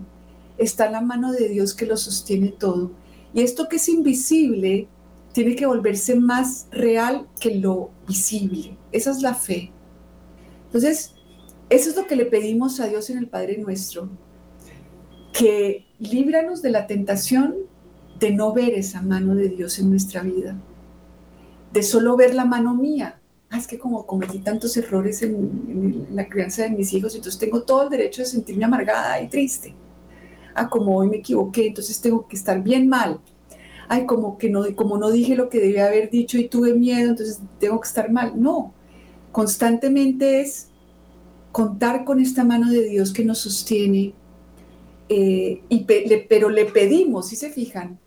está 0.58 0.90
la 0.90 1.02
mano 1.02 1.30
de 1.30 1.48
Dios 1.48 1.72
que 1.72 1.86
lo 1.86 1.96
sostiene 1.96 2.48
todo. 2.48 2.90
Y 3.32 3.42
esto 3.42 3.68
que 3.68 3.76
es 3.76 3.88
invisible 3.88 4.88
tiene 5.32 5.54
que 5.54 5.66
volverse 5.66 6.16
más 6.16 6.66
real 6.72 7.28
que 7.38 7.54
lo 7.54 7.90
visible. 8.08 8.76
Esa 8.90 9.12
es 9.12 9.22
la 9.22 9.34
fe. 9.34 9.70
Entonces, 10.64 11.14
eso 11.70 11.90
es 11.90 11.96
lo 11.96 12.08
que 12.08 12.16
le 12.16 12.26
pedimos 12.26 12.80
a 12.80 12.88
Dios 12.88 13.08
en 13.10 13.18
el 13.18 13.28
Padre 13.28 13.58
nuestro, 13.58 14.08
que 15.38 15.84
líbranos 15.98 16.62
de 16.62 16.70
la 16.70 16.86
tentación 16.86 17.54
de 18.18 18.30
no 18.30 18.52
ver 18.52 18.70
esa 18.70 19.02
mano 19.02 19.34
de 19.34 19.50
Dios 19.50 19.78
en 19.78 19.90
nuestra 19.90 20.22
vida, 20.22 20.56
de 21.72 21.82
solo 21.82 22.16
ver 22.16 22.34
la 22.34 22.44
mano 22.44 22.74
mía. 22.74 23.20
Ah, 23.50 23.58
es 23.58 23.66
que 23.66 23.78
como 23.78 24.06
cometí 24.06 24.38
tantos 24.38 24.76
errores 24.76 25.22
en, 25.22 26.06
la 26.12 26.28
crianza 26.28 26.62
de 26.62 26.70
mis 26.70 26.92
hijos, 26.92 27.14
entonces 27.14 27.38
tengo 27.38 27.62
todo 27.62 27.84
el 27.84 27.90
derecho 27.90 28.22
de 28.22 28.28
sentirme 28.28 28.64
amargada 28.64 29.20
y 29.20 29.28
triste. 29.28 29.74
Ah, 30.54 30.68
como 30.68 30.96
hoy 30.96 31.08
me 31.08 31.18
equivoqué, 31.18 31.66
entonces 31.66 32.00
tengo 32.00 32.26
que 32.26 32.36
estar 32.36 32.62
bien 32.62 32.88
mal. 32.88 33.20
Ay, 33.88 34.06
como 34.06 34.38
que 34.38 34.48
no, 34.48 34.64
como 34.74 34.96
no 34.96 35.10
dije 35.10 35.36
lo 35.36 35.48
que 35.48 35.60
debía 35.60 35.86
haber 35.86 36.10
dicho 36.10 36.38
y 36.38 36.48
tuve 36.48 36.74
miedo, 36.74 37.10
entonces 37.10 37.40
tengo 37.60 37.80
que 37.80 37.88
estar 37.88 38.10
mal. 38.10 38.32
No, 38.40 38.72
constantemente 39.32 40.40
es 40.40 40.68
contar 41.52 42.04
con 42.04 42.20
esta 42.20 42.42
mano 42.42 42.70
de 42.70 42.88
Dios 42.88 43.12
que 43.12 43.24
nos 43.24 43.38
sostiene, 43.38 44.14
eh, 45.08 45.62
y 45.68 45.86
pero 46.28 46.48
le 46.48 46.64
pedimos, 46.66 47.28
si 47.28 47.36
se 47.36 47.50
fijan, 47.50 47.98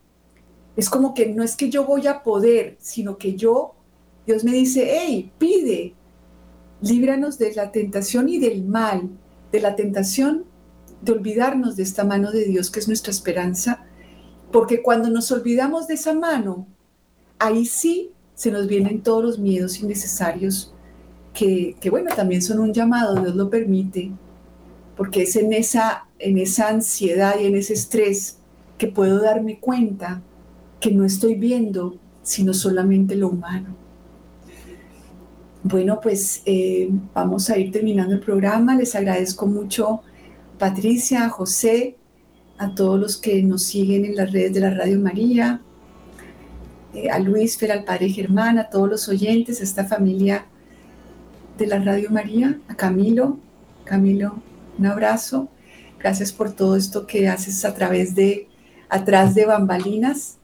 es 0.76 0.90
como 0.90 1.14
que 1.14 1.28
no 1.28 1.44
es 1.44 1.56
que 1.56 1.70
yo 1.70 1.86
voy 1.86 2.08
a 2.08 2.24
poder, 2.24 2.78
sino 2.80 3.18
que 3.18 3.36
yo, 3.36 3.76
Dios 4.26 4.44
me 4.44 4.52
dice, 4.52 4.90
hey, 4.92 5.32
pide, 5.38 5.94
líbranos 6.82 7.38
de 7.38 7.54
la 7.54 7.72
tentación 7.72 8.30
y 8.30 8.40
del 8.40 8.64
mal, 8.66 9.10
de 9.52 9.60
la 9.60 9.76
tentación 9.76 10.46
de 11.02 11.12
olvidarnos 11.14 11.76
de 11.76 11.84
esta 11.84 12.04
mano 12.04 12.32
de 12.32 12.46
Dios 12.46 12.72
que 12.72 12.80
es 12.80 12.88
nuestra 12.88 13.12
esperanza, 13.12 13.86
porque 14.52 14.82
cuando 14.82 15.10
nos 15.10 15.32
olvidamos 15.32 15.88
de 15.88 15.94
esa 15.96 16.14
mano, 16.14 16.68
ahí 17.38 17.66
sí 17.66 18.12
se 18.36 18.52
nos 18.52 18.68
vienen 18.68 19.02
todos 19.02 19.24
los 19.24 19.40
miedos 19.40 19.80
innecesarios 19.80 20.74
que, 21.34 21.76
bueno, 21.90 22.14
también 22.16 22.42
son 22.42 22.60
un 22.60 22.74
llamado, 22.74 23.16
Dios 23.22 23.36
lo 23.36 23.50
permite, 23.50 24.12
porque 25.00 25.22
es 25.22 25.38
en 25.38 25.54
esa, 25.54 26.08
en 26.20 26.38
esa 26.38 26.68
ansiedad 26.68 27.36
y 27.42 27.46
en 27.46 27.56
ese 27.56 27.72
estrés 27.72 28.40
que 28.78 28.88
puedo 28.88 29.22
darme 29.22 29.58
cuenta 29.58 30.22
que 30.82 30.92
no 30.92 31.06
estoy 31.06 31.36
viendo 31.36 31.96
sino 32.22 32.54
solamente 32.54 33.16
lo 33.16 33.30
humano. 33.30 33.78
Bueno, 35.64 36.02
pues 36.04 36.42
eh, 36.46 36.90
vamos 37.14 37.50
a 37.50 37.58
ir 37.58 37.72
terminando 37.72 38.14
el 38.14 38.20
programa. 38.20 38.76
Les 38.76 38.94
agradezco 38.94 39.48
mucho 39.48 40.02
Patricia, 40.58 41.24
a 41.24 41.30
José, 41.30 41.96
a 42.58 42.76
todos 42.76 43.00
los 43.00 43.16
que 43.16 43.42
nos 43.42 43.64
siguen 43.64 44.04
en 44.04 44.18
las 44.18 44.34
redes 44.34 44.54
de 44.54 44.60
la 44.60 44.72
Radio 44.72 45.00
María, 45.00 45.62
eh, 46.94 47.10
a 47.10 47.20
Luis 47.20 47.58
Fer, 47.58 47.72
al 47.72 47.86
Padre 47.86 48.10
Germán, 48.10 48.60
a 48.60 48.70
todos 48.70 48.90
los 48.90 49.08
oyentes, 49.08 49.62
a 49.62 49.64
esta 49.64 49.86
familia 49.86 50.46
de 51.58 51.68
la 51.68 51.80
Radio 51.80 52.12
María, 52.12 52.60
a 52.68 52.76
Camilo. 52.76 53.40
Camilo, 53.86 54.44
un 54.80 54.86
abrazo. 54.86 55.50
Gracias 56.00 56.32
por 56.32 56.52
todo 56.52 56.76
esto 56.76 57.06
que 57.06 57.28
haces 57.28 57.66
a 57.66 57.74
través 57.74 58.16
de, 58.16 58.48
atrás 58.90 59.36
de 59.36 59.46
bambalinas. 59.46 60.38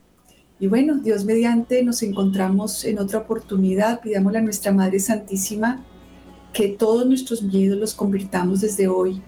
Y 0.59 0.67
bueno, 0.67 0.97
Dios 0.97 1.25
mediante, 1.25 1.83
nos 1.83 2.03
encontramos 2.03 2.83
en 2.85 2.99
otra 2.99 3.19
oportunidad. 3.19 4.01
Pidámosle 4.01 4.39
a 4.39 4.41
nuestra 4.41 4.71
Madre 4.71 4.99
Santísima 4.99 5.83
que 6.53 6.67
todos 6.67 7.05
nuestros 7.05 7.41
miedos 7.41 7.77
los 7.77 7.93
convirtamos 7.93 8.61
desde 8.61 8.87
hoy 8.87 9.21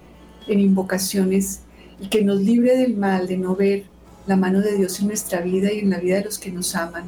en 0.46 0.60
invocaciones 0.60 1.60
y 2.00 2.08
que 2.08 2.22
nos 2.22 2.40
libre 2.40 2.76
del 2.76 2.96
mal 2.96 3.26
de 3.26 3.36
no 3.36 3.54
ver 3.56 3.84
la 4.26 4.36
mano 4.36 4.60
de 4.60 4.76
Dios 4.76 5.00
en 5.00 5.08
nuestra 5.08 5.40
vida 5.40 5.72
y 5.72 5.80
en 5.80 5.90
la 5.90 5.98
vida 5.98 6.16
de 6.16 6.24
los 6.24 6.38
que 6.38 6.52
nos 6.52 6.74
aman, 6.74 7.04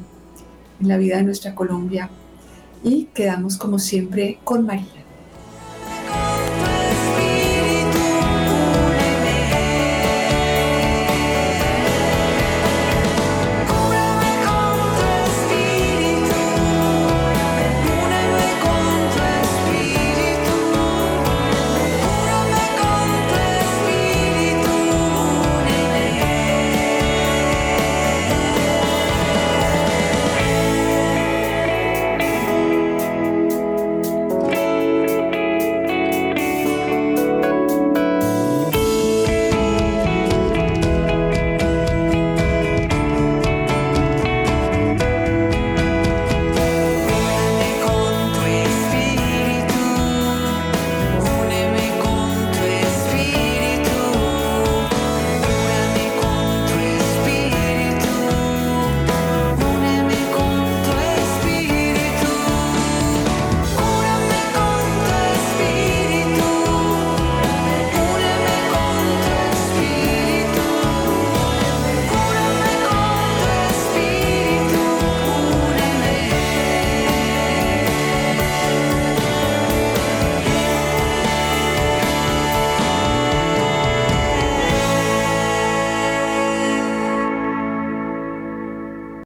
en 0.79 0.87
la 0.87 0.97
vida 0.97 1.17
de 1.17 1.23
nuestra 1.23 1.55
Colombia 1.55 2.09
y 2.83 3.05
quedamos 3.13 3.57
como 3.57 3.79
siempre 3.79 4.39
con 4.43 4.65
María. 4.65 5.00